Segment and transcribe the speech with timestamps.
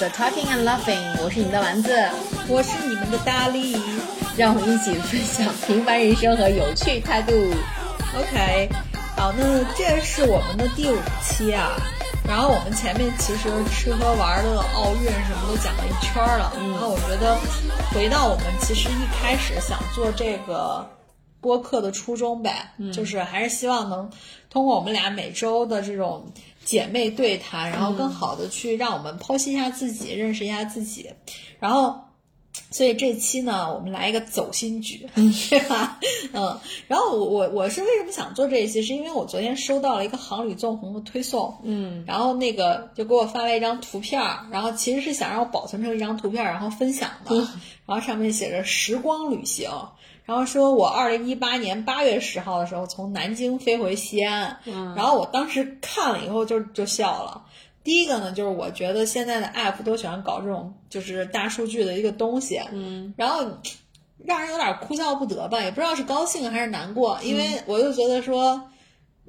[0.00, 2.08] 欢迎大家来到大力和丸子的 Talking and Laughing，我是你们的丸子，
[2.48, 3.76] 我是你们的大力，
[4.34, 7.32] 让我们一起分享平凡人生和有趣态度。
[8.16, 8.70] OK，
[9.16, 11.72] 好，那这是我们的第五期啊。
[12.26, 16.52] 然后我们前面其实吃喝玩乐、奥运什么都讲了一圈了。
[16.56, 17.36] 然后我觉得
[17.92, 20.88] 回到我们其实一开始想做这个
[21.40, 24.08] 播客的初衷呗，就是还是希望能
[24.48, 26.32] 通过我们俩每周的这种
[26.64, 31.10] 姐妹对谈，然后更好的去让我们剖析一下自己，认识一下自己，
[31.58, 32.00] 然后。
[32.72, 35.08] 所以这期呢，我们来一个走心局，
[35.50, 36.00] 对吧？
[36.32, 47.36] 嗯，然后我我我是为什么想做这一期，是因为我昨天收到了一个航旅纵横的推送，嗯，然后那个就给我发了一张图片，然后其实是想让我保存成一张图片，然后分享的，
[47.86, 49.70] 然后上面写着“时光旅行”，
[50.30, 57.44] 然后说我二零一八年八月十号的时候从南京飞回西安，嗯，然后我当时看了以后就就笑了。
[57.82, 63.44] 第一个呢，就是我觉得现在的 app 都喜欢搞这种就是大数据的一个东西，嗯，然后
[64.24, 68.70] 让人有点哭笑不得吧，也不知道是高兴还是难过，因为我就觉得说，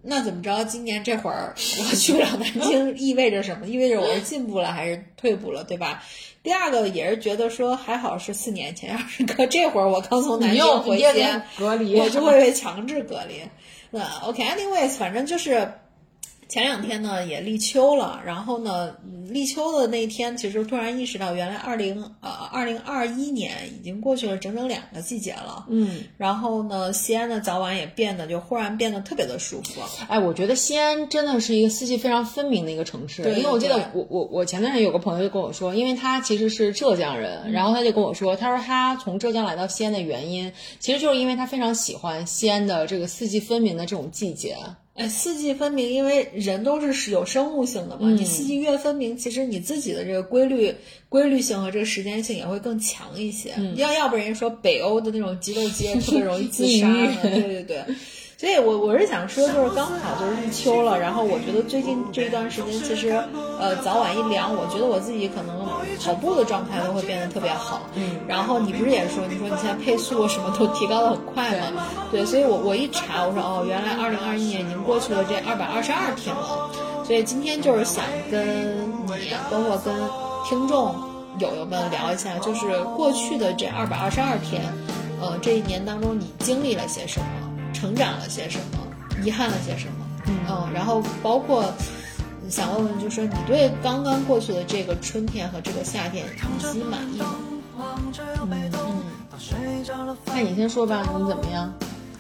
[0.04, 3.66] 那怎么着，今年这会儿我去不了南京， 意味着什么？
[3.66, 6.04] 意味着我是进步了还是退步了，对吧？
[6.44, 13.42] 第二个也是觉得说，还好是四年前，要是搁这会儿我刚从南京回家，隔离，我就会被强制隔离。
[13.90, 15.74] 那 OK，anyways，反正就是。
[16.52, 18.94] 前两天呢也立秋了，然后呢，
[19.30, 25.66] 立秋的那天，其实突然意识到，原来二零呃二零二一年已经过去了整整两个季节了。
[25.70, 29.80] 嗯，然后呢，西安的早晚也变得就忽然变得特别的舒服。
[30.10, 33.24] 哎，我觉得西安真的是一个四季非常分明的一个城市。
[33.24, 44.58] 对，因为我记得我我我前段时间有个朋友就跟我说，因为他其实是浙江人，然后他就跟我说，他说他从浙江来到西安的原因，其实就是因为他非常喜欢西安的这个四季分明的这种季节。
[45.02, 50.74] 哎，四季分明，因为人都是有生物性的嘛，你四季越分明，其实你自己的这个规律、
[51.10, 53.54] 规律性和这个时间性也会更强一些。
[53.76, 57.84] 要要不人家说北欧的那种极昼节特别容易自杀呢，对对对。
[58.42, 63.24] 所以，我我是想说，就是刚好就是入秋了，然后我觉得最近这一段时间，其实，
[63.60, 65.64] 呃，早晚一凉，我觉得我自己可能
[66.04, 67.82] 跑步的状态都会变得特别好。
[67.94, 68.18] 嗯。
[68.28, 71.86] 然后你不是也说，你说你现在配速什么都提高的很快吗？
[72.10, 72.26] 对。
[72.26, 76.68] 所以我我一查，我说哦，原来二零二一年已经过去了这二百二十二天了。
[77.06, 79.94] 所以今天就是想跟你，包括跟
[80.50, 80.96] 听众
[81.38, 84.64] 友友们聊一下，就是过去的这二百二十二天，
[85.22, 87.51] 呃，这一年当中你经历了些什么？
[87.74, 88.80] 成长了些什么，
[89.24, 90.06] 遗憾了些什么？
[90.28, 91.66] 嗯，然后包括
[92.50, 97.36] 想问问，就说你对刚刚过去的这个春天和这个夏天，你自己满意吗？
[97.40, 99.04] 嗯嗯，
[100.26, 101.74] 那你先说吧，你怎么样？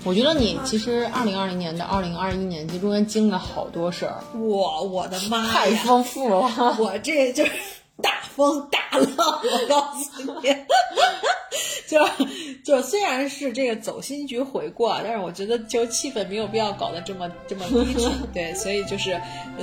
[0.04, 7.52] 我觉得你其实二零二零年到二零二一年这中间经历了好多事儿，我我的妈呀，太丰富了，我这就是
[8.02, 10.56] 大风大浪，我告诉你。
[11.88, 12.00] 就
[12.64, 19.20] 就虽然是这个走心局回顾，但是我觉得就气氛没有必要搞得这么这么低沉， 对，所以就是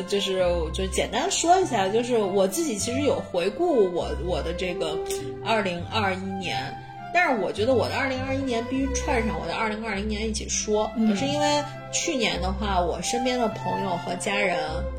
[0.07, 0.45] 就是
[0.75, 4.99] 就简单说一下，就是我自己其实有回顾我我的这个
[5.43, 6.79] 二零二一年，
[7.13, 14.59] 但是我觉得我的二零二一年必须串上我的二零二零年一起说，是因为去年的话，我身边的朋友和家人，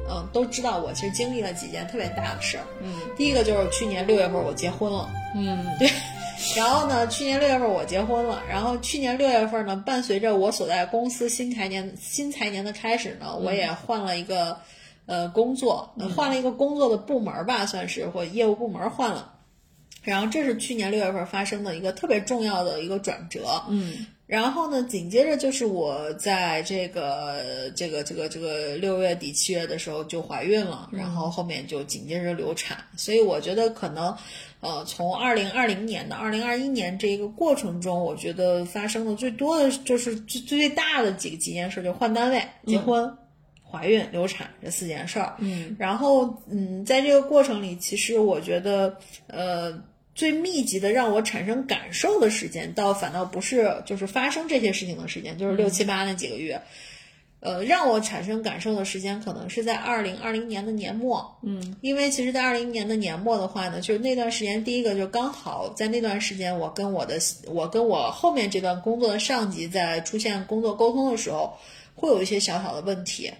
[0.09, 5.89] 嗯，都知道我其实经历了几件特别大的事儿，嗯，第一个就是去年六月份我结婚了，嗯，对。
[6.55, 8.41] 然后呢，去年六月份我结婚了。
[8.49, 14.57] 然后去年六月份呢，伴随着我所在公司新财年新财年的开始呢，我也换了一个
[15.05, 19.33] 呃工作，换了一个工作的部门吧，算是或业务部门换了。
[20.03, 23.61] 然后这是去年六月份发生的一个特别重要的一个转折。
[23.69, 24.05] 嗯。
[24.25, 32.77] 然后呢，紧接着就是我在这个这个这个这个六月底七月的时候就怀孕了，然后后面就紧接着流产。
[32.95, 34.15] 所以我觉得可能。
[34.61, 43.09] 呃，从二零二零年到二零二一年这一个过程中，我觉得发生的最多的就是最最大的几几件事，就换单位、结婚、
[43.63, 45.33] 怀孕、流产这四件事儿。
[45.37, 48.93] 嗯，然后嗯，在这个过程里，其实我觉得
[49.27, 49.81] 呃
[50.19, 56.61] 最密集的让我产生感受的时间，倒反倒不是就是发生这些事情的时间，就是六七八那几个月。
[57.39, 67.17] 呃，让我产生感受的时间可能是在二零二零年的年末，嗯，因为其实，在二零年的年末的话呢，就是那段时间，第一个就刚好在那段时间，我跟我的
[67.47, 71.57] 我跟我后面这段工作的上级在出现工作沟通的时候，
[71.95, 73.31] 会有一些小小的问题，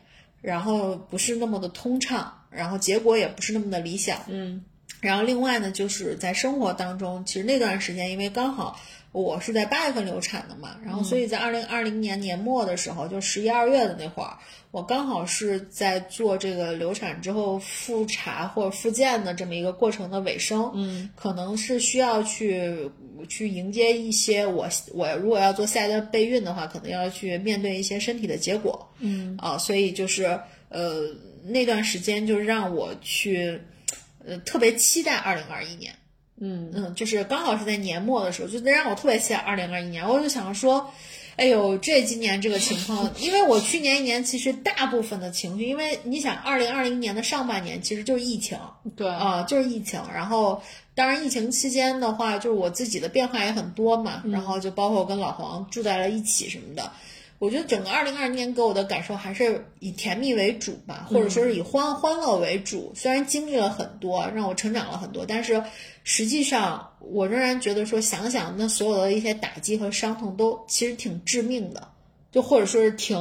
[0.42, 4.64] 然后不是那么的通畅，然后结果也不是那么的理想，嗯，
[5.02, 8.80] 然后另外呢，就是在生活当中，其实那段时间因为刚好。
[9.12, 14.38] 我是在八月份流产的嘛，然后所以在二零二零年年末的时候，就十一二月的那会儿，
[14.70, 22.88] 我刚好是在做这个流产之后复查或者复健的这么一个过程的尾声，嗯，可能是需要去
[23.28, 29.36] 去迎接一些我我如果要做下一段备孕的话，可能要去面对一些身体的结果，嗯。
[29.42, 31.08] 啊，所以就是呃
[31.44, 33.60] 那段时间就让我去
[34.26, 35.94] 呃特别期待二零二一年。
[36.42, 40.08] 嗯嗯，就是刚好是在年末的时候，就让我特别期待二零二一年。
[40.08, 40.90] 我就想说，
[41.36, 48.58] 哎呦，这今年这个情况，因为我去年一年其实大部分的情绪，因为你想，二零二零年的上半年其实就是疫情，
[48.96, 50.02] 对啊，就是疫情。
[50.14, 50.62] 然后，
[50.96, 56.90] 当然疫情期间的话，就是我自己的变化也很多嘛，然后就包括跟老黄住在了一起什么的。
[57.40, 62.92] 我觉得整个二零二零年给我的感受还是以甜蜜为主吧，或者说是以欢欢乐为主。
[62.94, 65.64] 虽然经历了很多，让我成长了很多，但是
[66.04, 71.88] 实际上我仍然觉得说，想想那所有的一些打击和伤痛，都其实挺致命的，
[72.32, 73.18] 就或者说是挺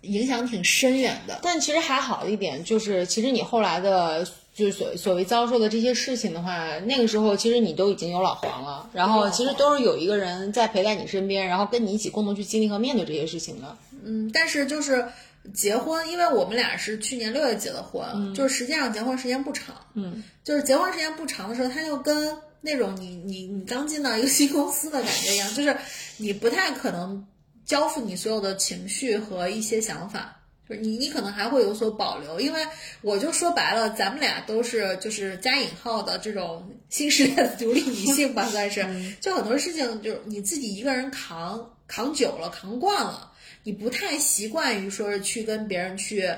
[0.00, 1.40] 影响挺深远的。
[1.42, 4.26] 但其实还好一点，就是其实你后来的。
[4.58, 13.76] 就是所所谓遭受的这些事情的话，那个时候其实你都已经有老黄了，然后其实都是有一个人在陪在你身边，然后跟你一起共同去经历和面对这些事情的。
[14.04, 15.06] 嗯，但是就是
[15.54, 19.76] 结婚，因为我们俩是去年六月结的婚，就是实际上结婚时间不长。
[19.94, 25.76] 嗯，就是结婚时间不长的时候，他就跟那种你你你刚进到一个新公司的感觉一样，就是
[26.16, 27.24] 你不太可能
[27.64, 30.34] 交付你所有的情绪和一些想法。
[30.68, 32.60] 就是你，你可能还会有所保留，因为
[33.00, 38.86] 我就说白了，咱们俩都是就是加引号的这种新时代的独立女性吧， 算是。
[39.20, 43.32] 就很多事情，就是你自己一个人扛扛久了，扛惯了，
[43.62, 46.28] 你不太习惯于说是去跟别人去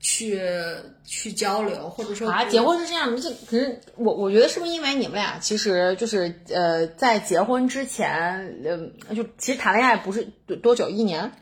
[0.00, 0.40] 去
[1.04, 8.60] 去交流，或者说啊，结婚是这样的，这可是我我觉得是不是因为你们俩其实就是呃在结婚之前，
[9.08, 10.24] 呃就其实谈恋爱不是
[10.62, 11.32] 多久一年。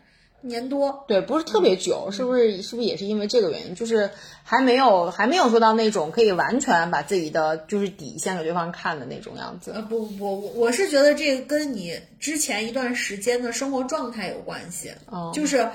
[0.44, 2.62] 年多，对，不是特别久，是不是？
[2.62, 3.74] 是不是也是因为这个原因？
[3.74, 4.10] 就是
[4.42, 9.72] 还没有，还没有做到那种可以完全把自己的就是底线给对方看的那种样子。
[9.74, 14.92] 呃，不不不，我是觉得这个跟你之前一段时间的生活状态有关系。
[15.06, 15.66] 哦，就是，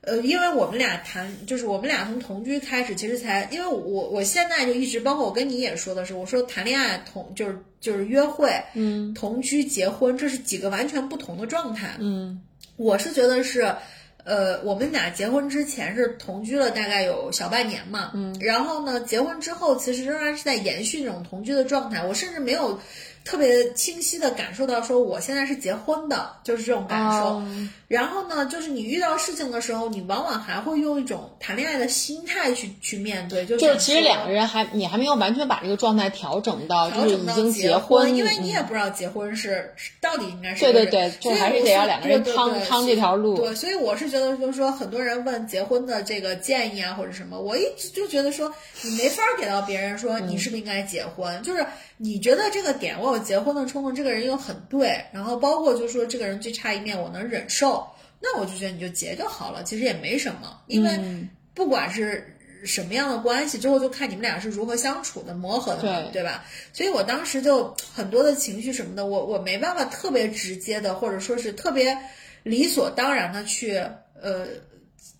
[0.00, 11.96] 呃，因为我们俩谈，就是我们俩从同居开始，其实才，因为我我现在就一直，包括我跟你也说的是，我说谈恋爱同就是就是约会，嗯，同居结婚，这是几个完全不同的状态。
[11.98, 12.40] 嗯，
[12.76, 13.74] 我是觉得是。
[14.24, 22.78] 呃，我们俩结婚之前是同居了大概有小半年嘛，嗯，然后呢，结婚之后其实仍然是在延续这种同居的状态，我甚至没有。
[23.26, 27.42] 特别清晰的感受到，说我现在是结婚的，就是这种感受。
[27.94, 33.44] 然后呢，就是你遇到事情的时候，你往往还会用一种谈恋爱的心态去去面对。
[33.46, 43.36] 就是其实两个人还你还没有完全把这个状态调整到，就是已经结婚，因为你也不知道结婚是到底应该是对对对，就还是得要两个人趟趟这条路。
[43.36, 48.52] 对，所以我是觉得，就是说很多人问结婚的这个建议啊，或者什么，我一直就觉得说，
[48.82, 53.24] 你没法给到别人说你是不是应该结婚，就是你觉得这个点我有。
[53.24, 57.83] 结婚的冲动，这个人又很对，然后包括就说这个人最差一面我能忍受，
[58.24, 60.98] 那我就觉得你就结就好了，其实也没什么，因为
[61.52, 62.34] 不管是
[62.64, 66.44] 什么样的关系，之后就看你们俩是如何相处的、磨合的嘛，对吧？
[66.72, 71.94] 所以我当时就很多的情绪什么的，我我没办法特别直接的，或者说是特别
[72.42, 73.76] 理所当然的去
[74.20, 74.46] 呃。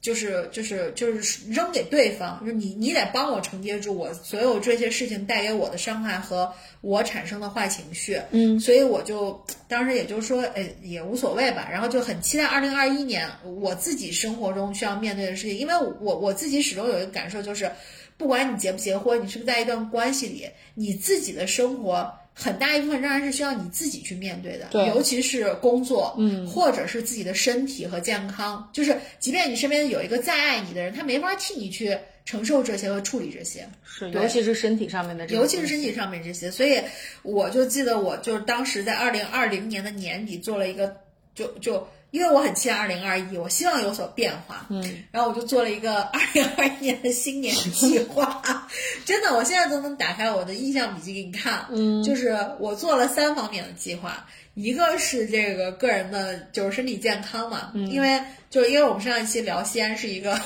[0.01, 17.71] 就是就是就是扔给对方，就是你你得帮我承接住我所有这些事情带给我的伤害和我产生的坏情绪，嗯，所以我就当时也就说，哎，也无所谓吧，然后就很期待二零二一年我自己生活中需要面对的事情，因为我我自己始终有一个感受就是，
[18.17, 22.13] 不管你结不结婚，你是不是在一段关系里，你自己的生活。
[22.35, 36.81] 很大一部分仍然是需要你自己去面对的，对，尤其是工作，嗯，或者是自己的身体和健康，就是即便你身边有一个再爱你的人，他没法替你去承受这些和处理这些，是，尤其是身体上面的，尤其是身体上面这些，所以
[37.23, 40.97] 我就记得，我就当时在二零二零年的年底做了一个，
[41.35, 41.87] 就就。
[42.15, 48.41] 因为我很期待二零二一，我希望有所变化，嗯，然后我就做了一个 二零二一年的新年计划，
[49.05, 60.41] 真的，我现在都能打开我的印象笔记给你看，嗯，就是我做了三方面的计划，一个是这个个人的，就是身体健康嘛，嗯，因为就是因为我们上一期聊西安是一个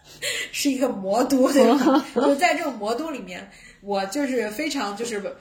[0.52, 2.04] 是一个魔都，对吧？
[2.14, 3.50] 就在这种魔都里面，
[3.80, 5.34] 我就是非常就是。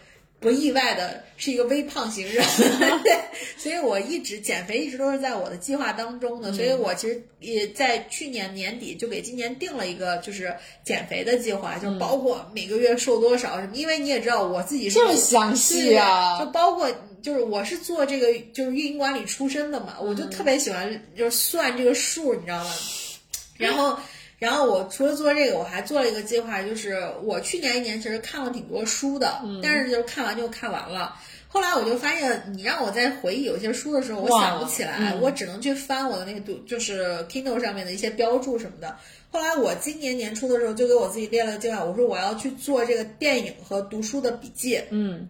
[0.43, 2.45] 不意外的是一个微胖型人，
[3.03, 3.17] 对，
[3.57, 22.71] 所以我一直减肥一直都是在我的计划当中的，所以我其实也在去年年底就给今年定了一个就是减肥的计划，就包括每个月瘦多少什么，因为你也知道我自己是这么详细啊，就包括就是我是做这个就是运营管理出身的嘛，我就特别喜欢就是算这个数，你知道吗？
[23.57, 23.97] 然后。
[24.39, 31.15] 然后我除了做这个，我还做了一个计划，就是我去年一年其实看了挺多书的，但是就是看完就看完了。
[31.47, 38.97] 后来我就发现，你让我在回忆有些书的时候，我想不起来，我只能去翻我的那个读，就是 Kindle 上面的一些标注什么的。
[39.29, 44.81] 后来我今年年初的时候就给我自己列了个计划，我说我要去做这个电影和读书的笔记。
[44.89, 45.29] 嗯，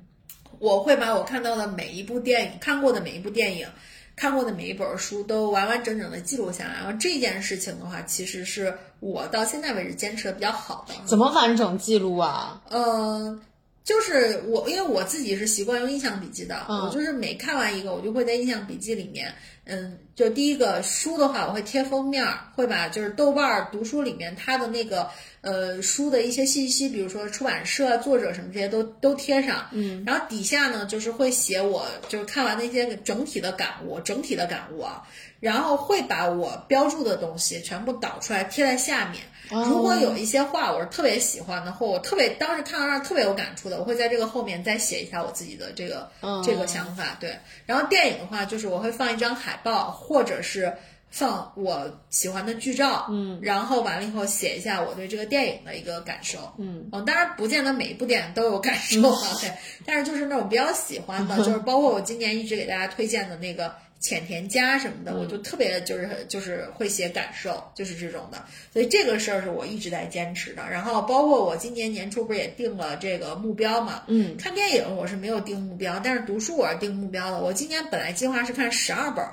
[0.60, 3.68] 我会把我看到的每一部电影、看过的每一部电影。
[4.16, 10.94] 看过的每一本书都完完整整的记录下来，然后这件事情的话，其实是我到现在为止坚持的比较好的。
[11.06, 12.62] 怎么完整记录啊？
[12.70, 13.40] 呃，
[13.84, 19.34] 就是我，因为我自己是习惯用印象笔记的，我就是每看完一个，我就会在印象笔记里面。
[19.66, 25.08] 嗯，就第一个书的话，我会贴封面，会把就是豆瓣读书里面它的那个
[25.42, 29.68] 呃书的一些信息，比如说出版社、作者什么这些都都贴上。
[29.72, 35.02] 嗯，然后底下呢就是会写我就是看完那些整体的感悟，整体的感悟啊，
[35.40, 39.24] 然后会把我标注的东西全部导出来贴在下面。
[39.66, 46.08] 如果有一些话我是特别喜欢的，或我特别当时看到那儿特别有感触的，我会在这个后面再写一下我自己的这个
[46.44, 47.18] 这个想法。
[47.20, 49.60] 对，然后电影的话就是我会放一张海。
[49.64, 50.74] 报，或者是
[51.10, 59.50] 放我喜欢的剧照，嗯，然后完了以后写一下我对这个电影的一个感受，嗯，当然不见得每一部电影都有感受啊，对，
[59.86, 68.44] 但是就是那种比较喜欢的， 就是包括我今年一直给大家推荐的那个浅田家什么的，我就特别就是就是会写感受，就是这种的，
[68.74, 70.62] 所以这个事儿是我一直在坚持的。
[70.70, 77.40] 然后包括我今年年初不是也定了这个目标嘛，嗯，看电影我是没有定目标，但是读书我是定目标的。
[77.40, 79.26] 我今年本来计划是看十二本。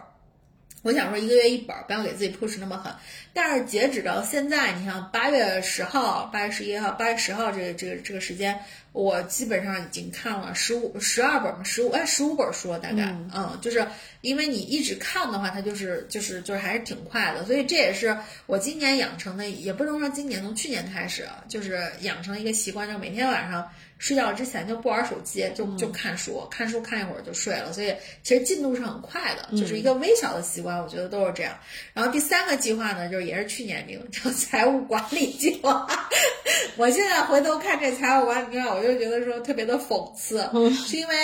[0.82, 2.90] 我想说一个月一本，不要给自己 push 那么狠。
[3.34, 8.58] 但是截止到现在，你像八月十号、八月十一号、八月十号这个这个这个时间，
[8.92, 13.86] 我基本上已经看了十五、十二本嘛，十五哎十五本书了大概，嗯，就是
[14.20, 18.16] 因为你一直看的话，它就是就是就是还是挺快的，所以这也是
[18.46, 23.68] 我今年养成的，也不能说今年从去年开始，就是养成一个习惯，就每天晚上。
[24.00, 27.70] 睡觉之前就不玩手机，就就看书，看书看一会儿就睡了。
[27.70, 31.54] 所以其实进度是很快的，就是一个微小的习惯，我觉得都是这样。
[31.92, 35.86] 然后第三个计划呢，就是也是去年定叫 财务管理计划。
[36.78, 40.48] 我现在回头看这财务管理计划，我就觉得说特别的讽刺，
[40.86, 41.14] 是因为。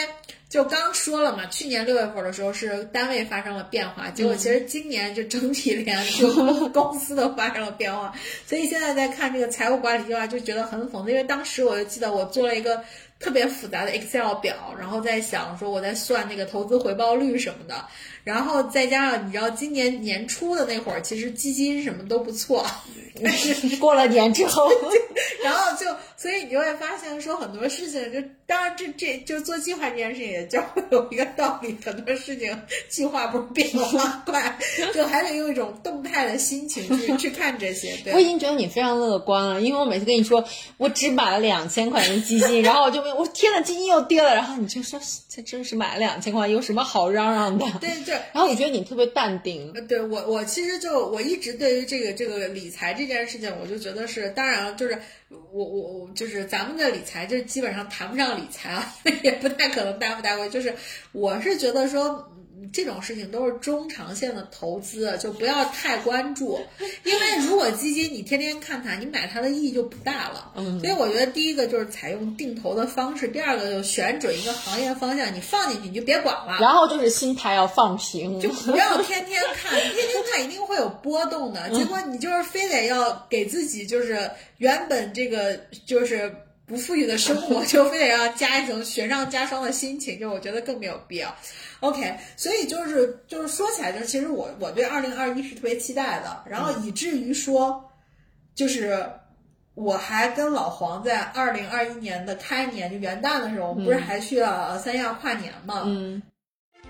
[0.48, 6.28] 就刚说了嘛，去年六月份的时候是单位发生了变化，结果其实今年就整体连就
[6.70, 8.14] 公司都发生了变化，
[8.46, 12.80] 所以现在在看这个财务管理计划就觉得很讽刺，因为当时我就记得我做了一个
[13.18, 17.84] 特别复杂的 Excel 表，然后在想说我在算那个投资回报率什么的。
[18.26, 22.66] 然后再加上你知道，今年年初的那会儿，其实基金什么都不错，
[23.22, 24.68] 但是过了年之后，
[25.44, 34.58] 然后就所以你就会发现说很多事情，就当然这这就做计划这件事情也教会有一个道理，很多事情计划不是变化快，
[34.92, 37.96] 就还得用一种动态的心情去去看这些。
[38.02, 40.44] 对我已经觉得你非常乐观了，因为我每次跟你说
[40.78, 47.64] 我只买了两千块钱基金，然后我就问我天呐，基金又跌了，然后你就说这真是买了两千块，有什么好嚷嚷的？
[47.80, 48.15] 对对。
[48.32, 60.74] 然后我觉得你特别淡定，对我我其实就我一直对于这个这个理财这件事情，我就觉得是，当然，就是我我我就是咱们的理财就基本上谈不上理财啊， 也不太可能带不带回，就是
[61.12, 62.32] 我是觉得说。
[62.72, 66.58] 这种事情都是中长线的投资，就不要太关注，
[67.04, 70.52] 因为如果基金你天天看它，你买它的意义就不大了。
[70.56, 76.58] 嗯，所以我觉得第一个就是采用定投的方式，第二个就选准一个行业方向，你放进去你就别管了。
[76.60, 81.70] 然后就是心态要放平，就不要天天看，天天看一定会有波动的。
[81.70, 86.34] 结果你就是非得要给自己就是原本这个就是
[86.66, 91.34] 不富裕的生活，就非得要加一层雪上加霜的心情，就我觉得更没有必要。
[91.80, 97.84] OK，所以就是就是说起来，就是其实我我对二零二一是特别期待的，然后以至于说，
[98.54, 99.08] 就是
[99.74, 105.82] 我还跟老黄在二零二一年的开年就元旦的时候，不是还去了三亚跨年嘛？
[105.84, 106.22] 嗯。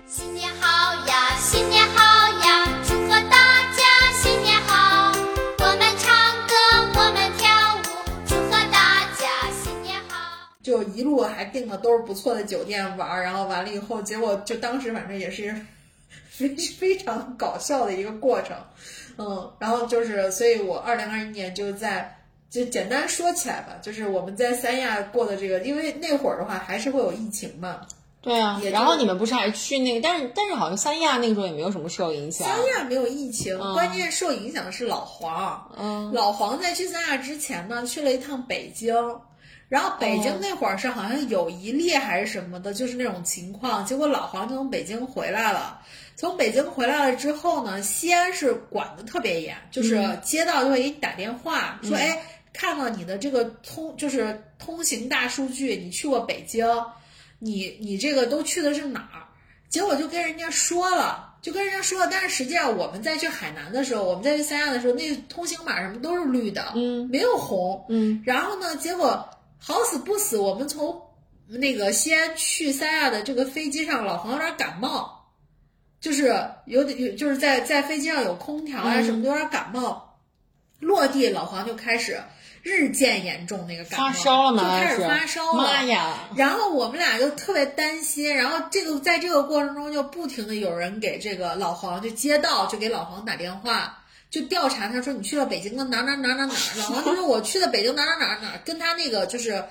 [0.07, 3.76] 新年好呀，新年好呀，祝贺大家
[10.67, 15.55] 就一路还订了都是不错的酒店玩，然后完了以后，结果就当时反正也是
[16.29, 18.53] 非非常搞笑的一个过程，
[19.17, 22.19] 嗯，然后就是，所以我二零二一年就在
[22.49, 27.79] 就简单说起来吧，就是我们在三亚过的这个，因为那会儿的话还是会有疫情嘛。
[28.19, 32.45] 对啊也，然后你们不是还去那个，但是但是好像三亚那个时候也没有什么受影响。
[32.45, 35.71] 三亚没有疫情，嗯关键受影响的是老黄。
[35.79, 38.93] 嗯，老黄在去三亚之前呢，去了一趟北京。
[39.69, 40.37] 然后北京哦。
[40.41, 43.85] 那会儿是好像有一例还是什么的，就是那种情况。
[43.85, 45.79] 结果老黄就从北京回来了，
[46.15, 50.19] 从北京回来了之后呢，西安是管的特别严，就是嗯。
[50.23, 52.17] 街道就会给你打电话、说，哎，
[52.53, 56.65] 看到你的这个通就是通行大数据，你去过北京，
[57.39, 59.23] 你你这个都去的是哪儿？
[59.69, 67.05] 结果就跟人家说了，就跟人家说了，但是实际上我们在去海南的时候，我们在去三亚的时候，那通行码什么都是绿的，嗯。
[67.11, 71.01] 没有红，嗯，然后呢，结果好死不死，我们从
[71.47, 75.25] 那个西安去三亚的这个飞机上，老黄有点感冒，
[75.99, 80.19] 就是有点有就是在在飞机上有空调啊嗯什么的，有点感冒，
[80.79, 82.21] 落地老黄就开始
[82.61, 84.63] 日渐严重，那个感冒发烧了吗？
[84.63, 86.29] 就开始发烧了，妈呀！
[86.35, 99.63] 然后我们俩就特别担心，然后这个在这个过程中就不停的有人给这个老黄就街道就给老黄打电话，就调查他说你去了北京的哪哪哪哪哪儿，老黄就说我去的北京哪哪哪儿哪儿，跟他那个就是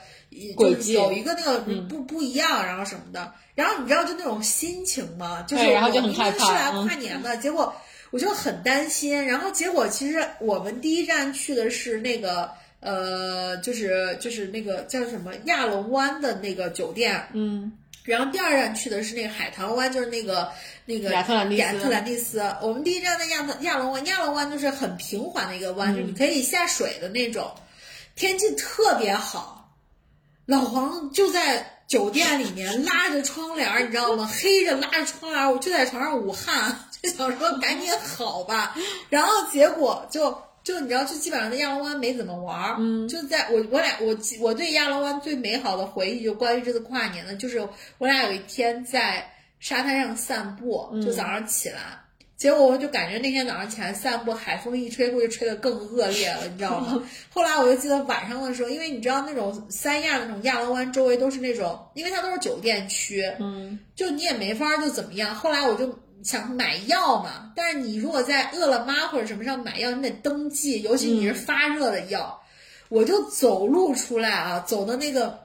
[0.59, 5.43] 就是有一个那个嗯不不一样，然后什么的，然后你知道就那种心情吗？
[5.43, 7.75] 就是我明明是来嗯跨年的，结果
[8.11, 12.51] 我就很担心，然后结果其实我们第一站去的是那个。
[12.79, 17.73] 呃，就是就是那个叫什么亚龙湾的那个酒店，嗯，
[18.07, 20.51] 然后第二站去的是那个海棠湾，就是那个
[20.85, 22.57] 那个亚特兰蒂斯亚特兰蒂斯。
[22.63, 27.53] 我们第一站在亚特亚龙湾，亚龙湾就是很平缓的一个湾，就是你可以下水的那种，
[28.15, 29.71] 天气特别好。
[30.47, 34.31] 老黄就在酒店里面拉着窗帘儿，你知道吗？
[34.33, 38.77] 黑着拉着窗帘儿，我就在床上捂汗， 就想说赶紧好吧。
[39.09, 42.77] 然后结果就就你知道，就基本上在亚龙湾没怎么玩儿。
[42.81, 47.61] 嗯，就在我我俩我记我对亚龙湾最美好的回忆，就关于这次跨年的，就是
[47.99, 49.31] 我俩有一天在
[49.61, 52.01] 沙滩上散步，就早上起来。
[52.37, 57.01] 结果我就感觉那天早上起来散步，海风一吹过去，吹得更恶劣了，你知道吗？
[57.31, 65.33] 后来我就记得晚上的时候，因为你知道那种三亚那种亚龙湾周围都是那种，因为它都是酒店区，嗯，就你也没法儿就怎么样。
[65.33, 72.41] 后来我就想买药嘛，但是你如果在饿了么或者什么上买药，你得登记，尤其你是发热的药。
[72.89, 75.39] 我就走路出来啊，走到那个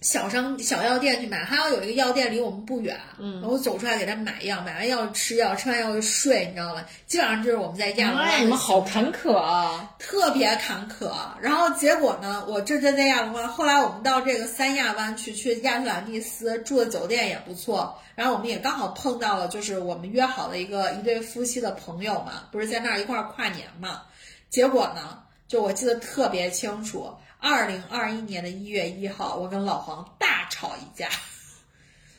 [0.00, 6.84] 小商小药店去买，还要有一个药店离我们不远，嗯，我走出来给他买药，买完药吃药，吃完药就睡，你知道吗？
[7.06, 9.92] 基本上就是我们在亚龙湾妈呀，的你们好坎坷啊！
[9.98, 11.12] 特别坎坷。
[11.40, 17.98] 然后结果呢，我这这在亚龙湾，后来我们到这个三亚湾去，去亚特兰蒂斯住的酒店也不错。
[18.14, 24.02] 然后我们也刚好碰到了，就是我们约好的一个一对夫妻的朋友嘛，不是在那儿一块儿跨年嘛。
[24.48, 31.08] 结果呢，就我记得特别清楚，二零二一年的一月一号，我跟老黄大吵一架。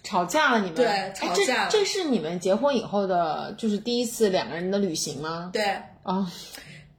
[0.01, 0.75] 吵架了，你们？
[0.75, 1.69] 对哎吵架了。
[1.69, 5.49] 这这是你们结婚以后的，就是第一次两个人的旅行吗？
[5.53, 5.63] 对，
[6.03, 6.31] 啊，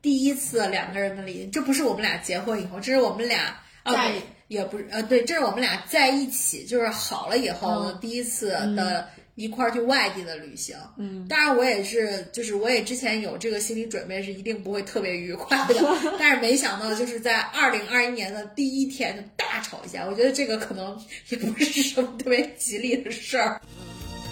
[0.02, 4.12] 第一次两个人的旅行，这不是我们俩结婚以后，这是我们俩啊，在
[4.48, 9.08] 也不是呃，对，这是我们俩在一起，就是好了以后第一次的
[9.40, 10.76] 一块儿去外地的旅行。
[10.98, 15.76] 嗯，当然我也是，就是我也之前有这个心理准备，是一定不会特别愉快的，
[16.20, 20.94] 但是没想到就是在二零二一年的第一天就大吵一架，我觉得这个可能
[21.30, 23.60] 也不是什么特别吉利的事儿。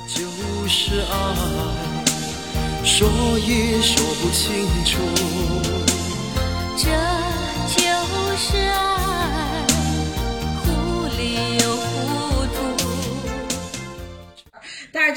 [0.06, 0.20] 就
[0.68, 1.34] 是爱，
[2.84, 4.52] 说也说不清
[4.84, 4.98] 楚。
[6.76, 6.86] 这
[7.76, 7.82] 就
[8.36, 8.56] 是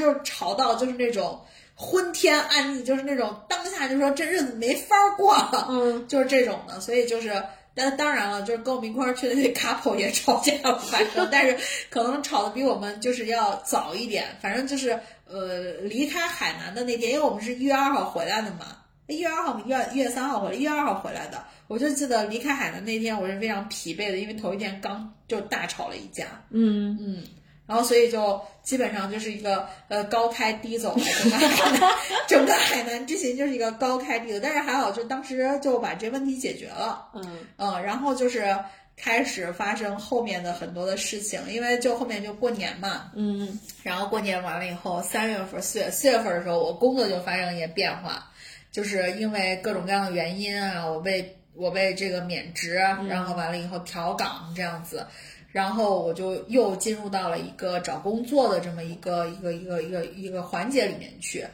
[0.02, 1.40] 就是吵到就是那种
[1.76, 7.42] 昏天暗地，就是那种当下就说这日子没法过了，嗯， 就是这种的，所以就是。
[7.74, 11.58] 但当然了，就是跟我们一块儿去的那 couple 也吵架了，反正但是
[11.90, 14.26] 可能吵的比我们就是要早一点。
[14.42, 18.76] 反正就是呃，离开海南的那天，因为我们是一月二号回来的嘛，
[19.08, 21.42] 一月二号我们一月一月三号回来，一月二号回来的。
[21.70, 26.26] 我就记得离开海南那天，我是非常疲惫的，因为头一天刚就大吵了一架。
[26.50, 27.24] 嗯，嗯，
[27.72, 31.92] 然后所以就基本上就是一个呃高开低走，整个海南
[32.28, 37.40] 整个海南之行就是一个高开低走，但是还好就当时就把这问题解决了，嗯。
[37.56, 38.54] 嗯，然后就是
[38.98, 43.58] 开始发生后面的很多的事情，因为就后面就过年嘛，嗯。
[43.84, 48.30] 然后过年完了以后，三月份、四月、四月份的时候，我工作就发生一些变化，
[48.70, 52.74] 就是因为各种各样的原因啊，我被我被这个免职，
[53.08, 55.08] 然后完了以后调岗这样子，
[55.52, 61.46] 然后我就又进入到了一个找工作的这么一个一个一个一个一个环节里面去。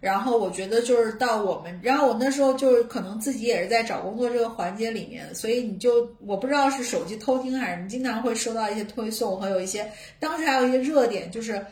[0.00, 11.64] 然后我觉得就是到我们，然后我那时候就是可能自己也是在找工作这个环节里面，所以你就我不知道是手机偷听还是你经常会收到一些推送还有一些当时还有一些热点，就是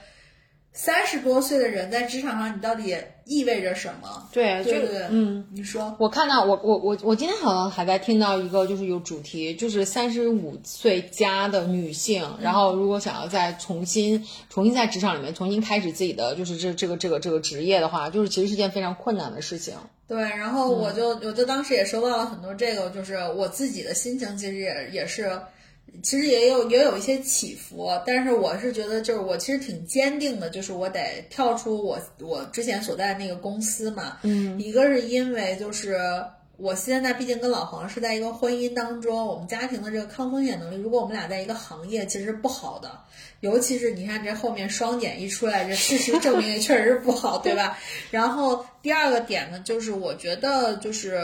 [0.72, 4.28] 三十多岁的人在职场上你到底意味着什么？
[4.32, 19.74] 对，就对对，嗯。，你说，我看到我我我我今天好像还在听到一个，就是有主题，就是三十五岁加的女性，然后如果想要再重新重新在职场里面重新开始自己的就是这这个这个这个职业的话，就是其实是件非常困难的事情。
[20.08, 25.40] 对，然后我就、我就当时也收到了很多这个，就是我自己的心情，其实也也是，
[26.02, 35.98] 其实也有也有一些起伏，但是我是觉得就是我其实挺坚定的，就是我得跳出我我之前所在的那个公司嘛，嗯，一个是因为就是。
[36.58, 43.00] 我现在毕竟跟老黄是在一个婚姻当中，我们家庭的这个抗风险能力，如果我们俩在一个行业，其实是不好的。
[43.40, 47.76] 尤其是你看这后面双减一出来，这事实证明也确实是不好，对吧？
[48.12, 51.20] 然后第二个点呢，就是我觉得就是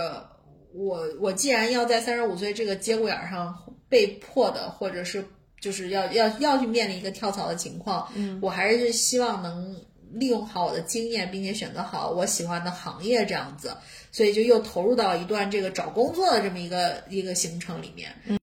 [0.72, 3.54] 我我既然要在三十五岁这个节骨眼儿上
[3.88, 5.24] 被迫的，或者是
[5.60, 9.74] 就是要要要去面临一个跳槽的情况，嗯，我还是希望能
[10.12, 13.76] 利用好我的经验，并且选择好我喜欢的行业这样子，
[14.12, 18.10] 所以就又投入到一段这个找工作的这么一个一个行程里面。
[18.26, 18.38] 看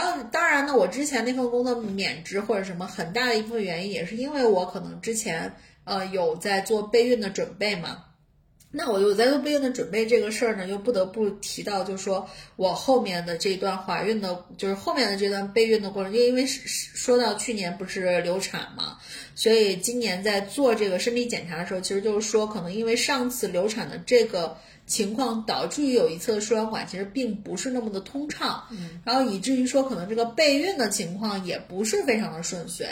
[0.00, 5.52] 然后，当然呢，我之前那份工作免职或者什么，很大的一部分原因也是因为我可能之前
[5.84, 8.04] 呃有在做备孕的准备嘛。
[8.72, 18.96] 那我有在做备孕的准备这个事儿呢，又不得不提到，就是说我后面的这段怀孕的，就是后面的这段备孕的过程，就因为是是说到去年不是流产嘛，
[19.34, 24.56] 所以今年在做这个身体检查的时候，其实就是说，可能因为上次流产的这个
[24.86, 32.86] 情况，导致于有一侧的输卵管其实并不是那么的通畅，嗯，然后以至于说可能这个备孕的情况也不是非常的顺遂，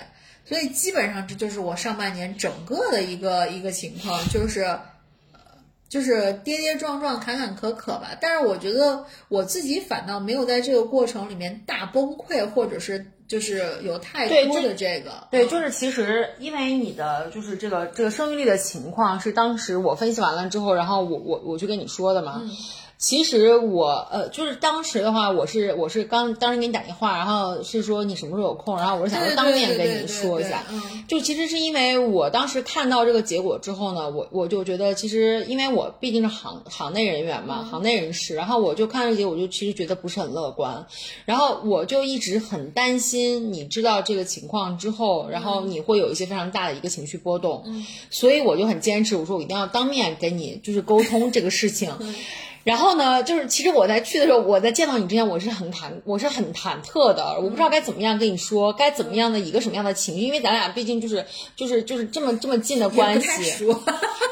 [0.44, 4.76] 所以基本上这就是我上半年整个的一个一个情况，就是。
[5.88, 15.48] 就是跌跌撞撞、坎坎坷坷吧，但是我觉得我自己反倒没有在这个过程里面大崩溃，或者是就是有太多的这个，对，嗯。
[15.48, 22.42] 就是其实因为你的就是这个这个生育力的情况是当时我分析完了之后，然后我我我去跟你说的嘛。
[22.98, 30.64] 其实我呃，就是当时的话，我是我是刚当时给你打电话，然后是说你什么时候有空，然后我是想说当面跟你说一下。
[31.06, 40.84] 就其实是因为我当时看到这个结果之后呢，我我就觉得其实因为我毕竟是行行内人员嘛，行内人士，然后我就看这个结果，我就其实觉得不是很乐观，
[41.24, 47.64] 然后我就一直很担心，你知道这个情况之后，然后你会有一些非常大的一个情绪波动，
[48.10, 51.92] 所以我就很坚持，我说我一定要当面跟你就是沟通这个事情。
[52.68, 61.24] 然后呢，就是其实我在去的时候，我在见到你之前，我是很忐，我是很忐忑的，我不知道该怎么样跟你说，该怎么样的一个什么样的情绪，因为咱俩毕竟就是
[61.56, 63.72] 就是就是这么这么近的关系，熟。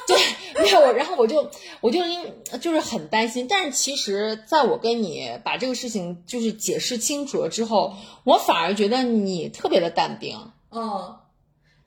[0.06, 7.94] 对，没有我，然后我就我就因就是很担心，但是其实在我跟你把这个事情就是解释清楚了之后，
[8.24, 11.16] 我反而觉得你特别的淡定，嗯，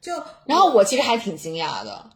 [0.02, 0.14] 就
[0.48, 2.10] 然后我其实还挺惊讶的。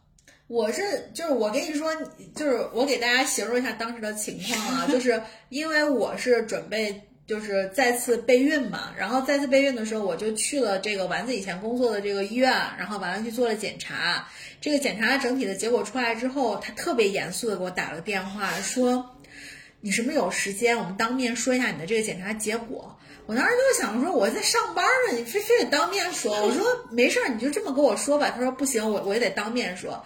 [0.53, 1.91] 我是就是我跟你说，
[2.35, 14.27] 就是我给大家形容一下当时的情况啊， 就是因为我是准备就是再次备孕嘛，然后再次备孕的时候，我就去了这个丸子以前工作的这个医院，然后完了去做了检查。
[14.61, 19.17] 这个检查整体的结果出来之后，他特别严肃的给我打了个电话，说
[19.81, 22.95] 你什么时候有时间，我们当面说一下你的这个检查结果。
[23.25, 26.31] 我当时就想说我在上班呢，你非非得当面说。
[26.43, 28.29] 我说没事儿，你就这么跟我说吧。
[28.29, 30.05] 他说不行，我我也得当面说。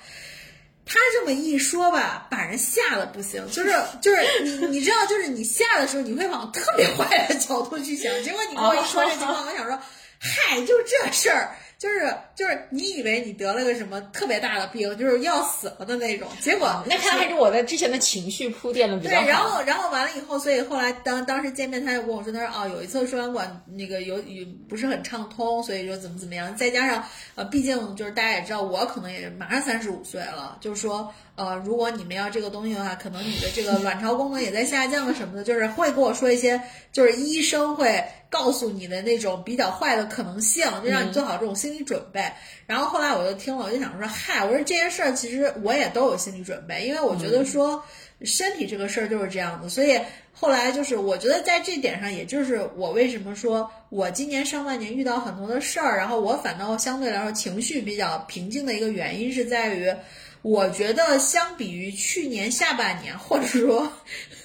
[0.88, 8.12] 他这么一说吧，把人吓得不行，就是就是你你知道，就是你吓的时候，你会往特别坏的角度去想。
[8.24, 9.78] 结果你跟我一说这情况， 我想说，
[10.20, 19.28] 嗨，就这事儿，就是就是你以为你得了个什么特别大的病，就是要死了的那种，结果那看来还是我的之前的情绪铺垫的比对，较好。
[19.28, 27.04] 然后然后完了以后，所以后来当当时见面，他就跟我说，他说哦，有一次输卵管那个有有不是很畅通，所以就怎么怎么样，再加上
[27.36, 36.60] 呃，毕竟就是大家也知道，我可能也马上三十五岁了，就是说呃，如果你们要这个东西的话，可能你的这个卵巢功能也在下降什么的，就是会跟我说一些，
[36.92, 42.30] 就是医生会告诉你的那种比较坏的可能性，就让你做好这种心理准备。
[42.66, 47.82] 然后后来我就听了，我就想说，嗨，我说这些事儿其实我也都有心理准备，因为我觉得说。
[48.24, 49.96] 身体这个事儿就是这样的，所以
[50.34, 59.94] 后来就是我觉得在这点上，也就是我为什么说我今年上半年遇到很多的事儿，然后我反倒相对来说情绪比较平静的一个原因是在于，
[60.42, 63.92] 我觉得相比于去年下半年，或者说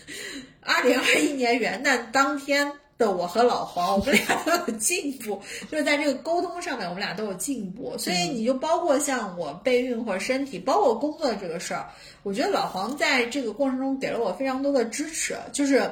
[0.61, 7.97] 二零二一年元旦当天的我和老黄，我们俩都有进步，就是在这个沟通上面，我们俩都有进步。
[7.99, 11.89] 所以你就包括像我备孕或者身体，包括工作的这个事儿，
[12.23, 15.91] 我觉得老黄在这个过程中给了我非常多的支持，就是。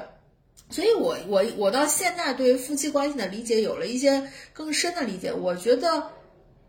[0.73, 5.33] 所以我我我到现在对夫妻关系的理解有了一些更深的理解。
[5.33, 6.01] 我觉得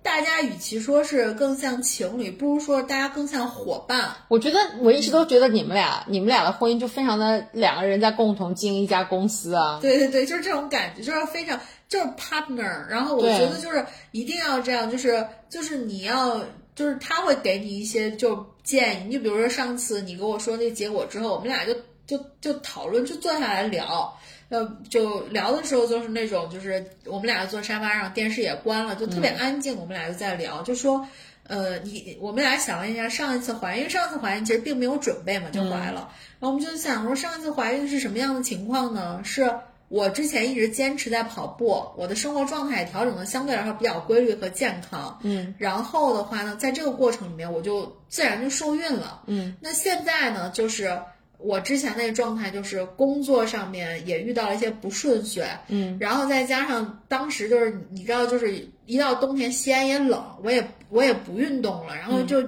[0.02, 4.14] 大家与其说是更像情侣，不如说大家更像伙伴。
[4.28, 9.78] 我觉得我一直都觉得你们俩，你们俩的婚姻就非常的两个人在共同经营一家公司啊。
[9.80, 12.86] 对对对，就是这种感觉，就是非常就是 partner。
[12.88, 16.40] 然后我觉得就是一定要这样，就是就是你要
[16.74, 21.74] 就是他会给你一些就建议，你就比如说上次你跟我说那结果之后，我们俩就
[22.06, 24.18] 就就讨论，就坐下来聊。
[24.52, 29.74] 呃，就聊的时候就是那种，就是我们俩坐沙发上，电视也关了，就特别安静。
[29.78, 31.08] 我们俩就在聊，就说，
[31.44, 36.10] 呃，你我们俩想了一下，上一次怀孕，上次怀孕其实并没有准备嘛，就怀了。
[36.38, 39.22] 然后我们就想说，上一次怀孕是什么样的情况呢？
[39.24, 39.50] 是
[39.88, 45.18] 我之前一直坚持在跑步，我的生活状态调整的相对来说比较规律和健康。
[45.22, 49.22] 嗯，然后的话呢，在这个过程里面，我就自然就受孕了。
[49.28, 50.98] 嗯，那现在呢，就是
[51.42, 55.44] 我之前那个状态，就是工作上面也遇到了一些不顺遂。
[55.68, 62.42] 嗯，然后再加上当时就是你知道，就是一到冬天西安也冷，我也我也不运动了，然后就、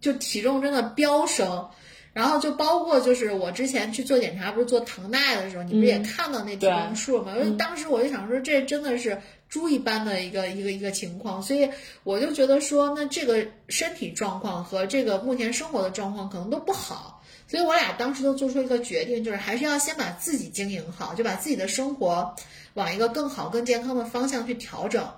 [0.00, 1.66] 就体重真的飙升。
[2.12, 7.34] 然后就包括就是我之前去做检查，不是做糖耐的时候，你不是也看到那体重数吗？
[7.36, 11.68] 因为当时我就想说，这真的是猪一般的一个一个一个情况，所以
[12.04, 17.15] 我就觉得说，那这个身体状况和这个目前生活的状况可能都不好，
[17.48, 22.34] 所以我俩当时就做出一个决定，就是还是要先把自己经营好，就把自己的生活
[22.74, 25.08] 往一个更好、更健康的方向去调整。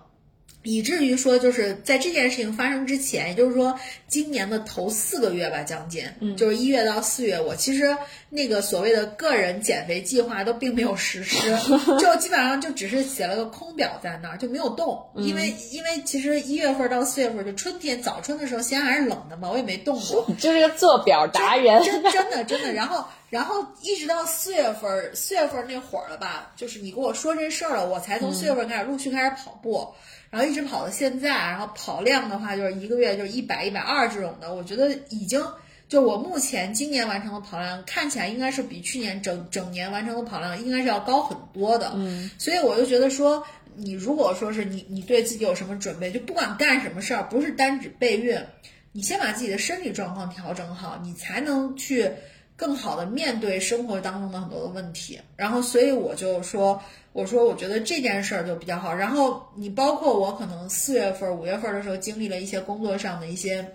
[0.64, 7.96] 以至于说，就是在这件事情发生之前，也就是说，今年的头四个月吧，将近，嗯，就是一月到四月，我其实
[8.28, 11.36] 那个所谓的个人减肥计划都并没有实施，
[11.98, 21.82] 就基本上就只是写了个空表在那儿，就没有动，因为因为其实一月份到四月份，就春天早春的时候，西安还是冷的嘛，我也没动过， 你就是个做表达人。
[21.84, 29.88] 真真的真的，然后然后一直到四月份儿，四月份儿那会儿了吧，就是你跟我说这事儿了，我才从四月份开始陆续开始跑步，
[30.30, 35.42] 然后一直跑到现在，然后跑量的话就是一个月就是一百一百二这种的，我觉得已经。
[35.88, 41.92] 就我目前今年完成的跑量，看起来应该是比去年整整年完成的跑量应该是要高很多的。
[41.94, 43.42] 嗯，所以我就觉得说，
[43.74, 48.38] 你如果说是你你对自己有什么准备，就不管干什么事儿，不是单指备孕，
[48.92, 52.10] 你先把自己的身体状况调整好，你才能去
[52.54, 55.18] 更好的面对生活当中的很多的问题。
[55.36, 56.82] 然后，所以我就说，
[57.18, 58.94] 我说我觉得这件事儿就比较好。
[58.94, 63.68] 然后你包括我可能四月份、五月份的时候经历了一些工作上的一些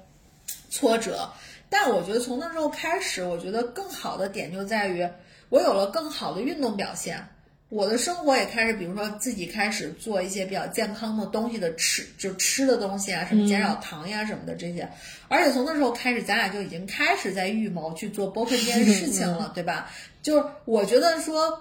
[0.70, 1.30] 挫折，
[1.70, 5.06] 但我觉得从那时候开始，我觉得更好的点就在于
[5.50, 7.22] 我有了更好的运动表现。
[7.68, 14.88] 我的生活也开始，比如说自己开始做一些比较健康的东西的吃，就吃的东西啊，什么减少糖呀什么的这些。
[15.28, 19.92] 而且从那时候开始，咱俩就已经开始在预谋去做播客这件事情了，对吧？
[20.22, 21.60] 就是我觉得说，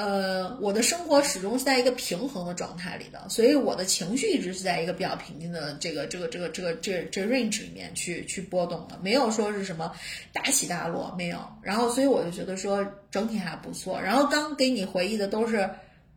[0.00, 9.92] 呃，我的生活始终是在一个平衡的状态里的，所以我的情绪一直是在一个比较平静的这个这个这个这个这这 range 里面去去波动的，没有说是什么
[10.32, 11.38] 大起大落，没有。
[11.60, 14.00] 然后所以我就觉得说整体还不错。
[14.00, 15.68] 然后刚给你回忆的都是。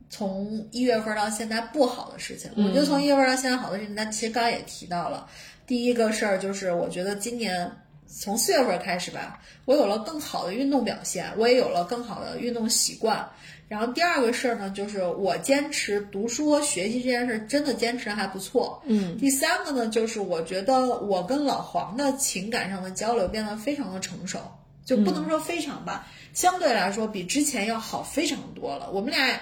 [0.10, 5.28] 从一月份到现在不好的事情，我觉得从一月份到现在好的事情，那其实刚刚也提到了。
[5.66, 7.68] 第一个事儿就是，我觉得今年
[8.06, 13.28] 从四月份开始吧，我有了更好的运动表现，我也有了更好的运动习惯。
[13.68, 18.82] 然后第二个事儿呢，就是我坚持读书和学习这件事，真的坚持得还不错。
[18.86, 24.40] 嗯，第三个呢，就是我觉得我跟老黄的情感上的交流变得非常的成熟，
[24.86, 28.92] 就不能说非常吧，相对来说比之前要好非常多了。
[28.92, 29.40] 我们俩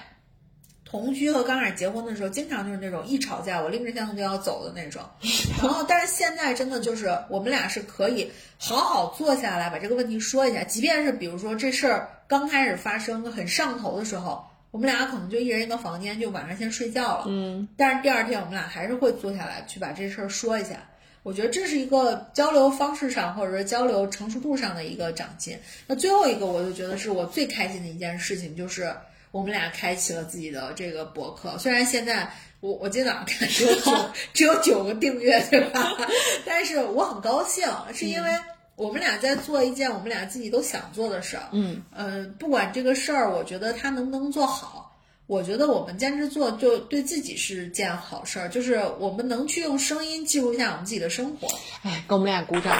[0.86, 5.01] 同居和刚开始结婚的时候，经常就是那种一吵架我拎着箱子就要走的那种。
[5.62, 14.41] 然后，但是现在真的就是我们俩是可以好好坐下来把这个问题说一下，即便是比如说这事儿刚开始发生很上头的时候，
[14.72, 17.26] 我们俩可能就一人一个房间，就晚上先睡觉了。
[17.28, 20.78] 嗯，但是第二天我们俩还是会坐下来去把这事儿说一下。
[21.24, 25.60] 我觉得这是一个交流方式上，或者说交流成熟度上的一个长进。
[25.86, 28.96] 那最后一个，我就觉得是我最开心的一件事情，就是
[29.32, 31.58] 我们俩开启了自己的这个博客。
[31.58, 33.91] 虽然现在我我今天早上看只有九
[34.34, 35.98] 只有九个订阅，对吧？
[36.46, 38.32] 但是我很高兴，是因为
[38.75, 41.43] 我们俩在做一件我们俩自己都想做的事儿。
[41.51, 44.88] 嗯，呃，不管这个事儿，我觉得它能不能做好。
[45.27, 51.47] 我觉得我们坚持做，就对自己是件好事儿，就是我们能去用声音记录一下我们自己的生活。
[51.84, 52.77] 哎，给我们俩鼓掌。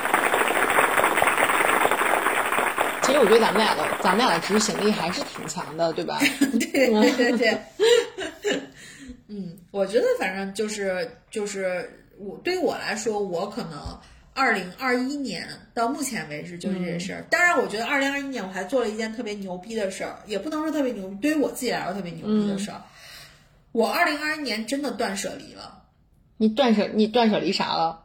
[3.04, 6.18] 其其实我觉得咱们俩的咱们俩的执行力还是挺强的，对吧？
[6.72, 7.38] 对对对
[8.42, 8.62] 对，
[9.28, 14.00] 嗯，我觉得反正就是就是我对于我来说，我可能
[14.34, 17.24] 二零二一年到目前为止就是这些事儿。
[17.30, 22.82] 当然，我觉得二零二一年我还做了一件特别牛逼的事儿，也不能说特别牛逼，对于我自己来说特别牛逼的事儿。
[23.72, 25.84] 我二零二一年真的断舍离了。
[26.38, 28.00] 你断舍你断舍离啥了？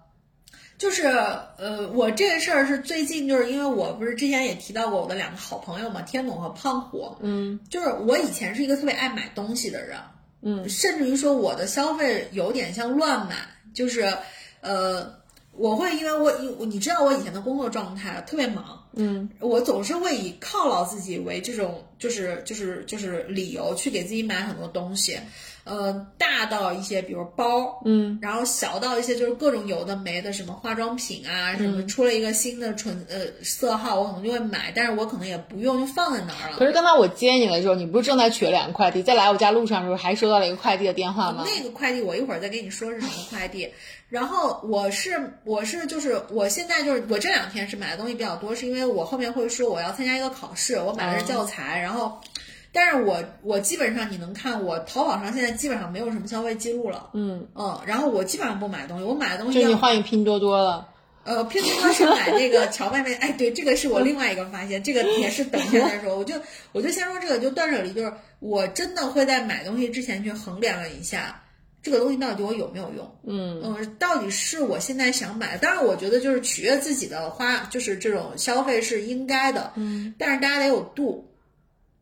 [0.78, 7.16] 就是呃，我这个事儿是最近，就是因为我不是之前也提到过我的两个好朋友嘛，天总和胖虎。
[7.20, 9.98] 嗯就是我以前是一个特别爱买东西的人，
[10.42, 13.36] 嗯甚至于说我的消费有点像乱买，
[13.72, 14.12] 就是
[14.60, 15.18] 呃，
[15.58, 19.28] 我会因为我你你知道我以前的工作状态特别忙，嗯。
[19.40, 25.18] 我总是会以犒劳自己为这种就是就是就是理由去给自己买很多东西，
[25.66, 36.56] 呃，大到一些比如包，嗯然后小到一些就是各种有的没的，什么化妆品啊，什么出了一个新的纯呃色号，我可能就会买，但是我可能也不用，就放在那儿了。
[36.56, 41.44] 可是刚才我接你的时候，你不是正在取了两个快递，在来我家路上的时候还收到了一个快递的电话吗？
[41.44, 43.68] 那个快递我一会儿再跟你说是什么快递。
[44.08, 52.20] 然后我是我是就是我现在就是我这两天是买的东西比较多，是因为我后面会说我要参加一个考试，我买的是教材，然后。
[52.76, 60.86] 但是我我基本上你能看我淘宝上现在基本上没有什么消费记录了，嗯，嗯，然后我基本上不买东西，我买的东西就你换一拼多多了。
[61.24, 66.18] 呃，拼多多是买那个荞麦面，哎，对，这个是我另外一个发现，这个也是等一下再说。
[66.18, 66.34] 我就
[66.72, 71.42] 我就先说这个，就断舍离，就是我真的会在买东西之前去衡量了一下，
[71.82, 73.10] 这个东西到底对我有没有用。
[73.26, 81.26] 嗯嗯，到底是我现在想买的，当然我觉得就是取悦自己的花，就是这种消费是应该的，嗯，但是大家得有度。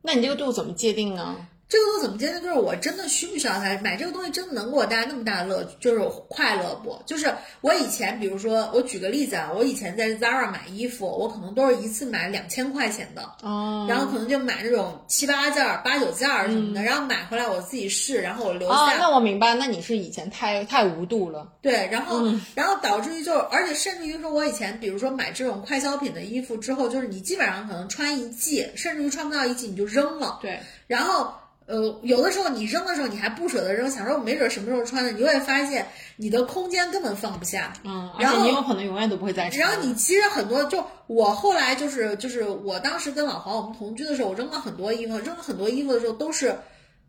[0.06, 1.48] 那你这个度怎么界定呢？
[1.68, 2.42] 这个东西怎么界定？
[2.42, 3.76] 就是我真的需不需要它？
[3.82, 6.96] 买这个东西真的能给我带来那么大的乐，就是快乐不？
[7.06, 18.98] 就是我以前，比如说，我举个例子啊，我以前在 Zara 买衣服，我可能都是一次买两千块钱的，哦然后可能就买那种七八件儿、八九件儿什么的，然后买回来我自己试，然后我留哦，下。
[18.98, 21.52] 那我明白，那你是以前太太无度了。
[21.60, 22.22] 对，然后、
[22.54, 30.38] 然后导致于就是，而且甚至于说，我以前比如说买这种快消品的衣服之后，就是你基本上可能穿一季，甚至于穿不到一季你就扔了。
[30.42, 31.32] 对，然后
[31.66, 37.72] 呃，有的时候你扔的时候你还不舍得扔，想说我没准什么时候穿的，你就会发现你的空间根本放不下。
[37.84, 39.58] 嗯，而然后且你有可能永远都不会再穿。
[39.60, 46.56] 然后你其实很多，就我后来就是就是我当时跟老黄我们同居的时候，我扔了很多衣服，扔了很多衣服的时候都是。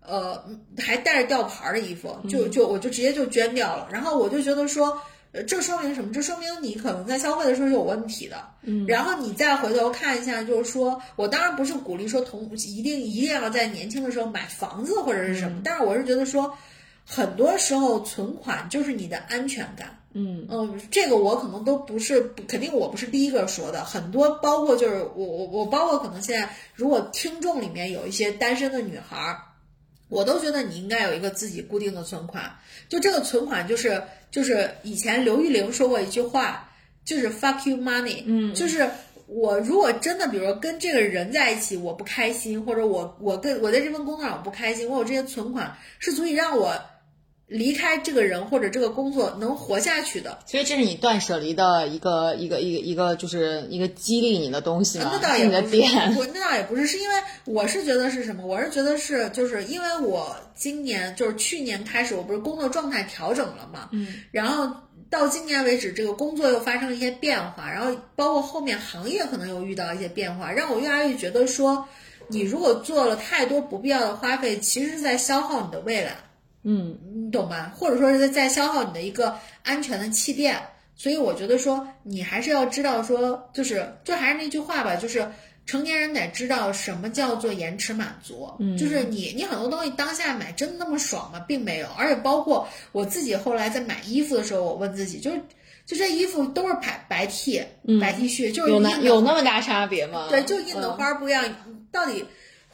[0.07, 0.39] 呃，
[0.77, 3.87] 还带着吊牌儿的衣服，就就我就直接就捐掉了。
[3.91, 5.01] 然后我就觉得说，
[5.35, 6.13] 呃，这说明什么？
[6.13, 8.37] 这说明你可能在消费的时候是有问题的。
[8.61, 16.57] 嗯，然后你再回头看一下，就是说我当然不是鼓励说同一定一定要在年轻的时候买房子或者是什么，但是我是觉得说，
[17.05, 19.99] 很多时候存款就是你的安全感。
[20.17, 29.41] 嗯嗯，这个我可能都不是，肯定我不是第一个说的，很多包括就是我我我包括可能现在如果听众里面有一些单身的女孩儿，
[30.15, 32.43] 我都觉得你应该有一个自己固定的存款，
[32.89, 34.01] 就这个存款就是
[34.31, 36.69] 就是以前刘玉玲说过一句话，
[37.03, 38.89] 就是 fuck you money，嗯就是。
[39.27, 46.79] 我如果真的，比如说跟这个人在一起，我不开心，或者我我跟我在这份工作上我不开心，我有这些存款是足以让我
[47.47, 50.39] 离开这个人或者这个工作能活下去的。
[50.45, 55.11] 所以这是你断舍离的一个一个一个一个，就是一个激励你的东西吗？
[55.13, 55.77] 那倒也不。
[56.19, 58.45] 我那倒也不是，是因为我是觉得是什么？
[58.45, 64.69] 我是觉得是，就是因为我今年就是去年开始，我不是工作状态调整了嘛，嗯，然后
[65.09, 71.87] 到今年为止，这个工作又发生了一些变化，然后包括后面行业可能又遇到一些变化，让我越来越觉得说，
[72.27, 76.15] 你如果做了太多不必要的花费，其实是在消耗你的未来。
[76.65, 77.71] 嗯你懂吗？
[77.73, 80.59] 或者说是在消耗你的一个安全的气垫。
[80.97, 85.27] 所以我觉得说，你还是要知道说，就是就还是那句话吧，就是
[85.65, 88.49] 成年人得知道什么叫做延迟满足。
[88.59, 91.39] 嗯就是你你很多东西当下买真的那么爽吗？
[91.47, 91.87] 并没有。
[91.97, 95.41] 而且包括我自己后来在买衣服的时候，我问自己，就是
[95.85, 97.61] 就这衣服都是白白 T、
[97.99, 100.27] 白 T 恤，就是有那有那么大差别吗？
[100.29, 101.43] 对，就印的嗯花儿不一样，
[101.91, 102.23] 到底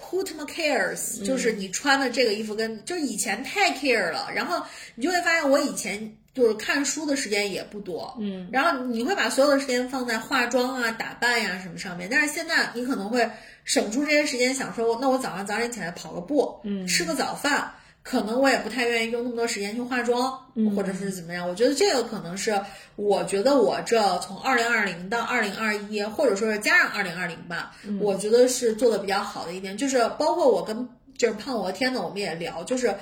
[0.01, 4.61] who 他妈 cares？、就是你穿的这个衣服跟就是以前太 care 了，然后
[4.95, 13.29] 你就会发现我以前就是看书的时间也不多，嗯，然后你会把所有的时间放在化妆啊、打扮呀、什么上面，但是现在你可能会
[13.63, 17.71] 省出这些时间，想说那我早上早点起来跑个步，嗯吃个早饭。
[18.03, 21.47] 可能我也不太愿意用那么多时间去化妆，嗯或者是怎么样。
[21.47, 22.59] 我觉得这个可能是，
[22.95, 32.95] 我觉得我这从二零二零到二零二一，或者说是加上二零二零吧，嗯我觉得是做的比较好的一点，就是包括我跟就是胖我和天呢，我们也聊，就是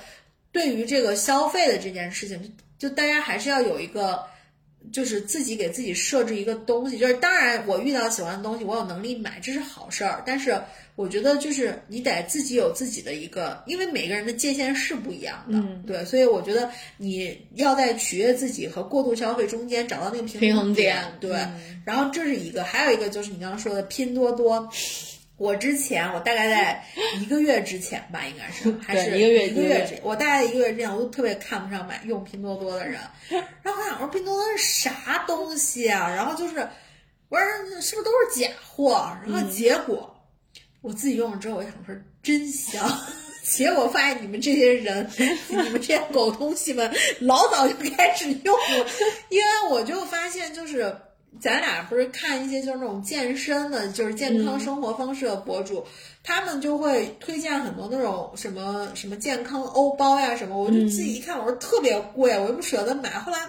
[0.52, 4.24] 对于这个消费的这件事情，就大家还是要有一个
[4.92, 10.24] 就是自己给自己设置一个东西，就是当然我遇到喜欢的东西，我有能力买，这是好事儿。
[10.26, 10.60] 但是
[10.96, 21.48] 我觉得就是你得自己有自己的一个，因为每个人的界限是不一样的，对，所以我觉得你要在取悦自己和过度消费中间找到那个平平衡点点，对。
[21.86, 24.70] 然后这是一个，还有一个就是你刚刚说的拼多多。
[25.40, 26.86] 我之前，我大概在
[27.20, 33.00] 一个月之前吧，应该是 还是一个月一个月之前，我大概一个月之前，我都特别看不上买用拼多多的人。
[33.64, 36.10] 然后我想说拼多多是啥东西啊？
[36.10, 36.68] 然后就是
[37.30, 37.48] 我说
[37.82, 39.18] 是不是都是假货？
[39.26, 40.14] 然后结果
[40.82, 42.86] 我自己用了之后，我想说真香。
[43.42, 45.10] 结果发现你们这些人，
[45.48, 48.88] 你们这些狗东西们，老早就开始用了，
[49.30, 50.96] 因为我就发现就是。
[51.40, 55.86] 咱俩不是看一些就是那种健身的，就是健康生活方式的博主，
[56.24, 63.10] 他们就会推荐很多那种什么什么健康欧包呀什么，我就自己一看，我说特别贵，我又不舍得买。
[63.12, 63.40] 后来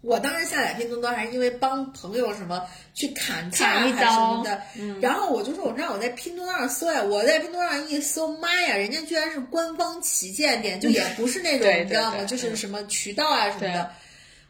[0.00, 2.62] 我当时下载拼多多还是因为帮朋友什么
[2.94, 4.62] 去砍价还是什么刀的，
[5.00, 12.24] 然后我就说，我让我在拼多多上搜呀，我在拼多多上一搜，妈呀，人家居然是官方旗舰店，就也不是那种对你知道吗？
[12.24, 13.90] 就是什么渠道啊什么对的。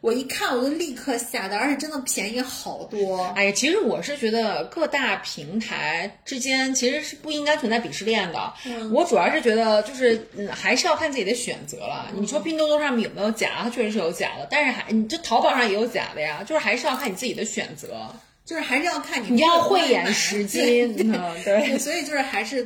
[0.07, 3.24] 我一看我就立刻下单，而且真的便宜好多。
[3.34, 8.54] 哎呀，其实我是觉得各大平台之间其实是不应该存在鄙视链的。
[8.92, 12.09] 我主要是觉得就是嗯，还是要看自己的选择了。
[12.14, 13.62] 你说拼多多上面有没有假？
[13.64, 18.07] 它确实是有假的，但是还你这淘宝上也有假的呀，就是还是要看你自己的选择。
[18.44, 21.78] 就是还是要看你你要慧眼识 金，嗯对，对。
[21.78, 22.62] 所以就是还是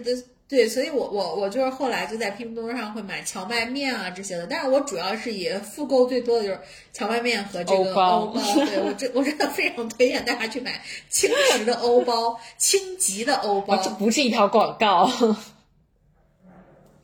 [0.51, 6.61] 对对，所以我我我就是后来就在拼多多上会买荞麦面啊这些的，但是我主要是以复购最多的就是
[6.93, 8.43] 荞麦面和这个欧包欧包。
[8.67, 13.77] 对我真我真的非常推荐大家去买轻食的欧包，轻极的欧包。
[13.77, 15.09] 这不是一条广告。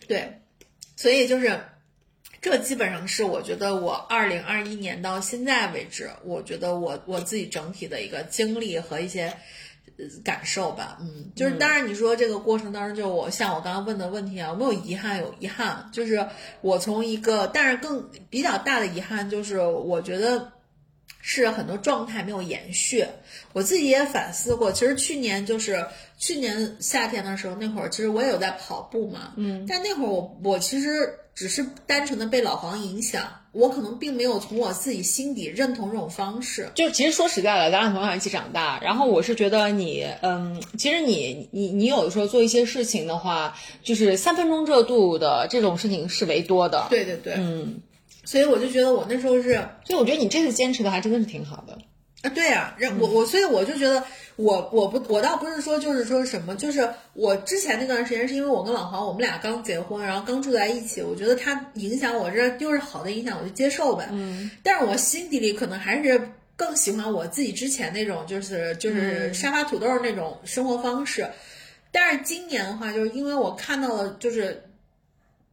[0.09, 0.41] 对，
[0.97, 1.61] 所以就是
[2.41, 9.33] 这基本上是我觉得我二零二一年到现在为止，我觉得我我自己整体的一个经历和一些。
[9.99, 15.19] 呃感受吧，嗯，就是当然你说这个过程当中，就我像我刚刚问的问题啊，有没有遗憾？
[15.19, 16.27] 有遗憾，就是
[16.61, 20.53] 我从一个，但是更比较大的遗憾就是，我觉得
[21.21, 23.05] 是很多状态没有延续。
[23.53, 25.85] 我自己也反思过，其实去年就是
[26.19, 36.69] 去年夏天的时候，那会儿其实我也有在跑步嘛，嗯，但那会儿我我其实只是单纯的被老黄影响，我可能并没有从我自己心底认同这种方式。
[36.75, 47.81] 就其实说实在的，咱俩从小一起长大，然后我是觉得你，嗯，其实你你你有的时候做一些事情的话，就是三分钟热度的这种事情是为多的。，对对对，嗯，
[48.27, 49.55] 所以我就觉得我那时候是
[49.85, 51.79] 所以我觉得你这次坚持的还真的是挺好的。
[52.23, 54.03] 啊，对呀、让我我所以我就觉得
[54.37, 64.09] 我我不我倒不是说就是说什么，就是我之前那段时间是因为我跟老黄我们俩刚结婚，然后刚住在一起，我觉得他影响我这就是好的影响，我就接受呗。
[64.11, 66.21] 嗯，但是我心底里可能还是
[66.57, 71.29] 更喜欢我自己之前那种，就是就是沙发土豆那种生活方式。
[71.93, 74.63] 但是今年的话，就是因为我看到了，就是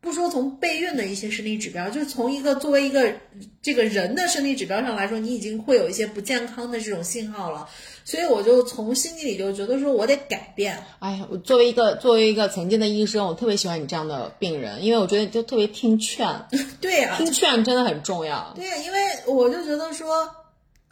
[0.04, 3.14] 不说从备孕的一些生理指标，就是从一个作为一个
[3.62, 7.66] 这个人的生理指标上来说，你已经会有一些不健康的这种信号了，
[8.04, 10.78] 所以我就从心底里就觉得说我得改变。
[11.00, 16.28] 哎呀，我作为一个作为一个曾经的医生，我特别喜欢你这样的病人，因为我觉得就特别听劝，
[16.82, 18.52] 对呀、听劝真的很重要。
[18.56, 20.30] 对呀、因为我就觉得说，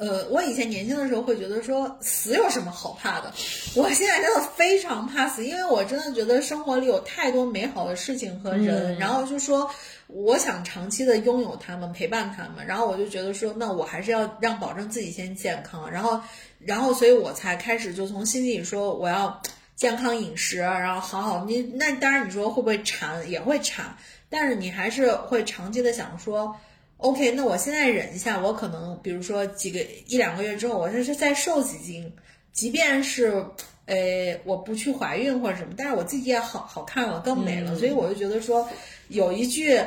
[0.02, 3.32] 呃，我以前年轻的时候会觉得说死有什么好怕的，
[3.76, 9.70] 我现在真的非常怕死，因为我真的觉得生活里有太多美好的事情和人，然后就说
[10.08, 16.20] 我想长期的拥有他们，陪伴他们，然后我就觉得说，那我还是要让保证自己先健康，然后，
[16.58, 19.40] 然后所以我才开始就从心底说我要
[19.76, 23.96] 健康饮食，然后好好你那当然你说会不会馋也会馋，
[24.32, 26.56] 但是你还是会长期的想说。
[27.02, 32.12] OK，那我现在忍一下，我可能比如说几个一两个月之后，我这是再瘦几斤，
[32.52, 33.46] 即便是
[33.86, 38.68] 呃我不去怀孕或者什么，但是我自己也好好看了，更美了，所以我就觉得说
[39.10, 39.80] 有一句。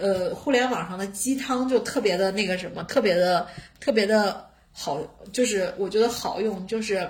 [0.00, 3.46] 呃，互联网上的鸡汤就特别的那个什么，特别的
[3.78, 5.00] 特别的好，
[5.32, 7.08] 就是我觉得好用，就是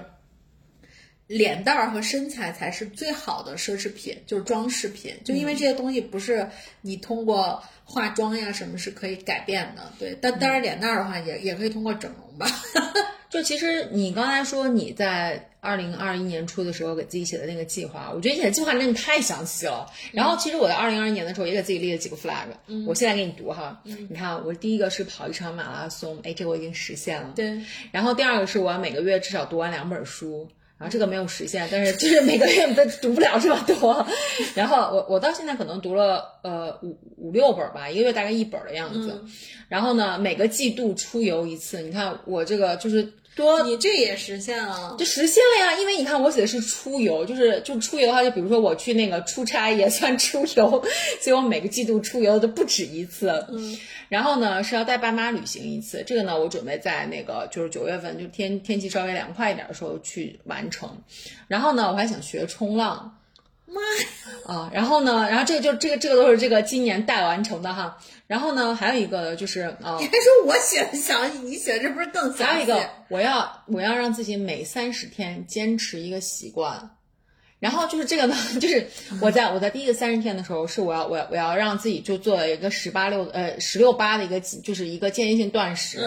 [1.27, 5.15] 脸蛋儿和身材才是最好的奢侈品，就是装饰品。
[5.25, 6.49] 就因为这些东西不是
[6.83, 10.17] 你通过化妆呀什么是可以改变的，对。
[10.21, 12.47] 但当然脸蛋儿的话也也可以通过整容吧。
[13.29, 19.85] 就其实你刚才说你在二零二一年初的时候给自己写的那个计划，我觉得你写的计划真的太详细了。
[20.13, 22.47] 然后其实我在二零二一年的时候也给自己立了几个 flag，、
[22.87, 23.83] 我现在给你读哈。
[23.83, 27.33] 你看，我第一个是跑一场马拉松，哎，这个我已经实现了。
[27.35, 27.61] 对，
[27.91, 30.49] 然后第二个是我要每个月至少读完两本书。
[30.79, 34.07] 然后这个没有实现，但是就是每个月都读不了这么多。
[34.55, 39.25] 然后我我到现在可能读了呃五五六本吧，一个月大概一本的样子。
[39.69, 41.81] 然后呢，每个季度出游一次。
[41.81, 45.05] 你看我这个就是多你这也实现了就。
[45.05, 50.83] 实现了呀，因为你看我写的是出游，就是就出游的话，就比如说我去那个出差也算出游，
[51.21, 53.47] 所以我每个季度出游都不止一次。
[53.51, 53.79] 嗯，
[54.09, 61.03] 然后呢是要带爸妈旅行一次，这个呢我准备在那个就是九月份，就天天气稍微凉快一点的时候去完成。
[61.47, 63.19] 然后呢我还想学冲浪。
[63.67, 64.09] 妈呀
[64.47, 64.71] 啊！
[64.73, 65.29] 然后呢？
[65.29, 67.99] 然后这个就这个这个都是这个今年待完成的哈。
[68.27, 72.45] 然后呢，还有一个就是啊，你还说我写的详细，你写这不是更详细？
[72.45, 76.91] 还有一个，我要我要让自己每三十天坚持一个习惯。
[77.59, 78.87] 然后就是这个呢， 就是
[79.21, 85.99] 我在我在第一个三十天的时候，是我要我要我要让自己就做一个十八六呃十六八的一个就是一个间歇性断食。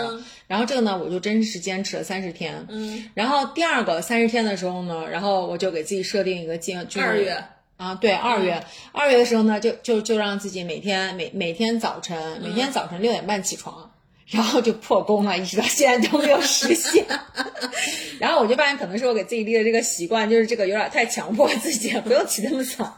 [0.47, 2.66] 然后这个呢，我就真实坚持了三十天。
[2.70, 3.10] 嗯。
[3.16, 7.43] 然后第二个三十天的时候呢，然后我就给自己设定一个进就是二月
[7.78, 13.88] 啊，对，二月二月的时候呢，就就就让自己每天每每天早晨每天早晨六点半起床。
[14.32, 17.05] 然后就破功了，一直到现在都没有实现。
[18.19, 22.95] 然后我就发现，可能是我给自己立的这个习惯，就是这个有点太强迫自己了，不用起那么早。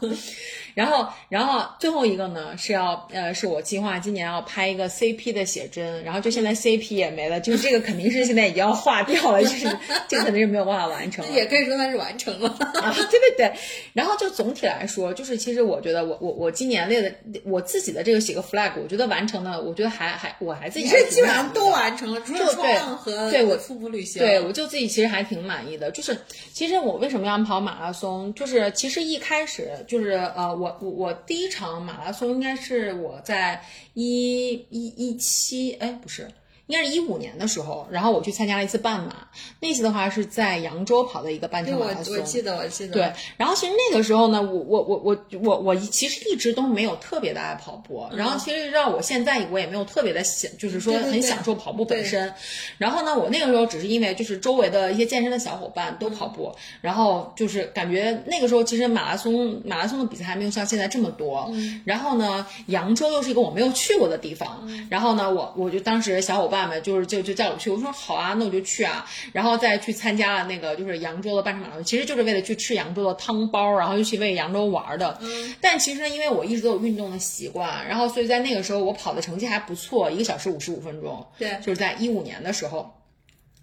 [0.74, 9.66] 然后，然后最后一个呢是要，呃，是我计划今年要拍一个 CP 的写真，然后就现在 CP 也没了，就是这个肯定是现在已经要化掉了，就是
[10.08, 11.32] 这个肯定是没有办法完成了。
[11.32, 12.48] 也可以说它是完成了。
[12.48, 13.52] 啊，对对对。
[13.92, 17.12] 然后就总体来说，就是其实我觉得我我我今年列的
[17.44, 24.20] 我自己的这个写个 flag，我觉得完成的，我觉得还还我还自己你还这基本上都完成了，除了就冲浪和对我徒步旅行。
[24.20, 25.90] 对，我就自己其实还挺满意的。
[25.90, 26.16] 就是
[26.52, 28.32] 其实我为什么要跑马拉松？
[28.34, 36.28] 就是其实一开始就是呃，我我我第一场马拉松应该是我在一一一七，哎，不是。
[36.72, 39.14] 应该是一五年的时候，然后我去参加了一次半马，
[39.60, 42.14] 那次的话是在扬州跑的一个半程马拉松。
[42.14, 42.94] 我记得，我记得。
[42.94, 52.32] 对，然后其实那个时候呢，我我我我我我其实一直都没有特别的爱跑步，然后其实让我现在我也没有特别的享，就是说很享受跑步本对身。
[52.78, 56.50] 然后呢，我那个时候只是因为就是周围的一些健身的小伙伴都跑步，
[56.80, 61.52] 然后就是感觉那个时候其实马拉松马拉松的比赛还没有像现在这么多。
[61.84, 75.18] 然后呢，扬州又是一个我没有去过的地方，然后呢，我我就当时小伙伴们就是就就叫我去，我说好啊，那我就去啊，然后再去参加了那个就是扬州的半程马拉松，其实就是为了去吃扬州的汤包，然后又去为扬州玩的。
[75.60, 81.26] 但其实呢，因为我一直都有运动的习惯，然后所以在那个时候我跑的成绩还不错，一个小时五十五分钟。
[81.38, 82.94] 对就是在一五年的时候。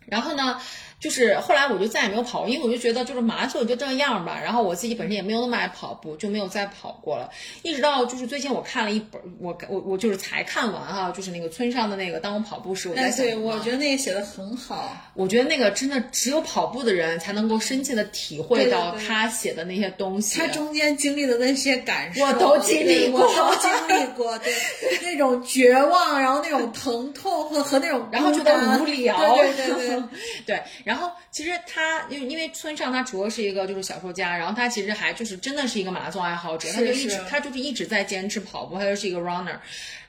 [0.06, 0.60] 然后呢，
[1.00, 4.40] 就是后来我就再也没有跑过，因为我就觉得就是马拉松也就这样吧。
[4.44, 7.30] 然后我自己本身也没有那么爱跑步，就没有再跑过了。
[7.64, 14.96] 一直到就是最近我看了一本，我我我就是才看完哈、就是那个村上的那个《当我跑步时》，我在哎，想，对，我啊觉得那个写的很好。
[15.14, 20.40] 我觉得那个真的只有跑步的人才能够深切的体会到他写的那些东西。
[20.40, 24.54] 他中间经历的那些感受，我都经历过我都经历过，对，
[25.04, 30.04] 那种绝望，然后那种疼痛和和那种然后觉得无聊，对对对对，
[30.46, 39.56] 对，然后其实他因为因为村上他除了是一个就是小说家，然后他其实还就是真的是一个马拉松爱好者，他就一直他就是一直在坚持跑步，他就是一个 runner。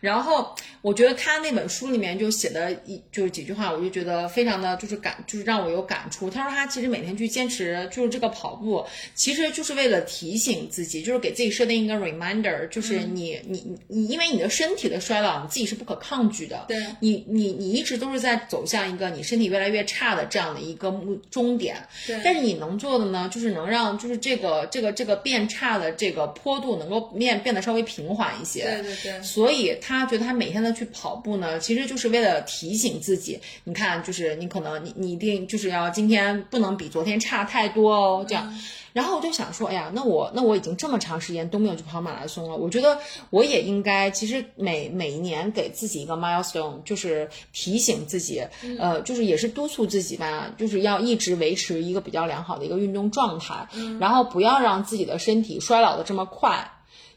[0.01, 6.31] 然后我觉得他那本书里面就写的一就是几句话，我就觉得非常的就是感，就是让我有感触。
[6.31, 8.85] 他说他其实每天去坚持就是这个跑步，
[9.15, 16.65] 其实就是为了提醒自己，就是给自己设定一个 reminder，就是你、你你你，因为你的身体的衰老，你自己是不可抗拒的。
[16.69, 21.77] 对你你你一直都是在走向一个你身体越来越差的这样的一个目终点。
[22.07, 28.63] 对但是你能做的呢，就是能让就是这个这个这个变差的这个坡度能够面变得稍微平缓一些。
[28.63, 38.47] 对对对所以他觉得他每天的去跑步呢，其实就是为了提醒自己，你看，就是你可能你你一定就是要今天不能比昨天差太多哦，这样。
[38.51, 38.61] 嗯
[38.93, 42.99] 然后我就想说，哎呀，那我那我已经这么长时间都没有去跑马拉松了，我觉得
[43.31, 56.73] 我也应该，其实每每一年给自己一个 milestone，就是提醒自己，嗯呃，就是也是督促自己吧，就是要一直维持一个比较良好的一个运动状态，嗯然后不要让自己的身体衰老的这么快。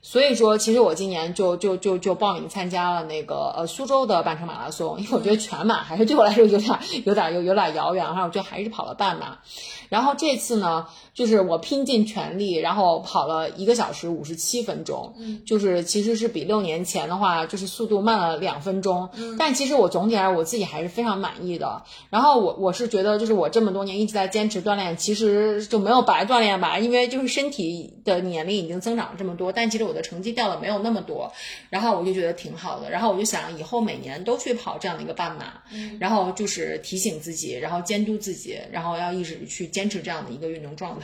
[0.06, 9.40] 所以说，其实我今年就就就就报名参加了那个呃苏州的半程马拉松，因为我觉得全马还是对我来说有点有点有有点遥远哈，我觉得还是跑了半马。
[9.88, 15.14] 然后这次呢，就是我拼尽全力，然后跑了一个小时五十七分钟，
[15.46, 19.10] 就是其实是比六年前的话，就是速度慢了两分钟，
[19.40, 21.82] 但其实我总体来说我自己还是非常满意的。
[22.10, 31.32] 然后我我是觉得，就是我这么多年一直在坚持锻炼，其实就没有白锻炼吧，因为就是身体的年龄已经增长了这么多，但其实我我的成绩掉了没有那么多，
[31.70, 35.62] 然后我就觉得挺好的，然后我就想以后每年都去跑这样的一个半马，
[36.00, 41.03] 然后就是提醒自己，然后监督自己，然后要一直去坚持这样的一个运动状态。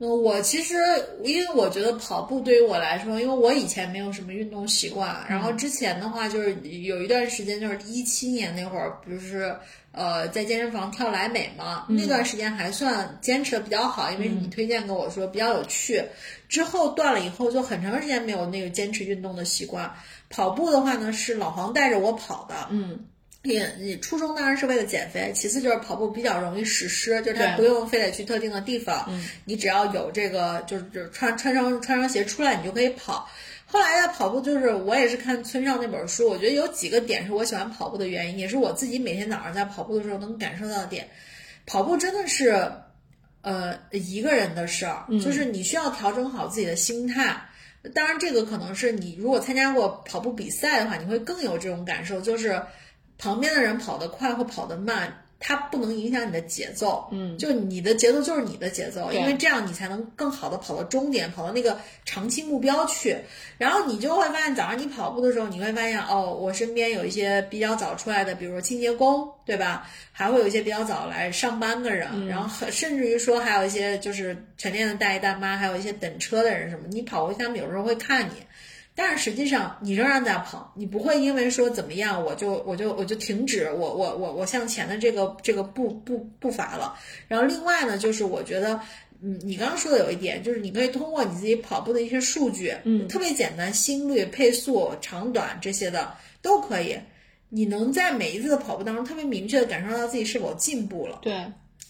[0.00, 0.74] 嗯，我其实
[1.22, 9.56] 因为我觉得跑步对于我来说，因为我以前没有什么运动习惯，然后之前的话就是有一段时间就是一七年那会儿，不是
[9.92, 16.02] 呃在健身房跳莱美嘛，那段时间还算坚持的比较好，因为你推荐跟我说比较有趣。
[16.48, 19.88] 之后断了以后，就很长时间没有那个坚持运动的习惯。
[20.28, 22.98] 跑步的话呢，是老黄带着我跑的，嗯。
[23.44, 29.06] 你你初衷当然是为了减肥，其次就是跑步比较容易实施，就是它不用非得去特定的地方，
[29.44, 33.28] 你只要有这个就是就是穿穿上穿上鞋出来，你就可以跑。
[33.66, 41.06] 后来的跑步就是我也是看村上那本书，我觉得有几个点是我喜欢跑步的原因，也是我自己每天早上在跑步的时候能感受到的点。
[41.66, 42.72] 跑步真的是，
[43.42, 47.36] 呃，一个人的事儿，就是你需要调整好自己的心态。
[47.92, 52.62] 当然，这个可能是你如果参加过跑步比赛的话，你会更有这种感受，就是
[53.18, 57.08] 旁边的人跑得快或跑得慢，它不能影响你的节奏。
[57.12, 63.16] 嗯，就你的节奏就是你的节奏，因为这样你才能更好的跑到终点，跑到那个长期目标去。
[63.58, 69.88] 然后你就会发现，早上你跑步的时候，你会发现哦，我身边有一些比较早出来的，比如说清洁工，对吧？
[70.12, 78.32] 还会有一些比较早来上班的人，然后甚至于说还有一些就是晨练的大爷大妈，还有一些等车的人什么，你跑过去，他们有时候会看你。
[78.96, 86.96] 但是实际上，你仍然在跑，你不会因为说怎么样，我就我就我就停止我我我我向前的这个这个步步步伐了。
[87.26, 88.80] 然后另外呢，就是我觉得，
[89.20, 96.96] 嗯，你刚刚说的有一点，就是你可以通过你自己跑步的一些数据，嗯，特别简单，心率、配速、长短这些的都可以。
[97.48, 101.44] 你能在每一次的跑步当中特别明确的感受到自己是否进步了，对，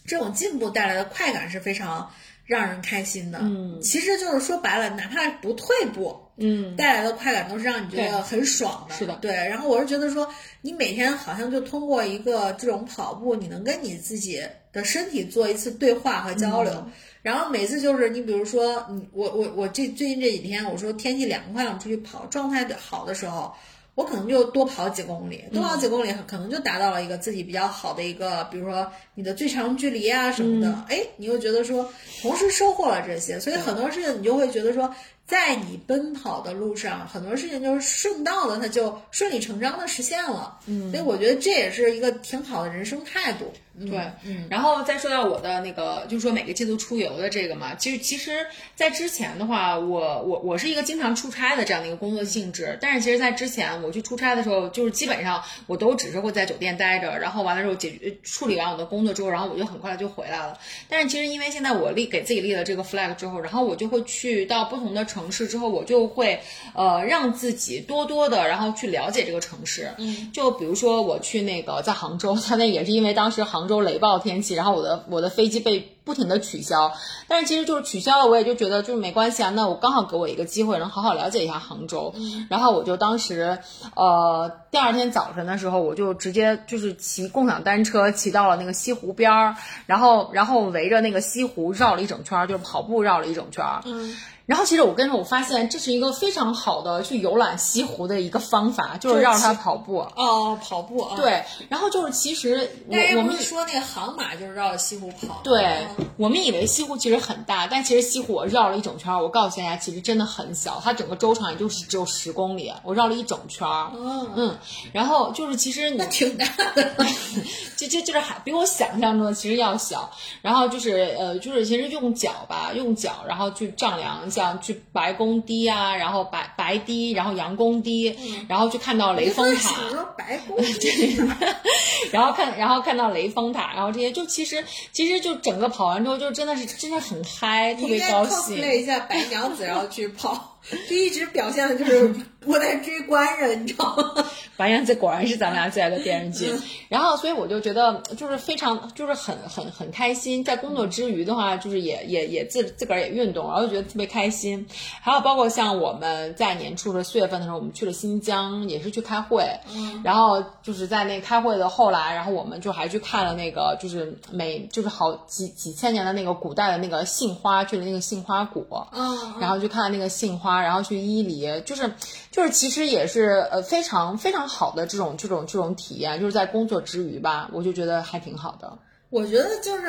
[0.07, 2.11] 这种进步带来的快感是非常
[2.45, 3.39] 让人开心的。
[3.41, 8.95] 嗯，其实就是说白了，哪怕不退步，嗯，带来的快感都是让你觉得很爽的。
[8.95, 9.33] 是的对。
[9.33, 10.29] 然后我是觉得说，
[10.63, 16.73] 你每天好像就通过一个这种跑步，你能跟你自己的身体做一次对话和交流。
[16.75, 16.93] 嗯
[17.25, 23.51] 然后每次就是你比如说，你我我我这最近这几天，我说天气凉快了，我们出去跑，状态好的时候。
[23.95, 31.89] 我可能就多跑几公里，多跑几公里，可能就达到了一个自己比较好的一个，比如说你的最长距离啊什么的，哎、你又觉得说，
[32.21, 34.93] 同时收获了这些，所以很多事情你就会觉得说，
[35.27, 40.59] 在你奔跑的路上，很多事情就是顺道的，它就顺理成章的实现了。
[40.67, 43.51] 嗯，所以我觉得这也是一个挺好的人生态度。
[43.79, 44.01] 嗯、对，
[44.49, 48.47] 然后再说到我的那个，就是说每个季度出游的这个嘛，其实其实，
[48.77, 60.59] 在之前的话，我我我是一个经常出差的这样的一个工作性质，但是其实，在之前我去出差的时候，就是基本上我都只是会在酒店待着，然后完了之后解决处理完我的工作之后，然后我就很快就回来了。
[60.89, 66.41] 但是其实因为现在我立给自己立了这个 flag 之后，然后我就会去到不同的城市之后，我就会
[66.75, 69.91] 呃让自己多多的然后去了解这个城市。
[69.99, 76.93] 嗯，就比如说我去那个在杭州，它那也是因为当时杭州雷暴天气，然后我的我的飞机被不停的取消，
[77.29, 82.15] 但是其实就是取消了，我也就觉得就是没关系啊，那我刚好给我一个机会，能好好了解一下杭州。
[82.51, 83.59] 然后我就当时
[83.97, 89.57] 呃第二天早晨的时候，我就直接就是骑共享单车骑到了那个西湖边儿，
[89.87, 93.81] 然后然后围着那个西湖绕了一整圈儿，就是跑步绕了一整圈儿。
[93.85, 94.15] 嗯。
[94.47, 99.99] 然后其实我跟你说，我发现这是一个非常好的去游览西湖的一个方法，就是绕着它跑步。
[100.17, 101.17] 哦，跑步啊，。
[101.17, 105.41] 对，然后就是其实我我们是说那个航马就是绕着西湖跑？
[105.43, 105.87] 对
[106.17, 109.23] 我们以为西湖其实很大，但其实西湖我绕了一整圈儿。
[109.23, 113.93] 我告诉大家，其实真的很小，它整个周长也就是只有十公里，我绕了一整圈儿。
[113.95, 114.59] 嗯，嗯，
[114.93, 116.95] 然后就是其实你那挺大的。
[117.77, 120.11] 这这就是还比我想象中的其实要小，
[120.43, 128.15] 然后就是呃就是其实用脚吧，用脚然后去丈量，像去白宫堤啊，然后白白堤，然后杨公堤，
[128.49, 129.73] 然后去看到雷峰塔，
[130.19, 130.57] 白宫
[132.11, 138.57] 然后看，然后看到雷峰塔，然后这些就其实其实就整个跑完之后，就真的是真的很嗨，特别你应该高兴。
[138.57, 140.54] cosplay 一下白娘子，然后去跑，
[140.89, 142.15] 就一直表现的就是
[142.47, 144.25] 我在追官人，你知道吗？
[144.57, 146.55] 白娘子果然是咱俩最爱的电视剧，
[146.89, 154.67] 然后所以我就觉得就是非常就是很很很开心，在工作之余的话，就是也也也自自个儿也运动，然后就觉得特别开心。
[155.01, 159.59] 还有包括像我们在年初的四月份的时候，我们去了新疆，也是去开会，
[160.05, 171.91] 然后就是在那开会的后来，然后我们就还去看了那个就是每就是好几几千年的那个古代的那个杏花，去了那个杏花谷，嗯，然后去看那个杏花，然后去伊犁，就是
[172.31, 178.79] 就是其实也是呃非常非常好的这种这种这种体验，就是在工作之余吧，我就觉得还挺好的。
[179.11, 179.87] 我觉得就是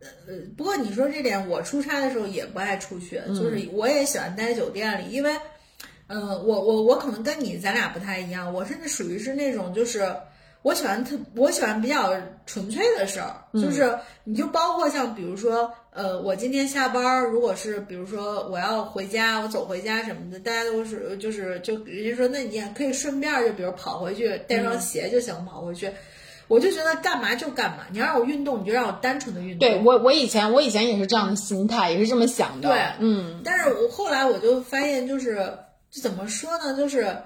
[0.00, 5.36] 呃，不过你说这点，我出差的时候也不爱出去，就是我也喜欢待酒店里，因为，
[6.06, 10.14] 呃，我我我可能跟你咱俩不太一样，我甚至属于是那种就是。
[10.62, 12.14] 我喜欢特，我喜欢比较
[12.44, 25.90] 纯粹的事儿，就是你就包括像比如说，呃，我今天下班儿，如果是比如说我要回家，我走回家什么的，大家都是就是就人家说，那你也可以顺便就比如跑回去带双鞋就行，跑回去。
[26.46, 29.58] 我就觉得干嘛就干嘛，你要让我运动，你就让我单纯的运动。
[29.60, 32.68] 对我，我以前我以前也是这样的心态，也是这么想的。
[32.68, 35.56] 对嗯，但是我后来我就发现，就是
[35.90, 37.16] 就怎么说呢，就是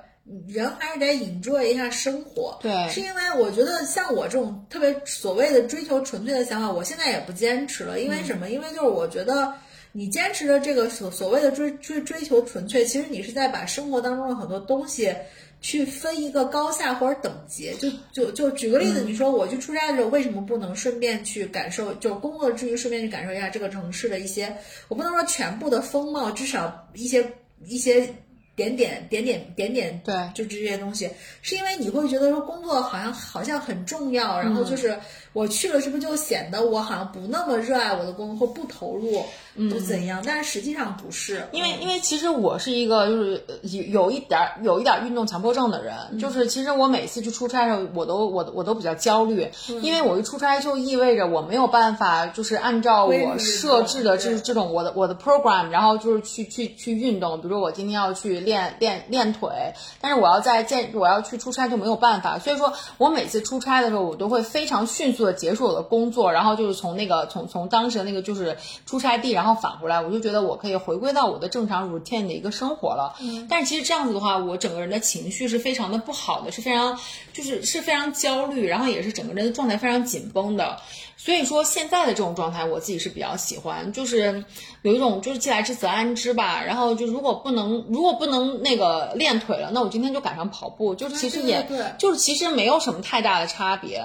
[0.46, 2.58] 人还是得 enjoy 一下生活。
[2.62, 8.00] 对是因为我觉得像我这种特别所谓的追求纯粹的想法，我现在也不坚持了。
[8.00, 8.50] 因为什么？
[8.50, 9.54] 因为就是我觉得。
[9.96, 15.14] 你坚持的这个所所谓的追追追求纯粹，其实你是在把生活当中的很多东西
[15.60, 17.72] 去分一个高下或者等级。
[17.78, 24.52] 就就就举个例子，你说我去出差的时候，为什么不能顺便去感受，就工作之余顺便去感受一下这个城市的一些，
[24.88, 27.24] 我不能说全部的风貌，至少一些
[27.64, 28.12] 一些
[28.56, 31.10] 点点点点点点，对就这些东西，
[31.42, 34.96] 是因为你会觉得说工作好像好像很重要，然后就是
[35.34, 39.22] 我去了，是不是就显得我好像不那么热爱我的工作或不投入，
[39.68, 40.22] 不怎样？
[40.24, 49.48] 但是实际上不是，因为因为其实我是一个就是呃有有一点儿有一点儿运动强迫症的人，就是其实我每次去出差的时候，我都我我都比较焦虑，
[49.82, 68.56] 因为我一出差就意味着我没有办法就是按照我设置的对这这种我的我的 program，然后就是去去去运动，比如说我今天要去练练练腿，但是我要在健我要去出差就没有办法，所以说我每次出差的时候，我都会非常迅速的结束我的工作，然后就是从那个从从当时的那个就是
[68.86, 73.14] 出差地，然后返回来，我就觉得我可以回归到我的正常 routine 的一个生活了。
[73.48, 76.98] 但是其实这样子的话，我整个人的情绪是非常的不好的，是非常
[77.32, 80.78] 就是是非常焦虑，然后也是整个人的状态非常紧绷的。
[81.16, 84.44] 所以说现在的这种状态，我自己是比较喜欢，就是
[84.82, 86.62] 有一种就是既来之则安之吧。
[86.62, 91.66] 然后就如果不能如果不能那个练腿了，那我今天就赶上跑步，就是其实也
[91.98, 94.04] 就是其实没有什么太大的差别，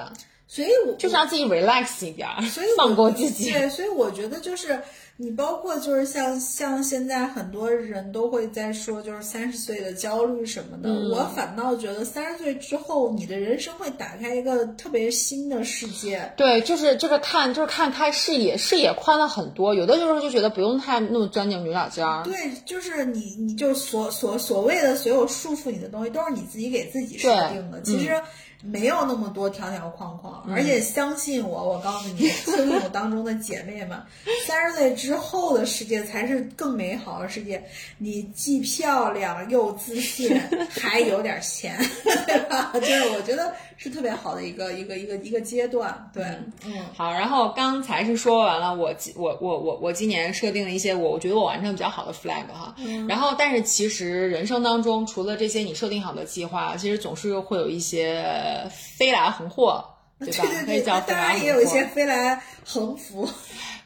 [0.51, 3.51] 所以我就是让自己 relax 一点儿，所以放过自己。
[3.51, 4.81] 对，所以我觉得就是
[5.15, 10.89] 你，包括就是像像现在很多人都会在说，就是三十岁的焦虑什么的。
[10.89, 16.33] 嗯我反倒觉得三十岁之后，你的人生会打开一个特别新的世界。
[16.35, 19.75] 对，就是这个看就是看开视野，视野宽了很多。
[19.75, 22.23] 有的时候就觉得不用太那么钻牛角尖儿。
[22.23, 22.35] 对，
[22.65, 27.79] 就是你，你就所所所谓的所有束缚你的东西，都是你自己给自己设定的。
[27.83, 28.19] 其实
[28.61, 33.97] 没有那么多条条框框，而且相信我，我告诉你， 听友当中的姐妹们，
[34.45, 37.63] 三十岁之后的世界才是更美好的世界。
[37.97, 40.37] 你既漂亮又自信，
[40.69, 41.77] 还有点钱，
[42.27, 42.71] 对吧？
[42.73, 46.09] 就是我觉得是特别好的一个一个一个一个阶段。
[46.13, 46.23] 对，
[46.65, 46.85] 嗯。
[46.93, 52.75] 好，然后刚才是说完了我今我我我我今年设定了一些我我觉得我完成比较好的 flag 哈，
[53.07, 58.23] 然后但是其实人生当中除了这些你设定好的计划，其实总是会有一些
[58.69, 59.83] 飞来横祸，
[60.19, 60.45] 对吧？
[60.65, 61.33] 可以叫当飞来横祸。
[61.33, 63.27] 然也有一些飞来横幅。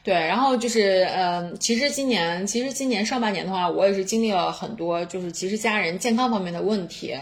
[0.03, 7.18] 对，然后就是，嗯，其实今年，其实今年上半年的话，我也是经历了很多，就是其实家人健康方面的问题。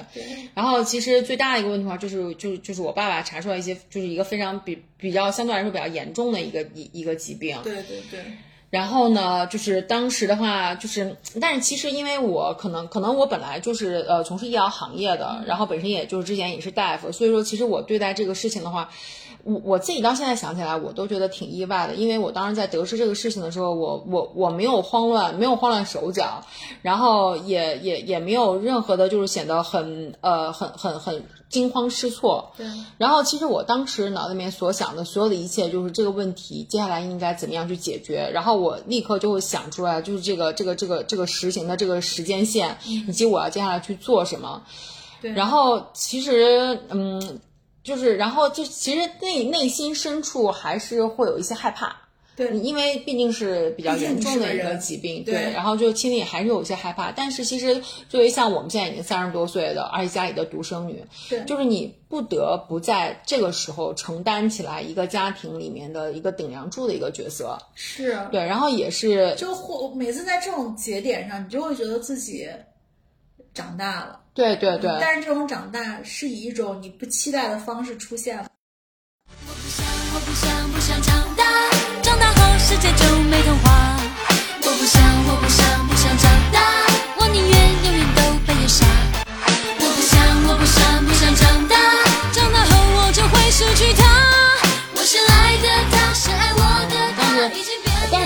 [0.56, 7.56] 然后其实最大的一个问题的话，就是就是就是我爸爸查出来一些，就是一个非常比比较相对来说比较严重的一个一一个疾病。
[7.64, 8.20] 对对对。
[8.72, 18.90] 然后呢，就是当时的话，就是，但是其实因为我可能可能我本来就是呃从事医疗行业的，然后本身也就是之前也是大夫，所以说其实我对待这个事情的话，
[19.44, 26.46] 我我自己到现在想起来，我都觉得挺意外的，因为我当时在得知这个事情的时候，我我我没有慌乱，没有慌乱手脚，
[26.82, 32.52] 然后也也也没有任何的，就是显得很呃很很很惊慌失措。
[32.58, 32.66] 对。
[32.98, 44.62] 然后其实我当时脑子里面所想的所有的一切，就是这个问题接下来应该怎么样去解决，然后我立刻就会想出来，就是这个这个这个这个实行的这个时间线，以及我要接下来去做什么。
[45.22, 47.40] 对然后其实嗯。
[47.84, 51.96] 就是，然后就其实内内心深处还是会有一些害怕，
[52.36, 57.12] 对因为毕竟是比较严重的一个疾病，对然后就心里还是有一些害怕。
[57.12, 72.48] 但是其实作为像我们现在已经三十多岁的，而且家里的独生女，对就是你不得不在这个时候承担起来一个家庭里面的一个顶梁柱的一个角色，是，对，然后也是就或每次在这种节点上，你就会觉得自己
[73.54, 74.20] 长大了。
[74.34, 78.48] 对对对，但是这种长大是以一种你不期待的方式出现了。
[79.48, 81.44] 我不想，我不想，不想长大，
[82.02, 83.98] 长大后世界就没童话。
[84.64, 85.91] 我不想，我不想，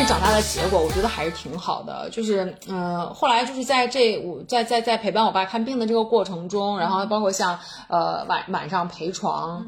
[0.08, 2.10] 长大的结果，我觉得还是挺好的。
[2.12, 9.66] 就是，嗯、后来就是在这我在在在陪伴我爸看病的这个过程中，然后包括像呃晚晚上陪床，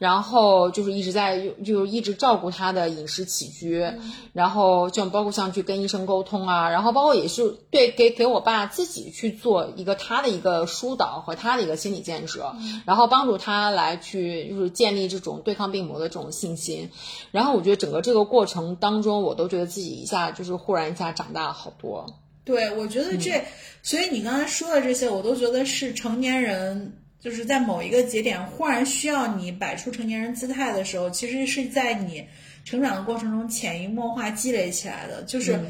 [0.00, 3.86] 然后就是一直在就一直照顾他的饮食起居，
[4.32, 12.54] 然后就包括像去跟医生沟通啊，然后包括也是对给给我爸自己去做一个他的一个疏导和他的一个心理建设，
[12.86, 16.88] 然后帮助他来去就是建立这种对抗病魔的这种信心。
[17.30, 22.06] 然后我觉得整个这个过程当中，我都觉得自己一下就是忽然一下长大了好多。
[22.42, 23.44] 对，我觉得这，
[23.82, 32.26] 所以你刚才说的这些，我都觉得是成年人，就是在某一个节点忽然需要你摆出成年人姿态的时候，其实是在你
[32.64, 35.22] 成长的过程中潜移默化积累起来的。
[35.24, 35.60] 就是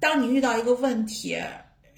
[0.00, 1.36] 当你遇到一个问题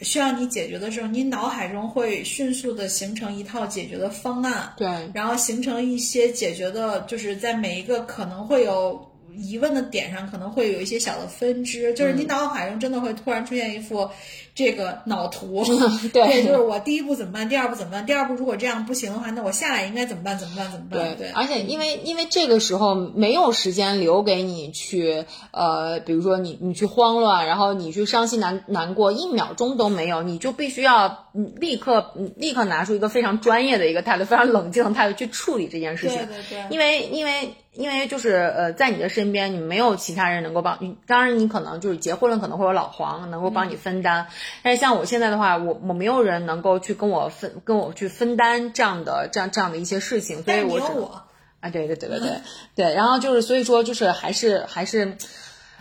[0.00, 14.08] 需要你解决的时候，你脑海中会迅速的形成一套解决的方案，对，然后形成一些解决的，就是在每一个可能会有疑问的点上，可能会有一些小的分支，就是你脑海中真的会突然出现一幅
[14.54, 15.64] 这个脑图，
[16.12, 20.38] 对就是我第一步怎么办，第二步怎么办，第二步如果这样不行的话，那我下来应该怎么办？
[20.38, 20.70] 怎么办？
[20.70, 21.16] 怎么办？
[21.16, 36.16] 对，而且因为因为这个时候没有时间留给你去呃，比如说你你去慌乱，然后你去伤心难难过，一秒钟都没有，你就必须要嗯立刻嗯立刻拿出一个非常专业的一个态度，非常冷静的态度去处理这件事情。
[36.18, 40.96] 对对对因为因为因为就是呃，在你的身边，你没有其他人能够帮你。
[41.06, 44.26] 当然，你可能就是结婚了，可能会有老黄能够帮你分担。
[44.62, 51.22] 但是像我现在的话，我我没有人能够去跟我分跟我去分担这样的这样这样的一些事情，所以我只能有我，
[51.60, 52.30] 啊，对对对对对
[52.74, 55.16] 对，然后就是所以说就是还是还是，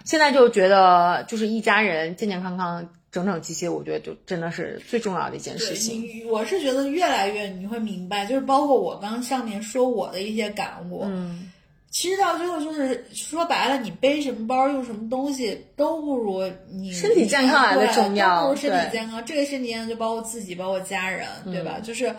[0.05, 6.29] 现在就觉得就是一家人健健康康、整整齐齐，我觉得就真的是最重要的一件事情。
[6.29, 11.51] 我是觉得越来越你会明白，就是包括我刚上面说我的一些感悟，嗯，
[11.91, 19.25] 其实到最后就是说白了，你背什么包用什么东西都不如你身体健康来的对重要都不如身体健康。
[19.25, 21.79] 这个身体健康就包括自己，包括家人，对嗯吧？
[21.81, 22.15] 就是呃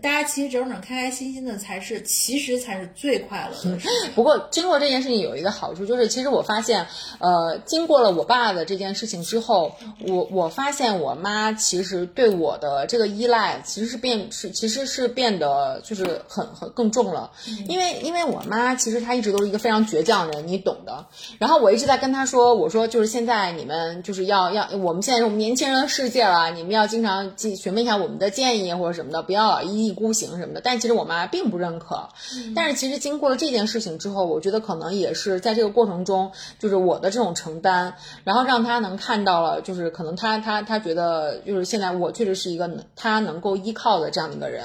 [0.00, 3.88] 大家其实整整开开心心的才是，其实才是最快乐的事。
[4.14, 6.86] 不过经过这件事情有一个好处，就是其实我发现，
[7.18, 9.74] 呃，经过了我爸的这件事情之后，
[10.06, 17.32] 我我发现我妈其实对我的这个依赖其实是变是其实是变得就是很很更重了，
[17.66, 21.06] 因为因为我妈其实她一直都是一个非常倔强的人，你懂的。
[21.40, 30.60] 然后我一直在跟她说，我说就是现在你们就是要要我们现在是我们年轻人的世界了，你们要经常去询问一下我们的建议或者什么的，不要一意孤行什么的。
[30.60, 32.08] 但其实我妈并不认可，
[32.54, 37.94] 但是其实经过了这件事情之后，我觉得可能也是在这个过程中，就是我的这种承担，
[38.24, 44.64] 然后让她能看到了，就是可能她她她觉得就是现在我确实是一个能她能够依靠的这样的一个人。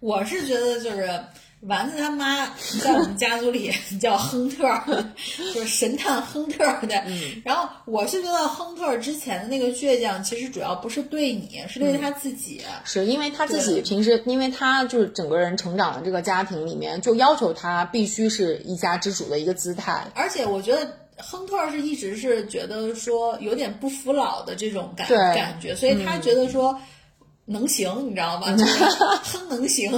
[0.00, 1.08] 我是觉得就是
[1.66, 2.46] 丸子他妈
[2.80, 4.84] 在我们家族里 叫亨特儿，
[5.52, 7.02] 就是神探亨特儿的。
[7.44, 12.62] 然后我是觉得亨特儿之前的那个倔强，其实主要不是对你，是对他自己。
[12.84, 20.04] 是因为他自己平时，因为他就是整个人成长的这个家庭里面，就要求他必须是一家之主的一个姿态。
[20.14, 20.88] 而且我觉得
[21.18, 26.78] 亨特儿是一直是觉得说有点不服老的这种感对感觉，所以他觉得说。
[27.46, 28.50] 能行，你知道吗？
[28.56, 28.84] 就是
[29.22, 29.90] 哼能行，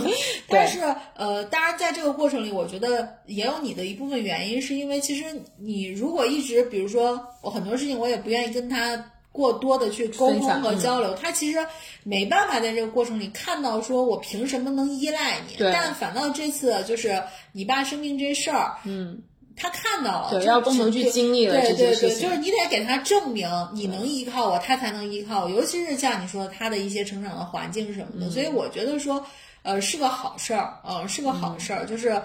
[0.49, 0.81] 但是
[1.17, 5.25] 呃，当然在这个过程里，我觉得也有你的一部分原因，是因为其实
[5.59, 11.59] 你如果一直，比如说我很多事情我也不愿意跟他过多的去沟通和交流，他其实
[12.05, 17.23] 没办法在这个过程里看到说我凭什么能依赖你，但反倒这次就是
[17.53, 19.23] 你爸生病这事儿，嗯。
[19.59, 25.51] 他看到了，对要共同去经历了这对对对，些事情就是你得给他证明你能依靠我，他才能依靠我。
[25.51, 29.25] 尤其是像你说他的一些成长的环境什么的，所以我觉得说，
[29.63, 32.09] 呃，是个好事儿，呃，是个好事儿，就是。
[32.11, 32.23] 呃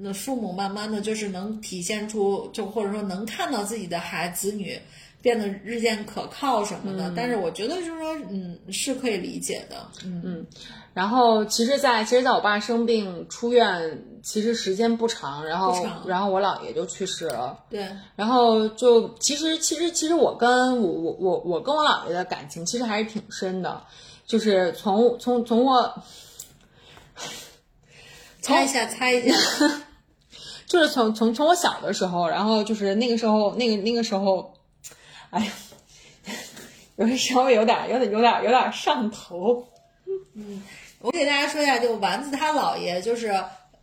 [0.00, 4.78] 那父母慢慢的就是能体现出，就或者说能看到自己的孩子女
[5.20, 10.22] 变得日渐可靠什么的，但是我觉得就是说，嗯，是可以理解的，嗯。
[10.24, 10.46] 嗯
[10.94, 17.56] 然后其实在，其实在我爸生病出院，其实时间不长，然后然后我姥爷就去世了。
[17.70, 23.80] 对，然后就其实其实其实我跟我我我我跟我姥爷的感情其实还是挺深的，
[24.26, 26.02] 就是从从从我
[28.42, 29.36] 猜一下，猜一下，
[30.66, 34.52] 就是从从从我小的时候，然后就是那个时候那个那个时候，
[35.30, 35.52] 哎呀，
[36.96, 39.66] 有稍微有点有点有点有点上头。
[40.34, 40.62] 嗯
[41.00, 43.32] 我给大家说一下，就丸子他姥爷，就是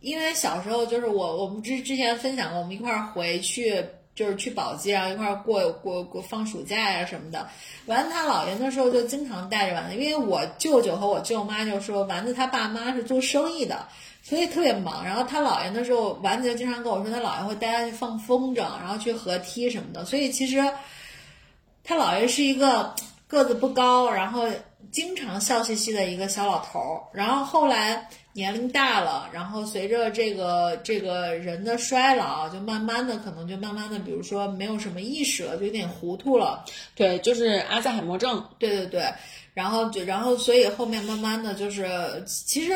[0.00, 3.82] 因为小时候就是我我们之之前分享过，我们一块儿回去
[4.14, 7.48] 就是去宝鸡，然后一块儿过过过放暑假呀、什么的。
[7.86, 13.88] 丸子他姥爷那时候就经常带着丸子，因为我舅舅和我舅妈就说丸子他爸妈是做生意的，
[14.22, 15.02] 所以特别忙。
[15.02, 20.04] 然后他姥爷那时候，丸子就经常跟我说，他姥爷会带他去放风筝，然后去河梯什么的。
[20.04, 20.62] 所以其实
[21.86, 22.92] 他姥爷是一个
[23.28, 24.48] 个子不高，然后
[24.90, 27.00] 经常笑嘻嘻的一个小老头儿。
[27.12, 36.64] 然后后来年龄大了，然后随着这个这个人的衰老，就慢慢的可能就慢慢的，比如说没有什么意识了，就有点糊涂了。
[36.96, 38.44] 对，就是阿兹海默症。
[38.58, 39.14] 对对对，
[39.54, 42.72] 然后就然后所以后面慢慢的就是，其实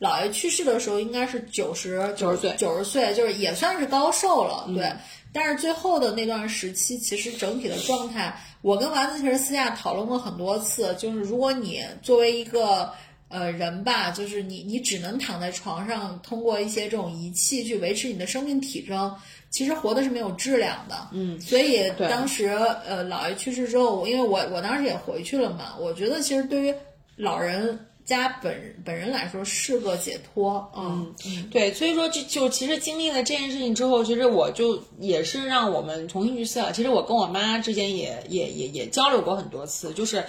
[0.00, 4.90] 姥爷去世的时候应该是九十九十岁九十岁就是也算是高寿了，对。
[5.32, 12.92] 但是最后的那段时期，其实整体的状态，我跟丸子其实私下讨论过很多次，就是如果你作为一个
[13.28, 19.14] 呃人吧，就是你你只能躺在床上，通过一些这种仪器去维持你的生命体征，
[19.50, 21.08] 其实活的是没有质量的。
[21.12, 26.74] 嗯，所以对当时呃姥爷去世之后，因为我我当时也回去了嘛，我觉得其实对于
[27.16, 30.70] 老人家本本人来说是个解脱。
[30.76, 36.70] 嗯嗯对，所以说就就其实经历了这件事情之后，其实我就也是让我们重新去思考。
[36.72, 40.24] 其实我跟我妈之间也也也也交流过很多次，就是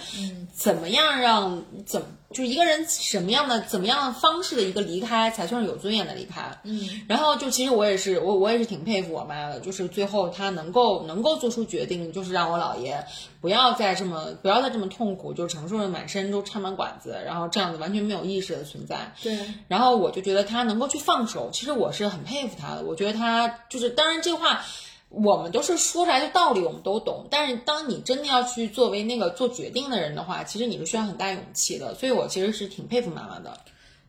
[0.54, 2.00] 怎么样让怎
[2.34, 6.42] 就是一个人什么样的怎么样的方式的一个离开才算是有尊严的离开。
[6.64, 13.06] 嗯，然后就其实我也是我我也是挺佩服我妈的，就是最后她能够能够做出决定，就是让我姥爷
[13.40, 19.12] 不要再这么不要再这么痛苦，就承受着满身都插满管子，然后这样子完全没有意识的存在。
[19.22, 19.38] 对。
[19.68, 22.82] 然后我就觉得她能够去放手，其实我是很佩服她的。
[22.82, 24.64] 我觉得她就是，当然这话
[25.08, 27.26] 我们都是说出来的道理，我们都懂。
[27.30, 31.94] 但是当你真的要去作为那个做决定的人的话，其实你是需要很大勇气的。
[31.94, 33.58] 所以我其实是挺佩服妈妈的。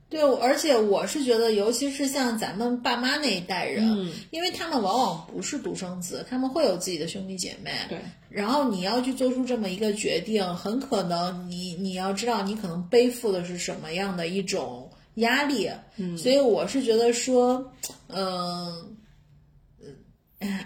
[0.08, 7.72] 对，而且我是觉得，尤其是像咱们爸妈那一代人，嗯因为他们往往不是独生子，他们会有自己的兄弟姐妹。
[7.90, 15.70] 对，然后你要去做出这么一个决定，很可能你你要知道，你可能背负的是什么样的一种压力。
[15.98, 17.72] 嗯，所以我是觉得说，
[18.08, 18.86] 嗯、呃、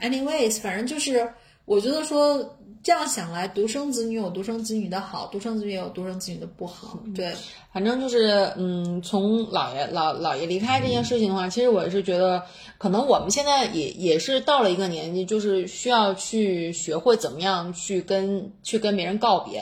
[0.01, 1.31] ，anyways，反正就是
[1.65, 2.55] 我觉得说。
[2.81, 6.97] 这样想来，独生子女有独生子女的好，独生子女也有独生子女的不好。
[7.13, 7.35] 对，
[7.73, 12.41] 反正就是，嗯，从姥爷老姥爷离开这件事情的话，其实我是觉得，
[12.77, 19.61] 可能我们现在也也是到了一个年纪，就是需要去学会怎么样去跟去跟别人告别。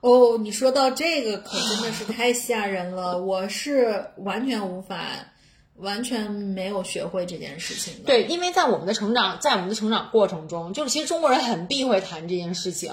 [0.00, 5.06] 哦，你说到这个可真的是太吓人了，我是完全无法，
[5.78, 7.94] 完全没有学会这件事情。
[8.06, 12.92] 对，因为在我们的成长，在我们的成长过程中，就是其实中国人很避讳谈这件事情，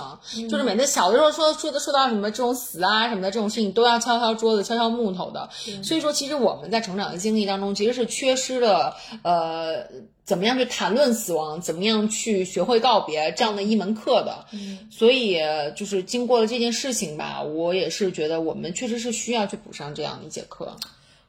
[0.50, 5.50] 就是每次小的时候说说的说到什么这种死啊什么的这种事情，都要敲敲桌子、敲敲木头的。
[5.84, 9.86] 所以说，其实我们在成长的经历当中，其实是缺失了呃
[10.24, 14.46] 怎么样去谈论死亡，怎么样去学会告别这样的一门课的。
[14.90, 15.38] 所以
[15.76, 20.76] 就是经过了这件事情吧，我也是觉得我们确实是需要去补上这样一节课。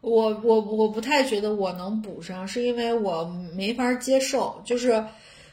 [0.02, 3.24] 我我我不太觉得我能补上，是因为我
[3.54, 5.02] 没法接受，就是，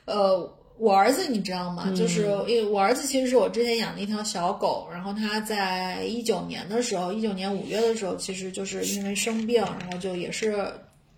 [0.05, 1.83] 呃，我儿子你知道吗？
[1.95, 10.67] 就是因为我儿子其实是我之前养的一条小狗，然后他在一九年的时候，一九年五月的时候，其实就是因为生病，然后就也是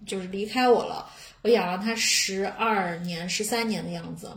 [0.06, 1.08] 就是离开我了。
[1.42, 4.30] 我养了它十二年、十三年的样子，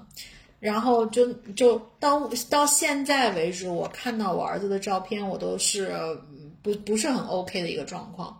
[0.60, 5.92] 然后就就到到现在为止，我看到我儿子的照片，我都是
[6.30, 8.38] 嗯不不是很 OK 的一个状况。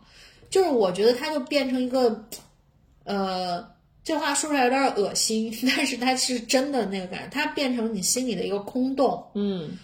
[0.54, 2.24] 就是我觉得它就变成一个，
[3.02, 3.68] 呃，
[4.04, 9.76] 这话说出来有点恶心， 但是它是真的那个感觉，它变成你心里的一个空洞，嗯。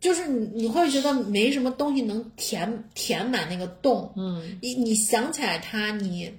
[0.00, 6.32] 就是你你会觉得没什么东西能填填满那个洞，嗯，你你想起来它，你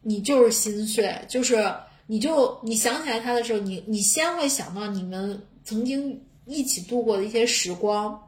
[0.00, 1.70] 你就是心碎，就是
[2.06, 8.18] 你就你想起来它的时候，你你先会想到你们曾经一起度过的一些时光，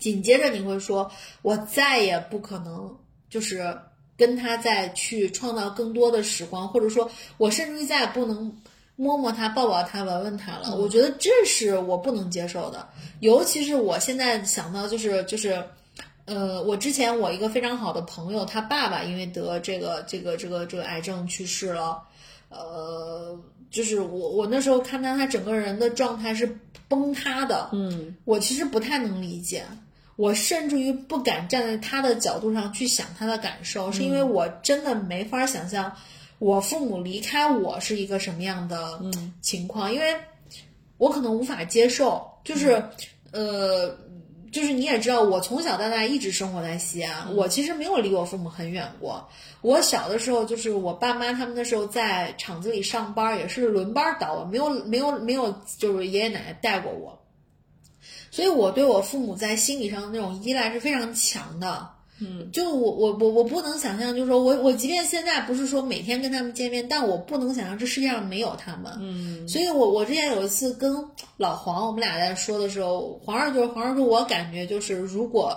[0.00, 1.08] 紧接着你会说，
[1.42, 2.96] 我再也不可能
[3.34, 3.76] 就是
[4.16, 8.56] 跟他再去创造更多的时光，或者说我甚至于再也不能
[8.94, 10.76] 摸摸他、抱抱他、闻闻他了。
[10.76, 15.60] 我觉得这是我不能接受的，尤其是我现在想到就是就是。
[16.26, 22.00] 呃，我之前我一个非常好的朋友，他爸爸因为得这个这个这个这个癌症去世了，
[22.48, 23.38] 呃，
[23.70, 26.58] 就是我我那时候看到他整个人的状态是
[26.88, 29.66] 崩塌的，嗯，我其实不太能理解，
[30.16, 35.92] 我甚至于不敢站在他的角度上去想他的感受，是因为我真的没法想象
[36.38, 39.00] 我父母离开我是一个什么样的
[39.40, 40.16] 情况，因为
[40.98, 42.82] 我可能无法接受，就是、
[43.32, 43.98] 呃。
[44.54, 49.28] 就是你也知道，我从小到大一直生活在西安，我其实没有离我父母很远过。
[49.62, 57.18] 我小的时候，就是我爸妈他们那时候在厂子里上班，也是轮班倒我，没有没有没有，就是爷爷奶奶带过我，
[58.34, 61.88] 所以我对我父母在心理上的那种依赖是非常强的。
[62.18, 68.92] 嗯，就我我我我不能想象，就是说我我即便现在不是说每天跟他们见面，但我不能想象这世界上没有他们。
[68.98, 70.92] 嗯，所以我我之前有一次跟
[71.36, 75.56] 老黄我们俩在说的时候，黄二就是黄二说，我感觉就是如果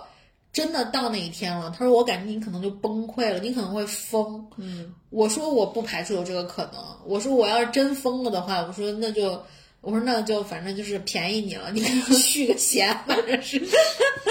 [0.54, 4.46] 真的到那一天了，他说我感觉你可能就崩溃了，你可能会疯。
[4.58, 6.74] 嗯，我说我不排除有这个可能，
[7.08, 9.42] 我说我要是真疯了的话，我说那就。
[9.82, 13.62] 我说那就反正就是便宜你了，你续个弦，反正是，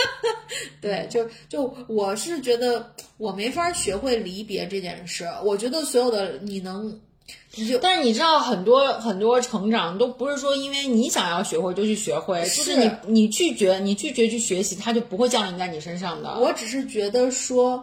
[0.82, 7.01] 对，就就我是觉得我没法学会离别这件事，我觉得所有的你能，
[7.55, 16.38] 你就但是你知道，很多很多成长都不是说因为你想要学会就去学会，就是是你你拒绝你拒绝去学习，它就不会降临在你身上的。
[16.38, 17.82] 我只是觉得说，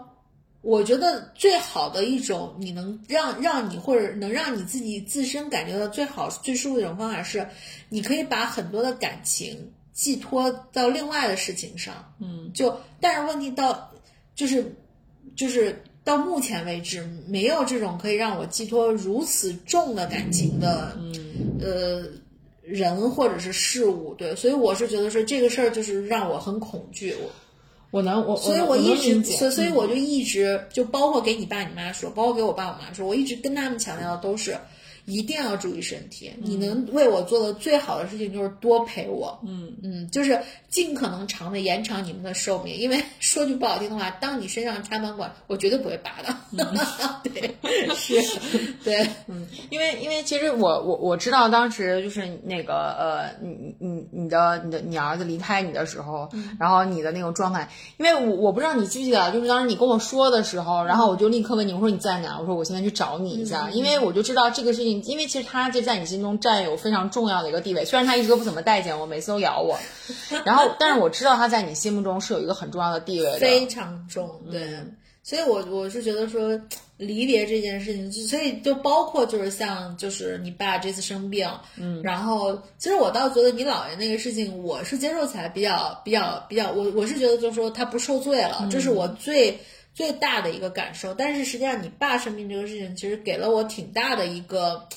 [0.63, 7.47] 我觉得最好的一种，你能让让你或者能让你自己自身感觉到最好最舒服的一种方法是，
[7.89, 13.91] 你可以把很多的感情寄托到另外的事情上，嗯，就但是问题到
[14.33, 14.75] 就是
[15.35, 21.13] 就是到目前为止，没有这种可以让我寄托如此重的感情的，嗯。
[21.61, 22.03] 呃。
[22.65, 27.29] 人或者是事物，对，所以我是觉得说这个事儿就是让我很恐惧，我
[27.93, 34.57] 我能我所以我我一直，所所以我就一直就包括给你爸你妈说，包括给我爸我妈说，我一直跟他们强调的都是
[35.05, 36.31] 一定要注意身体。
[36.41, 40.39] 你能为我做的最好的事情就是多陪我，嗯嗯，就是
[40.69, 42.75] 尽可能长的延长你们的寿命。
[42.77, 46.33] 因为 说句不好听的话，当你身上插满管，我绝对不会拔的。
[47.23, 47.55] 对，
[47.95, 48.21] 是，
[48.83, 56.29] 对，嗯因为因为其实我我我知道当时就是那个呃，你你你的你的你儿子离开你的时候，
[56.59, 62.39] 然后你的那种状态，因为我我不知道你记不记得，就是当时你跟我说的时候，然后我就立刻问你，我说你在哪？
[62.39, 69.77] 我说我现在去找你一下，因为我就知道这个事情，因为其实他就在你心中占有非常重要的一个地位，虽然他一直都不怎么待见我，每次都咬我，
[70.45, 74.79] 然后但是我知道他在你心目中是有一个很重要的地位的，非常重，对。
[75.25, 76.59] 所以我，我是觉得说
[76.97, 89.57] 离别这件事情，就所以就包括就是像就是你爸这次生病，嗯，然后其实我倒觉得你姥爷那个事情，我是接受起来比较比较比较，我我是觉得就是说他不受罪了，这是我最
[89.93, 91.13] 最大的一个感受。
[91.13, 94.87] 但是实际上你爸生病这个事情，其实给了我挺大的一个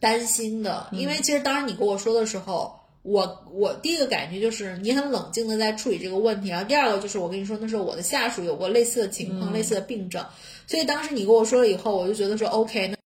[0.00, 2.78] 担心的，因为其实当时你跟我说的时候。
[3.04, 10.24] 我我第一个感觉就是你很冷静的在处理这个问题，然后第二个就是我跟你说那时候我的下属有过类似的情况、类似的病症，
[10.66, 12.96] 所以当时你跟我说了以后，我就觉得说 OK，那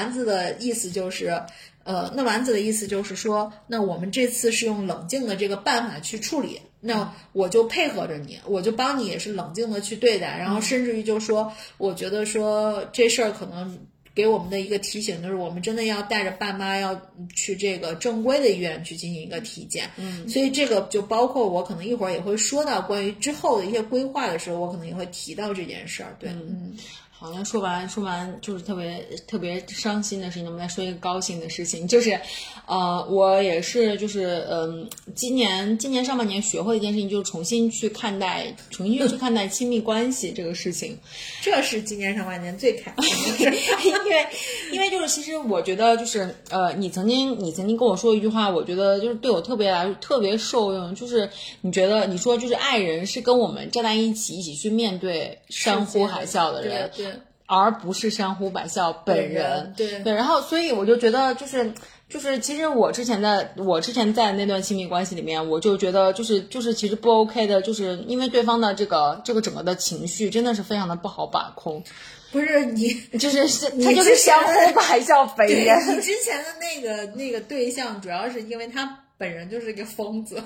[0.00, 1.38] 丸子的意思就是，
[1.84, 13.78] 呃，那丸子的意思就是说，那我们这次是用冷静的这个办法去处理，那我就配合着你，我就帮你也是冷静的去对待，然后甚至于就说，我觉得说这事儿可能。
[14.14, 16.94] 给我们的一个提醒就是，我们真的要带着爸妈要
[17.34, 19.88] 去这个正规的医院去进行一个体检。
[19.96, 26.14] 嗯，所以这个就包括我可能一会儿也会说到关于之后的一些规划的时候，我可能也会提到这件事儿。
[26.18, 26.76] 对，嗯，
[27.22, 32.18] 好，那说完说完就是特别特别伤心的事情，我们来说一个高兴的事情，就是，
[32.66, 40.98] 呃，我也是就是嗯、今年今年上半年学会的一件事情，就是重新去看待重新去看待亲密关系这个事情。
[41.40, 43.62] 这是今年上半年最开心的事。
[43.86, 44.26] 因为
[44.72, 57.11] 因为就是其实我觉得就是呃，你曾经你曾经跟我说一句话，我觉得就是对我特别来说特别受用，就是你觉得你说就是爱人是跟我们站在一起一起去面对山呼海啸的人，对对
[57.60, 59.72] 而不是珊瑚百笑本人。
[59.76, 61.72] 对对，然后所以我就觉得就是。
[62.12, 71.82] 就是，其实我之前在我之前在那段亲密关系里面，我就觉得就是就是其实不 OK 的，就是因为对方的这个这个整个的情绪真的是非常的不好把控，
[72.30, 74.44] 不是你， 就是是你他就是之前相
[74.74, 80.36] 互海啸本对人，你之前的那个那个对象，主要是因为他本人就是一个疯子。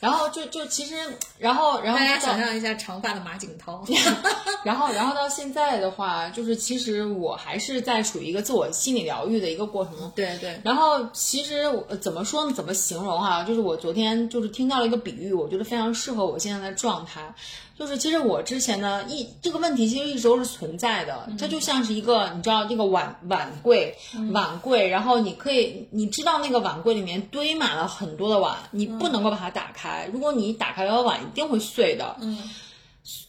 [0.00, 0.94] 然后就就其实，
[1.38, 3.84] 然后然后大家想象一下长发的马景涛，
[4.64, 10.10] 然后，然后到现在的话，就是其实我还是在处于一个自我心理疗愈的一个过程中。
[10.14, 11.64] 对对，然后其实
[12.00, 12.52] 怎么说呢？
[12.52, 17.34] 怎么形容哈、就是我昨天就是听到了一个比喻，我觉得非常适合我现在的状态。
[17.80, 23.96] 就是其实我之前呢一这个问题其实一直都是存在的，它就像是一个你知道这个碗碗柜
[24.34, 32.16] 碗柜，然后你可以你知道那个碗柜里面堆满了很多的碗，你不能够把它打开，如果你打开了碗一定会碎的。
[32.20, 32.38] 嗯。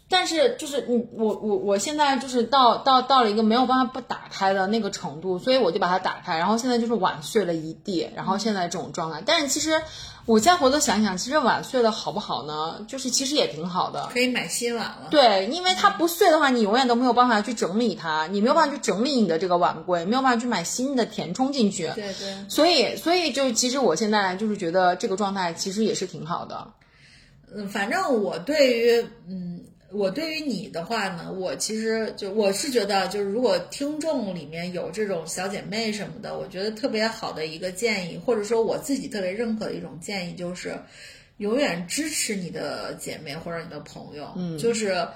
[0.09, 9.23] 但是就是你我我我现在就是到到到了一个没有办法不打开的那个程度，所以我就把它打开，然后现在就是碗碎了一地，然后现在这种状态。
[9.25, 9.81] 但是其实
[10.25, 12.85] 我现在回头想想，其实碗碎的好不好呢？
[12.87, 14.07] 就是其实也挺好的。
[14.13, 15.07] 可以买新碗了。
[15.09, 21.87] 对，因为它不碎的话，你永远都没有办法去整理它，你没有办法去整理你的这个碗柜，没有办法去买新的填充进去。
[21.95, 26.67] 对对，所以，所以就其实我现在就是觉得这个状态其实也是挺好的。
[27.53, 29.60] 嗯，反正我对于嗯，
[29.93, 40.75] 我对于你的话呢，我其实就我是觉得，就是如果听众里面有这种小姐妹什么的，我觉得特别好的一个建议，或者说我自己特别认可的一种建议，就是
[41.37, 45.07] 永远支持你的姐妹或者你的朋友，嗯，就是。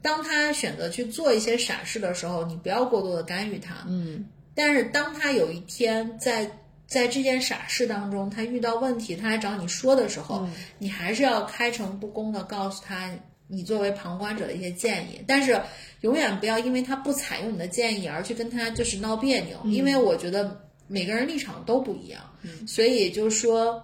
[0.00, 3.74] 当他选择去做一些傻事的时候，你不要过多的干预他。
[3.88, 4.24] 嗯，
[4.54, 6.48] 但是当他有一天在
[6.86, 10.46] 在这件傻事当中，他遇到问题，他来找你说的时候，
[10.78, 13.12] 你还是要开诚布公的告诉他
[13.48, 15.20] 你作为旁观者的一些建议。
[15.26, 15.60] 但是
[16.02, 22.22] 永远不要因为他不采用你的建议而去跟他就是闹别扭，因为我觉得每个人立场都不一样，
[22.66, 23.82] 所以就是说。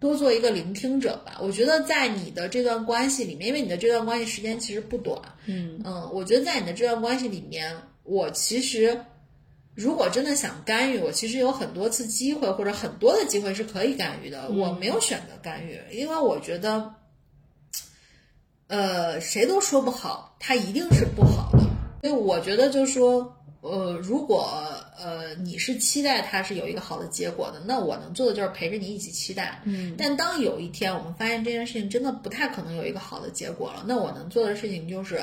[0.00, 1.36] 多做一个聆听者吧。
[1.42, 8.98] 我觉得在你的这段关系里面，因为你的这段关系时间其实不短，嗯嗯，我觉得在你的这段关系里面，我其实
[9.74, 16.90] 如果真的想干预，我其实有很多次机会或者很多的机会是可以干预的，我没有选择干预，因为我觉得，
[18.70, 21.58] 呃，谁都说不好，它一定是不好的。
[22.02, 24.48] 所以我觉得就是说，呃，如果
[24.96, 29.60] 呃你是期待它是有一个好的结果的，那我能做的就是陪着你一起期待。
[29.64, 35.20] 嗯，但当有一天我们发现这件事情真的不太可能有一个好的结果了，那我能做的事情就是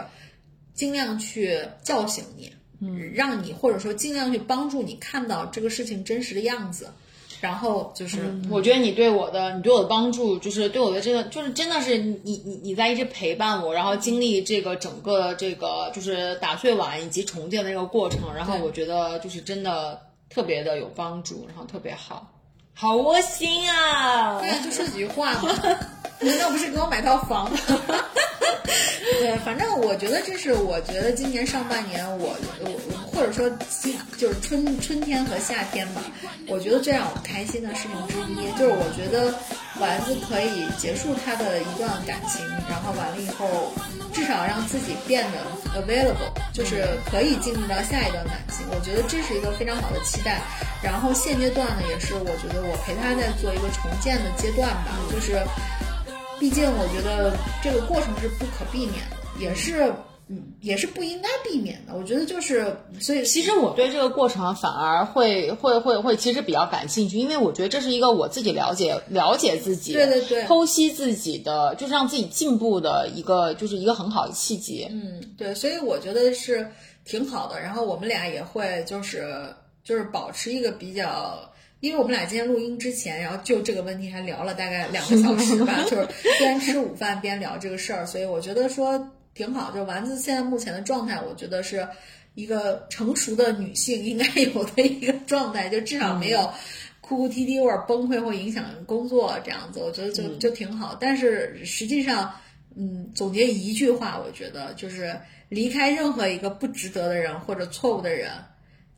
[0.74, 2.52] 尽量去叫醒你，
[2.82, 6.90] 嗯，让你或者说尽量去帮助你看到这个事情真实的样子，
[7.40, 8.20] 然后就是、
[8.50, 22.28] 我觉得你对我的，你对我的帮助，就是对我的这个，就是真的是你你你在一直陪伴我，然后经历这个整个这个就是打碎碗以及重建的这个过程，然后我觉得就是真的特别的有帮助，然后特别好，
[22.74, 24.42] 好窝心啊！
[24.42, 25.50] 对，就说几句话嘛。
[26.20, 27.60] 难道不是给我买套房吗？
[29.20, 32.72] 对，反正我觉得这是我觉得今年上半年我我
[33.07, 33.50] 我或者说
[34.16, 36.04] 就是春春天和夏天吧，
[36.48, 39.34] 我觉得最让我开心的事情之一，就是我觉得
[39.82, 43.74] 丸子可以结束他的一段感情，然后完了以后，
[44.14, 45.42] 至少让自己变得
[45.82, 48.68] available，就是可以进入到下一段感情。
[48.70, 50.40] 我觉得这是一个非常好的期待。
[50.84, 55.42] 然后现阶段呢，也是我觉得我陪他在做一个重建的阶段吧，就是。
[56.40, 59.92] 毕竟我觉得这个过程是不可避免的，也是
[60.30, 61.96] 嗯，也是不应该避免的。
[61.96, 74.86] 我觉得就是，所以其实我对这个过程反而会会会会其实比较感兴趣，因为我觉得这是一个我自己了解了解自己，对对对剖析自己的，就是让自己进步的一个就是一个很好的契机。
[74.90, 76.70] 嗯，对，所以我觉得是
[77.06, 77.60] 挺好的。
[77.60, 79.34] 然后我们俩也会就是
[79.84, 81.40] 就是保持一个比较。
[81.80, 86.08] 因为我们俩今天录音之前，然后就这个问题还聊了大概两个小时吧， 就是
[86.40, 88.98] 边吃午饭边聊这个事儿，所以我觉得说
[89.38, 89.72] 挺好。
[89.72, 91.88] 就丸子现在目前的状态，我觉得是
[92.34, 96.52] 一个成熟的女性应该有的一个状态，就至少没有
[97.00, 100.98] 哭哭啼啼或者崩溃或影响工作这样子，我觉得就就挺好。
[101.00, 102.34] 但是实际上，
[102.76, 105.16] 嗯，总结一句话，我觉得就是
[105.50, 108.32] 离开任何一个不值得的人或者错误的人，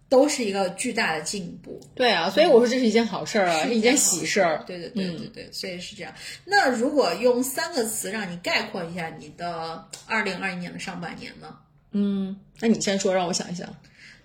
[0.10, 1.80] 都是一个巨大的进步。
[1.96, 4.64] 对啊，所以我说这是一件好事儿啊，是一件喜事儿。
[4.68, 6.14] 对对对对对，所以是这样。
[6.46, 11.56] 那如果用三个词让你概括一下你的二零二一年的上半年呢？
[11.92, 13.68] 嗯，那你先说，让我想一想。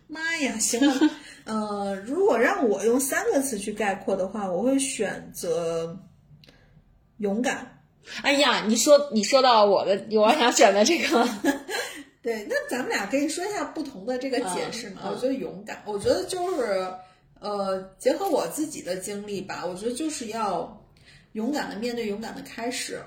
[0.07, 1.11] 妈呀，行了，
[1.45, 5.99] 呃，如果让我用三个词去概括的话，我会选择
[7.19, 7.83] 勇敢。
[8.21, 11.27] 哎呀，你说你说到我的，我想选的这个，
[12.25, 15.03] 对，那咱们俩可以说一下不同的这个解释嘛？
[15.11, 16.91] 我觉得勇敢，我觉得就是
[17.39, 20.83] 呃，结合我自己的经历吧，我觉得就是要
[21.33, 22.99] 勇敢的面对，勇敢的开始。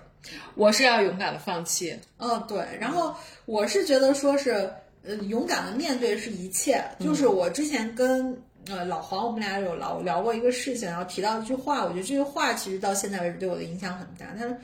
[0.54, 1.98] 我是要勇敢的放弃。
[2.20, 2.64] 嗯，对。
[2.80, 3.16] 然后
[3.46, 4.72] 我是觉得说是，
[5.04, 6.80] 呃，勇敢的面对是一切。
[7.00, 14.28] 就是我之前跟呃老黄，我们俩有聊聊过一个事情，然后提到一句话，我觉得这句话其实到现在为止对我的影响很大。
[14.38, 14.56] 他说，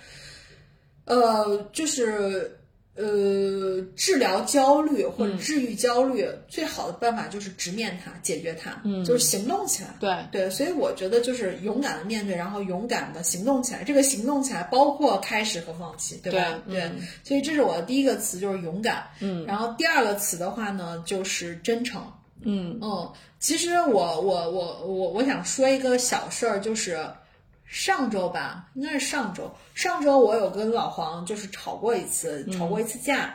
[1.05, 2.55] 呃，就是。
[2.95, 9.95] 呃，治疗焦虑或者治愈焦虑，最好的办法就是直面它，解决它，嗯，就是行动起来。
[9.99, 13.83] 对对，所以我觉得就是勇敢的面对，然后勇敢的行动起来。
[13.83, 16.61] 这个行动起来包括开始和放弃，对吧？
[16.67, 19.07] 对嗯所以这是我的第一个词，就是勇敢。
[19.21, 21.99] 嗯，然后第二个词的话呢，就是真诚。
[22.45, 26.99] 嗯嗯，其实我我我我我想说一个小事儿，就是
[27.65, 29.51] 上周吧，应该是上周。
[29.73, 33.33] 上周我有跟老黄就是吵过一次，吵过一次架。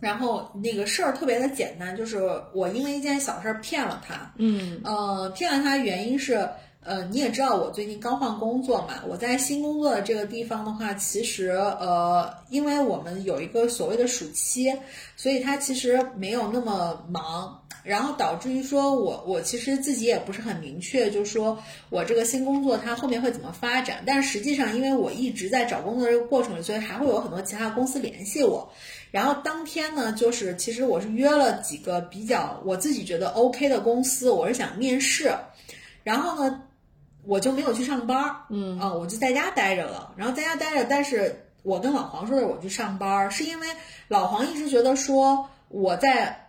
[0.00, 2.18] 然后那个事儿特别的简单，就是
[2.52, 4.32] 我因为一件小事儿骗了他。
[4.36, 6.48] 嗯呃，骗了他原因是，
[6.82, 14.76] 呃，你也知道我最近刚换工作嘛，我在新工作的这个地方的话，其实呃，因为我们有一个所谓的暑期，
[15.16, 21.58] 所以他其实没有那么忙，然后导致于说我我其实自己也不是很明确，就是说
[21.90, 28.72] 我这个新工作它后面会怎么发展，但是实际上因为我一直在找工作这个过程里，所以还会有很多其他公司联系我。
[29.10, 35.30] 然后当天呢，就是其实我是约了几个比较我自己觉得 OK 的公司，我是想面试，
[36.02, 36.62] 然后呢，
[37.26, 40.14] 我就没有去上班儿，嗯啊，我就在家待着了。
[40.16, 43.66] 然后在家待着，但是我跟老黄说的我去上班儿，是因为
[44.08, 46.41] 老黄一直觉得说我在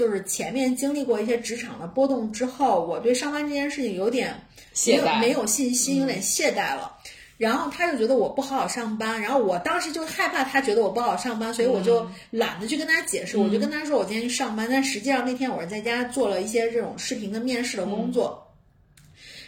[0.00, 4.28] 就是前面经历过一些职场的波动之后，我对上班这件事情有点
[4.86, 6.90] 没有懈怠没有信心，有点懈怠了。
[7.36, 18.46] 然后他就觉得我不好好上班，然后我当时就害怕他觉得我不好好上班，所以我就懒得去跟他解释，我就跟他说我今天去上班，但实际上那天我是在家做了一些这种视频的面试的工作。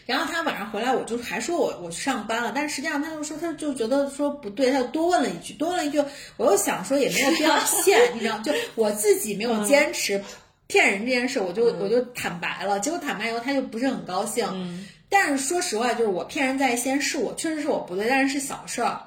[0.05, 6.03] 然后他晚上回来，我就还说我我去上班了，但实际上他就说他就觉得说不对，他就多问了一句，多问了一句，
[6.37, 10.21] 我又想说也没有必要 骗，你知道，就我自己没有坚持
[10.73, 18.99] 骗人这件事，我就我就坦白了，结果坦白以后他就不是很高兴，但是说实话，就是我骗人在先，是我确实是我不对，但是是小事儿。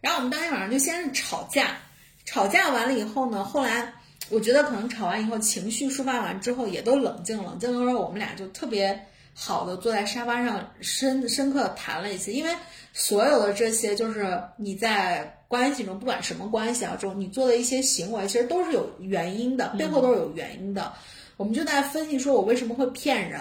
[0.00, 1.76] 然后我们当天晚上就先是吵架，
[2.24, 3.92] 吵架完了以后呢，后来
[4.28, 9.04] 我觉得可能吵完以后情绪抒发完之后也都冷静冷静的时候，我们俩就特别
[9.34, 12.54] 好的坐在沙发上深深刻地谈了一次，因为
[12.92, 20.92] 所有的这些就是你在关系中，不管什么关系啊中，你做的一些行为，其实都是有原因的，背后都是有原因的。
[21.36, 23.40] 我们就在分析说我为什么会骗人。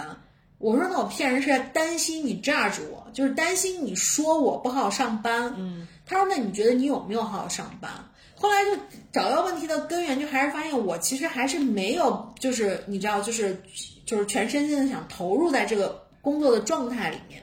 [0.57, 5.53] 我说那我骗人是在担心你榨着我，就是担心你说我不好好上班。
[5.57, 7.91] 嗯，他说那你觉得你有没有好好上班？
[8.35, 13.61] 后来就找到问题的根源，就还是发现我其实还是没有，就是你知道，就是
[14.09, 17.39] 就是全身心的想投入在这个工作的状态里面。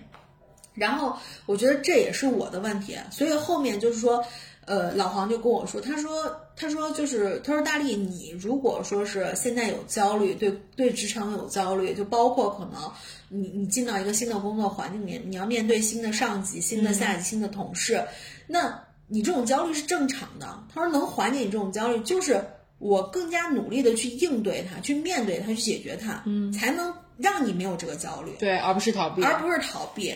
[0.74, 1.16] 然后
[1.46, 4.22] 我觉得这也是我的问题，所以后面就是说，
[4.64, 12.90] 呃，老黄就跟我说，他说，他说就是，他说大力，你如果说是现在有焦虑，对对职场有焦虑，就包括可能
[13.28, 18.04] 你你进到一个新的工作环境里面，你要面对新的上级、新的下级、新的同事，
[18.48, 20.62] 那你这种焦虑是正常的。
[20.74, 22.44] 他说能缓解你这种焦虑，就是
[22.78, 28.32] 我更加努力的去应对它，去面对它，去解决它，嗯，才能让你没有这个焦虑。
[28.38, 29.22] 对，而不是逃避。
[29.22, 30.14] 而不是逃避。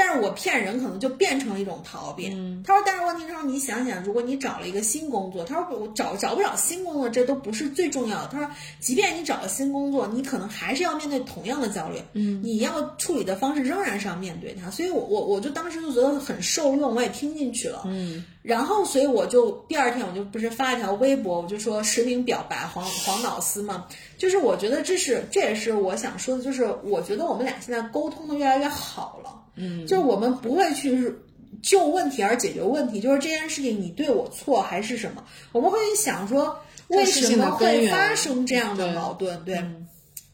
[0.00, 2.30] 但是我骗人可能就变成了一种逃避。
[2.64, 8.28] 他说，但是问题是说，你想想，如果你找了一个新工作，他说我找找不找新工作，这都不是最重要的。
[8.32, 8.50] 他说，
[8.80, 12.00] 即便你找了新工作，你可能还是要面对同样的焦虑。
[12.14, 14.70] 嗯，你要处理的方式仍然是要面对它。
[14.70, 17.82] 所以我我我就当时就觉得很受用，我也听进去了。
[17.84, 23.84] 嗯，然后所以我就第二天我就不是发了条微博，我就说实名表白黄黄老师嘛，
[24.16, 29.36] 就是我觉得这是这也是我想说的，就是我觉得我们俩现在沟通的越来越好了。
[29.54, 31.14] 嗯，就是我们不会去
[31.62, 36.58] 就问题而解决问题，就是这件事情你对我错还是什么，我们会想说
[36.88, 39.62] 为什么会发生这样的矛盾，对。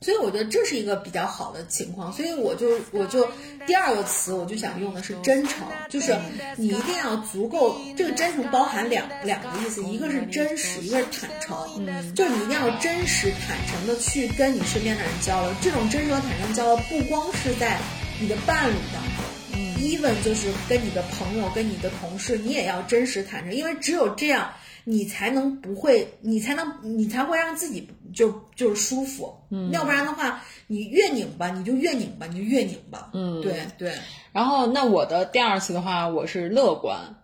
[0.02, 3.26] 所以我觉得这是一个比较好的情况，所以我就我就
[3.66, 6.14] 第二个词我就想用的是真诚，就是
[6.56, 17.80] 你一定要足够，这个真诚包含两两个意思，一个是真实，一个是坦诚，嗯，就是你一定要真实坦诚的去跟你身边的人交流，这种真实和坦诚交流不光是在
[18.20, 19.24] 你的伴侣当中，
[19.54, 24.50] 嗯，even 就是跟你的朋友、跟你的同事，你也要真实坦诚，因为只有这样。
[24.88, 33.92] 你才能不会，你才能，你才会让自己就就是舒服，嗯，要不然的话，你越拧巴，你就越拧巴，你就越拧巴，嗯，对对，
[34.30, 37.16] 然后，那我的第二次的话，我是乐观。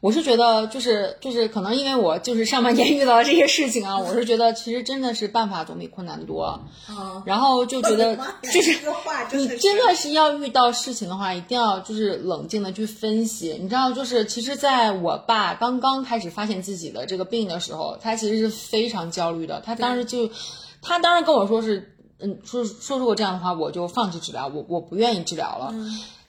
[0.00, 6.60] 我是觉得，就是就是，可能因为我就是上半年遇到这些事情啊，我是觉得其实真的是办法总比困难多。
[6.88, 8.78] 嗯，然后就觉得就是
[9.32, 13.58] 你真的是要遇到事情的话，一定要就是冷静的去分析。
[13.60, 19.60] 你知道，就是其实在我爸刚刚开始发现自己的这个病的时候，他其实是非常焦虑的。
[19.60, 20.30] 他当时就，
[20.80, 25.74] 他当时跟我说是，嗯，说说如果这样的话，我就放弃治疗，我我不愿意治疗了。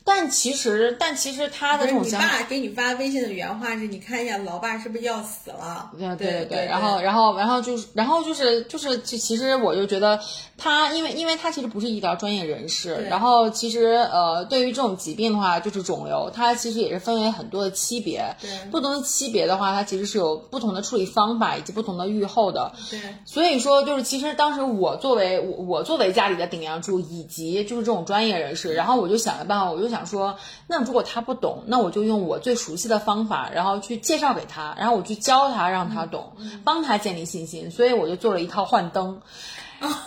[0.10, 2.28] 但其实，但其实他的这种你想法。
[2.40, 5.92] 爸给你发微信的原话是：你看一下老爸是不是要死了？
[5.96, 10.20] 对对对对，然后然后然后就是然后就是就是其其实我就觉得
[10.58, 36.32] 他因为因为他其实不是医疗专业人士，然后其实呃对于这种疾病的话，就是肿瘤，它其实也是分为很多的区别，对不同的区别的话，它其实是有不同的处理方法以及不同的预后的，对所以说，就是其实当时我作为我我作为家里的顶梁柱，以及就是这种专业人士，然后我就想了办法，我就想想说，那如果他不懂，那我就用我最熟悉的方法，然后去介绍给他，然后我去教他，让他懂，
[36.64, 37.70] 帮他建立信心。
[37.70, 39.22] 所以我就做了一套幻灯，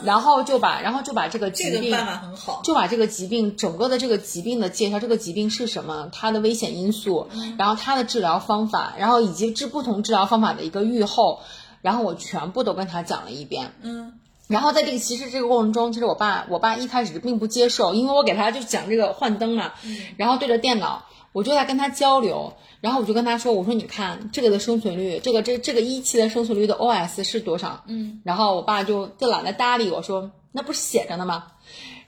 [0.02, 2.62] 然后就把然后就把这个疾病这个办法很好。
[2.64, 7.28] 就把这个疾病整个的这个疾病的介绍，这个疾病是什么，它的危险因素，
[7.58, 11.40] 然后它的治疗方法，然后以及治不同治疗方法的一个预后，
[11.82, 13.72] 然后我全部都跟他讲了一遍。
[13.82, 14.14] 嗯，
[14.52, 19.72] 然后在这个其实这个过程中，其实我爸我爸一开始并不接受，因为我给他就讲这个幻灯嘛，
[20.18, 22.52] 然后对着电脑，我就在跟他交流，
[22.82, 27.82] 然后我就跟他说，我说你看这个的生存率，这个这这个一期的生存率的 OS 是多少？
[27.86, 31.44] 嗯，然后我爸就就懒得搭理我说，那不是写着呢吗？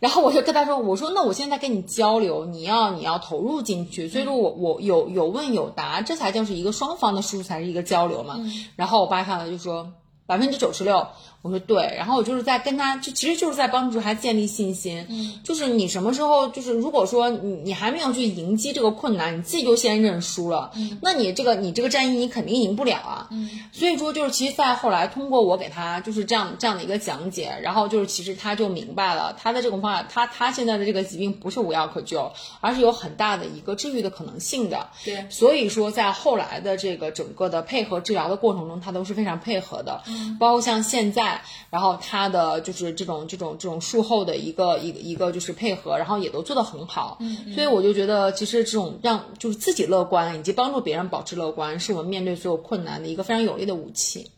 [0.00, 8.38] 然后我就跟他说：“我说那我现在跟你交流，你要你要投入进去，所以说我我有有问有答，这才叫是一个双方的输出，才是一个交流嘛。
[8.76, 9.92] 然后我爸看了就说
[10.26, 11.06] 百分之九十六，
[11.44, 15.04] 我说对，然后我就是在跟他，就其实就是在帮助他建立信心。
[15.10, 20.72] 嗯，就是你什么时候，就是如果说你你还没有去迎击这个困难，你自己就先认输了，
[21.02, 23.28] 那你这个你这个战役你肯定赢不了啊。
[23.30, 34.88] 嗯，所以说就是其实，在后来通过我给他就是这样这样的一个讲解，然后就是其实他就明白了他的这种方法，他他现在的这个疾病不是无药可救，而是有很大的一个治愈的可能性的。
[35.04, 40.02] 对所以说在后来的这个整个的配合治疗的过程中，他都是非常配合的，
[40.40, 41.33] 包括像现在，
[41.70, 47.18] 然后他的就是这种这种这种术后的一个一个一个就是配合，然后也都做得很好。
[47.20, 54.30] 嗯，所以我就觉得其实这种让就是自己乐观以及帮助别人保持乐观，是我们面对所有困难的一个非常有力的武器。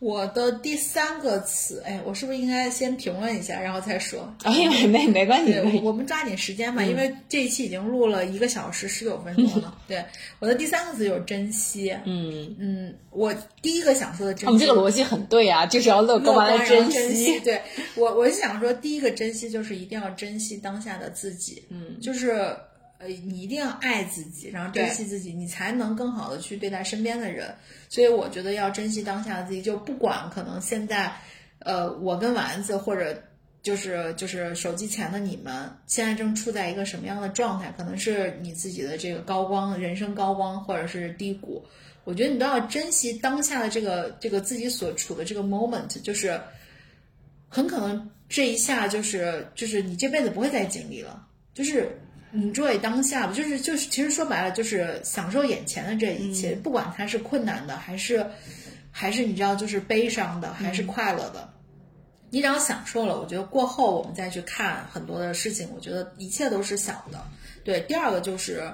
[0.00, 4.32] 我的第三个词，哎，我是不是应该先评论一下，然后再说？
[4.44, 5.80] 哎，没没没关系，没关，系。
[5.82, 9.76] 我们抓紧时间吧，因为这一期已经录了一个小时十九分钟了。
[9.88, 10.04] 对，
[10.38, 11.92] 我的第三个词就是珍惜。
[12.04, 17.40] 嗯，嗯，我第一个想说的珍惜，我们这个逻辑很对啊，就是要乐乐观珍惜。
[17.40, 17.60] 对
[17.96, 22.56] 我，我是想说，第一个珍惜就是一定要珍惜当下的自己，嗯，就是
[22.98, 27.54] 呃，你一定要爱自己，然后珍惜自己，你才能更好的去对待身边的人。
[27.88, 31.12] 所以我觉得要珍惜当下的自己，就不管可能现在，
[31.60, 33.22] 呃，我跟丸子或者。
[33.60, 37.74] 就是就是手机前的你们，现在正处在一个什么样的状态？
[37.76, 41.62] 可能是你自己的这个高光，人生高光，或者是低谷。
[42.04, 46.40] 我觉得你都要珍惜当下的这个这个自己所处的这个 moment，就是
[47.48, 52.00] 很可能这一下就是就是你这辈子不会再经历了，就是
[52.34, 58.26] enjoy 当下吧，就是就是其实说白了就是享受眼前的这一切，不管它是困难的还是
[58.90, 61.52] 还是你知道就是悲伤的还是快乐的。
[62.30, 67.18] 你只要享受了，我觉得过后我们再去看很多的事情，我觉得一切都是小的。
[67.64, 68.70] 对，第二个就是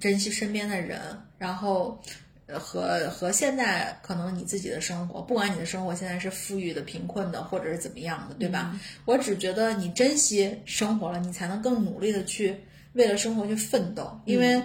[0.00, 1.00] 珍惜身边的人，
[1.38, 2.02] 然后
[2.46, 8.76] 呃和和现在可能你自己的生活，不管你的生活现在是富裕的、贫困的，或者是怎么样的，对吧？
[9.04, 12.56] 我只觉得你珍惜生活了，你才能更努力的去
[12.96, 14.60] 为了生活去奋斗，因为。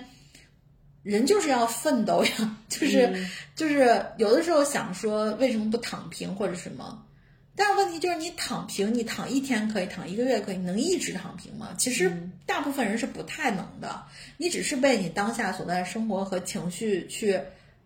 [1.04, 3.12] 人就是要奋斗呀，就是、
[3.56, 7.04] 就是有的时候想说为什么不躺平或者什么，
[7.56, 11.74] 但是问题就是你躺平，你躺一天可以，躺一个月可以，能一直躺平吗？
[11.76, 14.00] 其实大部分人是不太能的，
[14.38, 17.42] 你只是被你当下所在的生活和情绪去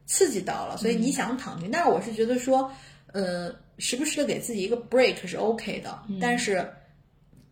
[0.05, 1.71] 刺激到了，所以你想躺平。
[1.71, 2.69] 但是我是觉得说，
[3.13, 6.69] 呃，时不时的给自己一个 break 是 OK 的，但是。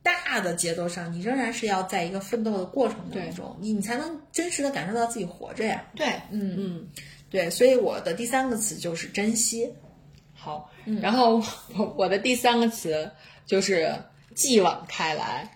[0.04, 5.82] 大的节奏上，你仍然是要在一个奋斗的过程当中，你你才能真实的感受到自己活着呀。
[5.96, 6.88] 对，嗯嗯，
[7.30, 9.72] 对，所以我的第三个词就是珍惜。
[10.34, 10.70] 好，
[11.02, 11.42] 然后
[11.78, 13.10] 我我的第三个词
[13.46, 13.96] 就是
[14.36, 15.50] 继往开来，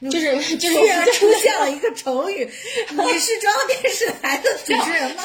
[0.00, 2.44] 就是就是居然出现了一个成语，
[2.90, 5.24] 你是中央电视台的主持人吗？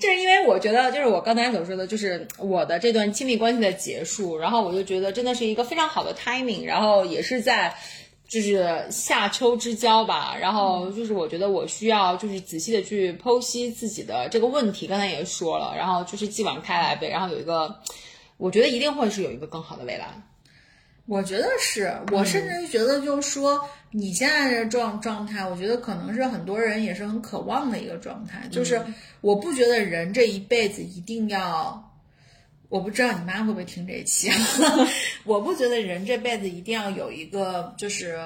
[0.00, 7.72] 就是因为我觉得，就是我刚才所说的，就是我的这段亲密关系的结束，然后我就觉得真的是一个非常好的 timing，然后也是在。
[8.28, 17.74] 就是夏秋之交吧，然后就是我觉得我需要就是仔细的去剖析自己的这个问题，刚才也说了，然后就是继往开来呗，然后有一个，
[18.36, 20.08] 我觉得一定会是有一个更好的未来。
[21.06, 23.58] 我觉得是，我甚至觉得就是说，
[23.92, 28.46] 你现在的状状态，我觉得可能是很多人也是很渴望的一个状态。
[28.50, 28.78] 就是
[29.22, 31.82] 我不觉得人这一辈子一定要，
[32.68, 34.30] 我不知道你妈会不会听这一期，
[35.24, 38.18] 我不觉得人这辈子一定要有一个就是。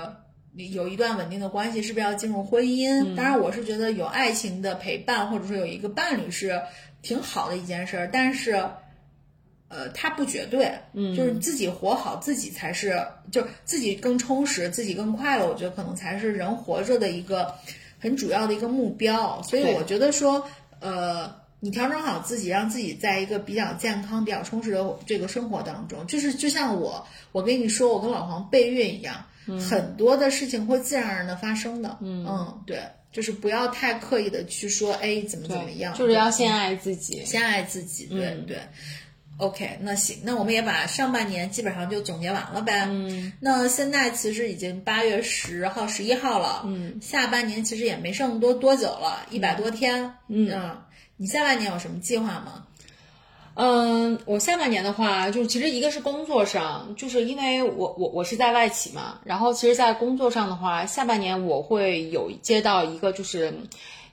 [0.55, 3.16] 有一段稳定的关系，是不是要进入婚姻？
[3.16, 6.60] 当然，我是觉得有爱情的陪伴，或者说有一个伴侣是
[7.01, 8.10] 挺好的一件事儿。
[8.12, 8.62] 但是，
[9.69, 15.48] 呃，它不绝对，嗯，就是自己活好自己才是，就自己更充实，自己更快乐。
[15.48, 17.55] 我觉得可能才是人活着的一个
[17.98, 19.40] 很主要的一个目标。
[19.43, 20.47] 所以我觉得说，
[20.81, 29.24] 呃，你调整好自己，让自己在一个比较健康、比较充实的这个生活当中，就是就像我，我跟你说，我跟老黄备孕一样。
[29.68, 31.97] 很多的事情会自然而然的发生的。
[32.01, 32.80] 嗯对，
[33.12, 37.24] 就是不要太刻意的去说，哎，怎么怎么样，就是要先爱自己。
[37.24, 38.59] 先爱自己，对、对。
[39.39, 42.86] OK，那行，那我们也把上半年基本上就总结完了呗。
[42.89, 46.62] 嗯，那现在其实已经八月十号、十一号了。
[46.66, 50.12] 嗯，下半年其实也没剩多多久了，一百多天。
[50.28, 50.76] 嗯
[51.23, 52.66] 你下半年有什么计划吗？
[53.55, 63.55] 嗯，我下半年的话，就其实一个是工作上，就是因为我我我是在外企嘛，然后其实，在工作上的话，下半年我会有接到一个就是。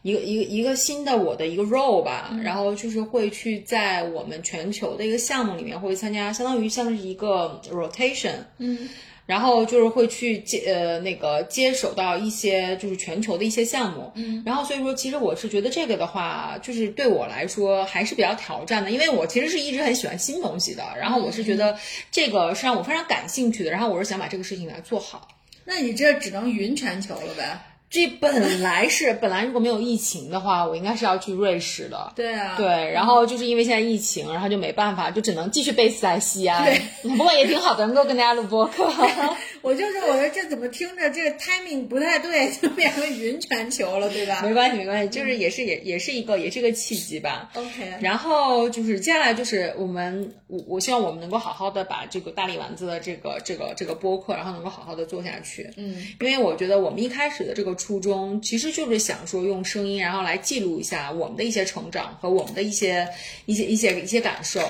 [0.02, 8.88] 一个一个一个新的我的一个 role 吧，然后就是会去在我们全球的一个项目里面会参加，相当于像是一个 rotation，嗯，
[9.30, 21.77] 然后就是会去接呃那个接手到一些就是全球的一些项目，嗯，然后所以说其实我是觉得这个的话，就是对我来说还是比较挑战的，因为我其实是一直很喜欢新东西的，然后我是觉得
[22.10, 25.27] 这个是让我非常感兴趣的，然后我是想把这个事情来做好。
[25.64, 27.60] 那你这只能云全球了呗？
[27.89, 32.11] 这本来是本来如果没有疫情的话，我应该是要去瑞士的。
[32.15, 36.63] 对啊，对，然后就是因为现在疫情，然后就没办法，就只能继续 base 在西安。
[37.01, 38.87] 不过也挺好的，能够跟大家录播客。
[39.61, 47.49] 我就是我说这怎么听着这个 timing 不太对，就变成云全球了，对吧没关系，没关系，就是也是也也是一个也是一个契机吧。
[47.56, 55.69] ？OK，然后就是接下来就是我们我我希望我们能够好好的把这个大力丸子的这个这个这个播客，然后能够好好的做下去。
[55.77, 63.07] 嗯，因为我觉得我们一开始的这个初衷其实就是想说用声音，然后来记录一下我们的一些成长和我们的一些
[63.45, 64.61] 一些一些一些感受。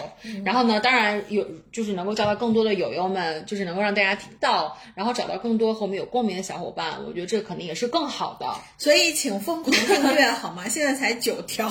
[0.43, 8.47] 然后呢，当然有就是能够交到更多的友友们，就是能够让大家听到，然后找到更多和我们有共鸣的小伙伴，我觉得这肯定也是更好的。
[8.77, 10.67] 所以请疯狂订阅好吗？
[10.67, 11.69] 现在才九条。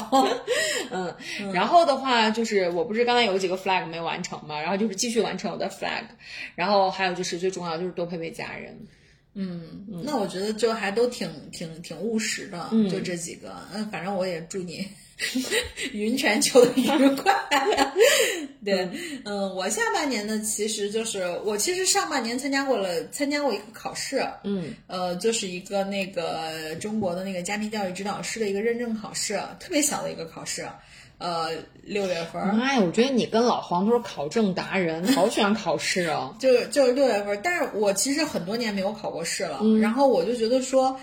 [0.91, 1.15] 嗯，
[1.53, 6.05] 然后的话就是，我不是刚才有几个 flag 没完成嘛，然后就是继续完成我的 flag，
[6.55, 8.87] 然后还有就是最重要的就是多陪陪家人。
[9.41, 13.55] 嗯那我觉得就还都挺挺挺务实的，就这几个。
[13.73, 14.89] 嗯，反正我也祝你
[15.93, 17.35] 云全球的愉快。
[18.65, 18.89] 对，
[19.25, 30.67] 嗯，我下半年呢，其实就是我其实上半年参加过了参加过一个考试，嗯，呃，就是一个那个中国的那个家庭教育指导师的一个认证考试，特别小的一个考试，
[31.19, 31.51] 呃，
[31.83, 32.53] 六月份儿。
[32.53, 36.37] 妈呀，我觉得你跟老黄都是考证达人，好喜欢考试啊！
[36.39, 40.99] 就就是六月份，但是我其实很多年没有考过试了，然后我就觉得说，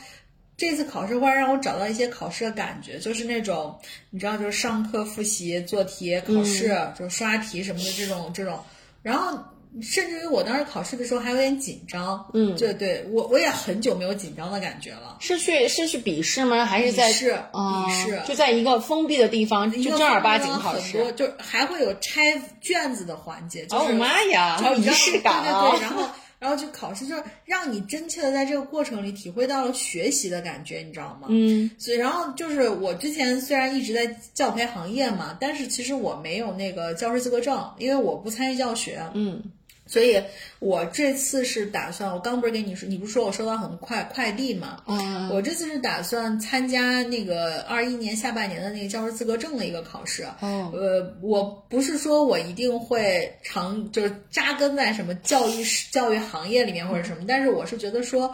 [0.57, 3.77] 这次考试忽然让我找到一些考试的感觉，就是那种
[4.09, 8.59] 你知道，就是上课复习、做题、考试，就是刷题什么的这种这种，
[9.01, 9.37] 然后。
[9.81, 15.17] 甚至于我当时考试的时候还有点紧张，嗯，对对，我我也很久没有紧张的感觉了。
[15.19, 16.65] 是去是去笔试吗？
[16.65, 21.11] 还是在笔试啊笔试就在一个封闭的地方，就正儿八经考很多，试。
[21.17, 25.63] 就还会有拆卷子的环节，就是、哦妈呀，还有仪式感啊！
[25.63, 26.09] 对对对，然后
[26.45, 31.27] 然后去考试，就是让你真切的在这个过程里体会到了学习的感觉，你知道吗？
[31.29, 39.01] 嗯，所以然后就是我之前虽然一直在教培行业嘛，但是其实我没有那个教师资格证，因为我不参与教学。
[39.15, 39.41] 嗯。
[39.87, 40.21] 所以，
[40.59, 44.83] 我这次是打算，我刚不是给你说，你不是说我收到很快快递吗？
[44.87, 50.23] 嗯我这次是打算参加那个二一年下半年的那个教师资格证的一个考试。
[50.41, 58.33] 哦呃，我不是说我一定会长就是扎根在什么教育教育行业里面或者什么，但是我是觉得说。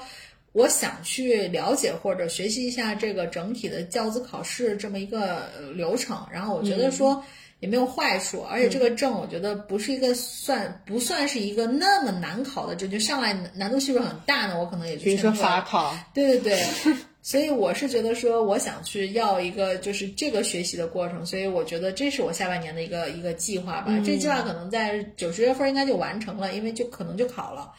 [0.54, 7.24] 我想去了解或者学习一下这个整体的教资考试这么一个呃流程，然后我觉得说
[7.62, 23.94] 也没有坏处，而且这个证我觉得不是一个算不算是一个那么难考的证，就上来难难度系数很大呢，我可能也就比如说法考，对对对， 所以我是觉得说，我想去要一个就是这个学习的过程，所以我觉得这是我下半年的一个一个计划吧。
[24.04, 27.72] 这计划可能在九十月份应该就完成了，因为就可能就考了。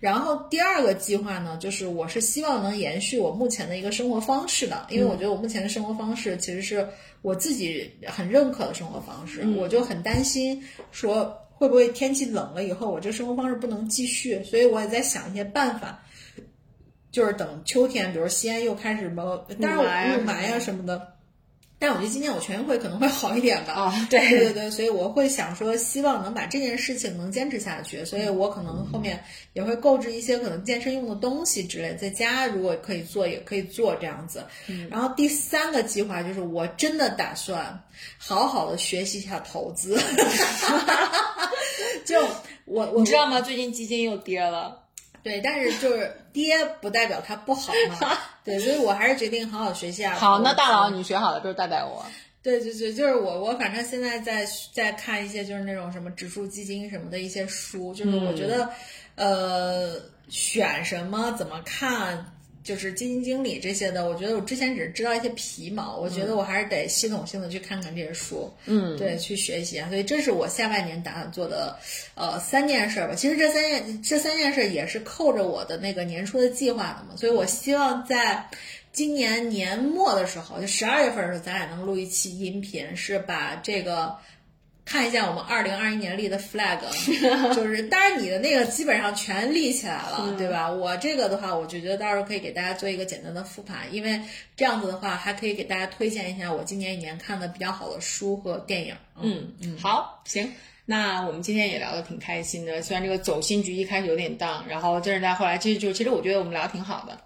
[0.00, 6.88] 然后第二个计划呢，就是我是希望能延续我目前的一个生活方式的，因为我觉得我目前的生活方式其实是
[7.22, 10.62] 我自己很认可的生活方式，我就很担心
[10.92, 16.00] 说会不会天气冷了以后，我这生活方式不能继续，所以我也在想一些办法。
[17.10, 21.14] 就是等秋天，比如西安又开始什么，当然雾霾啊雾霾啊什么的。
[21.80, 23.72] 但我觉得今年我全运会可能会好一点吧。
[23.72, 28.04] 啊对对对对，所以我会想说，希望能把这件事情能坚持下去。
[28.04, 29.22] 所以我可能后面
[29.52, 34.44] 也会购置一些可能健身用的东西之类，在家如果可以做也可以做这样子。
[34.90, 37.80] 然后第三个计划就是，我真的打算
[38.16, 39.96] 好好的学习一下投资。
[42.04, 42.20] 就
[42.64, 43.40] 我我你知道吗？
[43.40, 44.87] 最近基金又跌了。
[45.22, 48.18] 对，但是就是跌不代表它不好嘛。
[48.44, 50.14] 对，所以我还是决定好好学习啊。
[50.14, 52.04] 好，那大佬你学好了之后带带我。
[52.42, 58.70] 对对对，就是我我反正现在在在看一些就是那种什么指数基金什么的一些书，就是我觉得，
[59.16, 62.32] 呃，选什么怎么看。
[62.62, 69.88] 就是基金经理这些的，我觉得我之前只是知道一些皮毛，我觉得我还是得系统性的去看看这些书，嗯，对，去学习啊。
[69.88, 71.78] 所以这是我下半年打算做的，
[72.14, 73.14] 呃，三件事儿吧。
[73.14, 78.44] 其实这三件这三件事也是扣着我的那个年初的计划的嘛，所以我希望在
[78.92, 84.14] 今年年末的时候，就十二月份的时候，咱俩能录一期音频，是把这个。
[84.88, 86.78] 看一下我们二零二一年立的 flag，
[87.54, 90.70] 就是当然你的那个基本上全立起来了，对吧？
[90.70, 94.18] 我这个的话，我就觉得到时候可以给大家做一个简单的复盘，因为
[94.56, 98.94] 这样子的话，还可以给大家推荐一下我今年一年看的比较好的书和电影。
[99.20, 100.50] 嗯嗯，好，行。
[100.86, 107.20] 那我们今天也聊得挺开心的，虽然这个走心局一开始有点荡，然后但是在后来其实就其实我觉得我们聊得挺好的。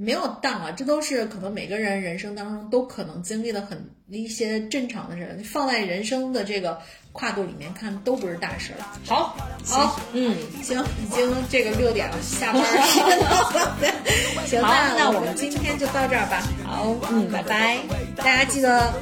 [0.00, 6.80] 没有当啊，这都是可能每个人人生当中都可能经历的很一些正常的事，放在人生的这个
[7.10, 8.78] 跨度里面看都不是大事儿。
[9.04, 13.76] 好，好，嗯，行，已经这个六点了，下班时间到了。
[14.46, 16.44] 行，好那我那我们们今天就到这儿吧。
[16.64, 17.78] 好，嗯，拜拜。
[18.16, 18.94] 大家记得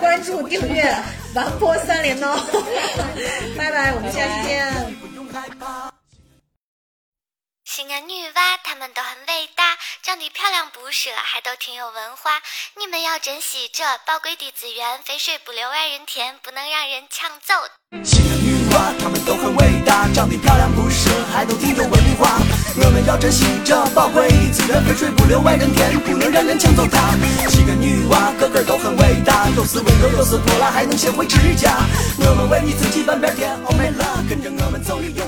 [0.00, 0.82] 关注、订阅
[1.34, 2.34] 完播三连哦。
[3.58, 6.01] 拜拜，我们下期见。
[7.72, 9.64] 西安女娃她们都很伟大，
[10.02, 12.32] 长得漂亮不说，还都挺有文化。
[12.76, 17.54] 你们要珍惜这宝贵的资源，肥水不流外人田，不能让人抢走。
[18.04, 22.36] 西安女娃她们都很伟大，长得漂亮不是，还都挺有文化。
[22.76, 27.16] 我们要珍惜这宝贵的资源，肥水不流外人田，不能让人抢走它。
[27.48, 31.80] 西安女娃个个都很伟大，有时温柔，有时泼辣，还能学会持家。
[32.20, 35.24] 我们为你自己半边天，哦美了，跟着我们走，你永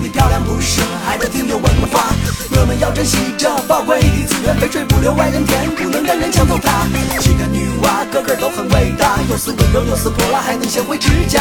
[0.00, 2.12] 你漂亮不是，还得挺有文化。
[2.60, 6.86] 我们要珍惜这宝贵的资源，肥水不流外人田，不能让人抢走它。
[7.20, 11.40] 七个女娃个个都很伟大，有时温柔，有时泼辣，还能学会持家。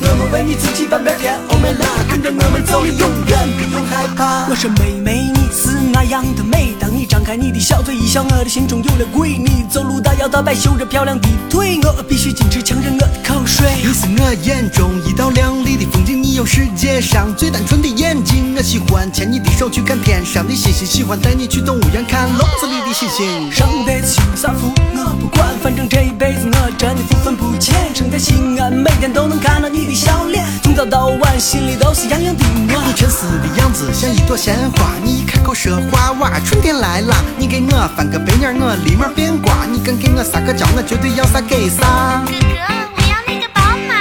[0.00, 4.46] 我们为你自己半边天，Oh my love，跟着我们走，你永远不用害怕。
[4.48, 9.38] 我说妹妹，你是那样的美，当你张开你的小嘴一笑，我的心中有了鬼。
[9.38, 13.66] 你走路大摇大摆，秀着漂亮的腿，我必须坚持强忍我的口水。
[13.82, 18.54] 你是我眼中一道亮丽的风景，你有世界上最单纯的眼睛。
[18.56, 23.52] 我喜欢牵你的手去看天上的星星，喜欢带你去动物园看笼子里的星星。
[23.52, 27.94] 上辈子修啥福我不管，反正这一辈子我真的福分不浅。
[27.94, 32.88] 生在西安，每天都能看到你的笑脸，从早到晚心里都是洋洋的暖。
[32.88, 37.14] 你沉思的样子像一朵鲜花，你一开口说话哇，春天来了。
[37.38, 39.64] 你给我翻个白眼，我立马变卦。
[39.70, 42.24] 你敢给我撒个娇，我绝对要啥给啥。
[42.26, 42.58] 哥哥，
[42.96, 43.94] 我要那个宝马。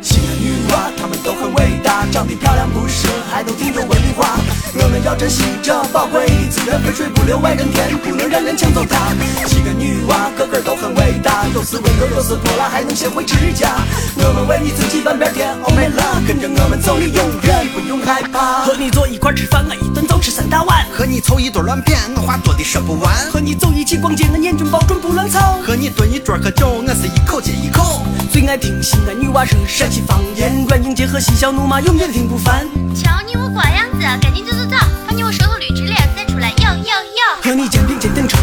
[0.00, 3.82] 西安女娃她们都很伟大，长得漂亮不是，还都挺有
[5.04, 9.12] 要珍惜这宝贵的资源，肥水不流外人田，不能让人抢走它。
[9.46, 13.68] 七个女娃个个都很伟大，有时温柔，有时泼辣，还能学会指甲。
[14.16, 18.64] 我们为你自己半边天，Oh my love，跟着我们走，你永远不用害怕。
[18.64, 20.86] 和你坐一块吃饭，我一顿就吃三大碗。
[20.92, 23.12] 和你凑一堆乱谝，我话多的说不完。
[23.32, 25.58] 和你走一起逛街，我眼睛保准不乱操。
[25.66, 28.02] 和你蹲一桌喝酒，我是一口接一口。
[28.30, 32.66] 最爱听西安女娃说陕西方言，软硬结合，嬉笑怒骂，永远听不烦。
[32.94, 34.76] 瞧你我瓜样子，赶紧走走走，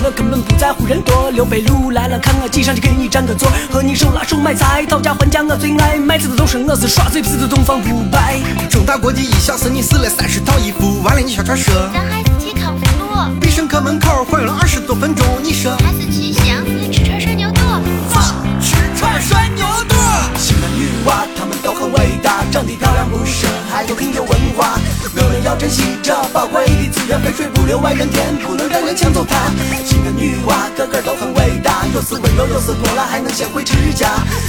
[0.03, 1.29] 我根本不在乎人多。
[1.31, 3.49] 刘备路来了，看我挤上去给你占个座。
[3.71, 5.97] 和你手拉手买菜，讨价还价我最爱。
[5.97, 8.39] 买菜的都是我是耍嘴皮子的东方不败。
[8.69, 11.73] 中大国际一小时你试了三十套衣服，完了你小船说。
[11.93, 15.71] 咱还是去康复路，必胜客门口晃悠了二十多分钟，你说。
[15.77, 17.61] 还是去西洋寺吃串涮牛肚。
[18.59, 19.95] 吃串涮牛肚。
[20.37, 24.78] 西安女娃她们都很伟大，长得漂亮不说，还都很有文化。
[25.43, 29.35] 要珍惜这宝贵的资源，肥水不流外人田，不能让人抢走它。
[29.85, 34.07] 西安女娃个个都很伟大，又是温柔，又是泼辣，还能学会指甲。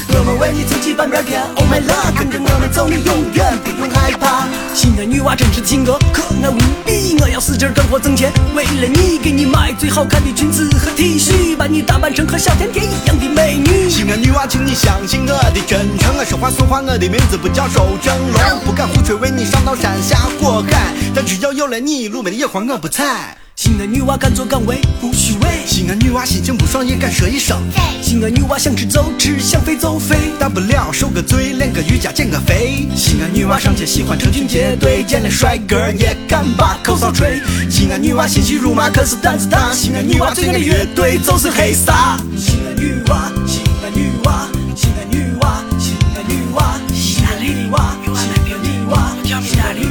[0.09, 4.47] 我们为你撑起半边天，Oh my love，跟着我们走，你永远不用害怕。
[4.75, 13.89] 西安女娃真是性格可爱无比，我要使劲干活挣钱，为了你给你买最好看的裙子和 T 恤，把你打扮成和小甜甜一样的美女。
[13.89, 16.17] 西安女娃，请你相信我的真诚。
[16.17, 20.80] 我说话算话，我的名字不叫周正龙，不敢胡吹，为你上刀山下火海。
[21.15, 23.37] 但只要有了你，路边的野花我不采。
[23.57, 27.59] 西安女娃敢作敢为不虚伪，西安女娃心情不爽也敢说一声。
[28.01, 30.17] 西安女娃想吃就吃，想飞就飞。
[30.39, 32.89] 大不了受个罪，练个瑜伽减个肥。
[32.97, 37.39] 西安女娃上街喜欢成群结队，见了帅哥也敢把口哨吹。
[37.69, 42.17] 西安女娃心细如麻可是胆子大，西安女娃最爱的乐队就是黑撒。
[42.39, 49.13] 西安女娃，西安女娃，西安女娃，西安女娃，西安女娃，西安女娃，
[49.45, 49.90] 西安女娃。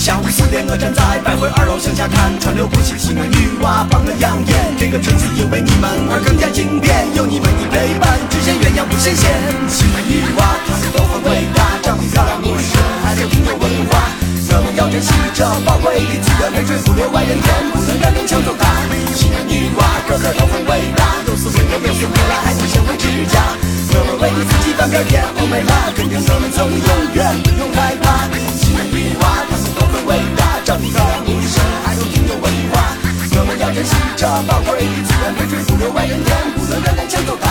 [0.00, 4.72] 下午四点，我站在百汇二楼向下看，川流不息，西安女娃帮我养眼。
[4.80, 9.28] 这个城市因为你们而更加经典，有你们的陪伴，只羡鸳鸯不羡仙。
[9.68, 14.08] 西安女娃，她们都很伟大，长得漂亮不是，还都挺有文化。
[14.56, 18.64] 我们要珍惜这宝贵的资源，肥水不流外人田，不能让人抢走它。
[19.12, 23.52] 西安女娃个个都很伟大，有时温柔，有时泼辣，还能学会指甲。
[23.92, 28.32] 我们为你自己翻边天，Oh my love，跟着我们走，你永远不用害怕。
[28.56, 29.69] 西安女娃，她们
[30.06, 32.96] 伟大，照你的名声还能挺有文化。
[33.40, 36.22] 我们要珍惜这宝贵资源，别追不留外人。
[36.22, 37.08] 田，不能让人。
[37.08, 37.48] 抢走它。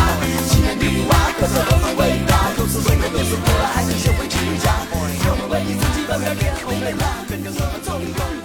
[0.48, 4.86] 青年女娲，各色何等伟大，构思文明又如何，还能学会之家。
[4.92, 8.39] 我们为你自己都面脸红了，跟着我们一走。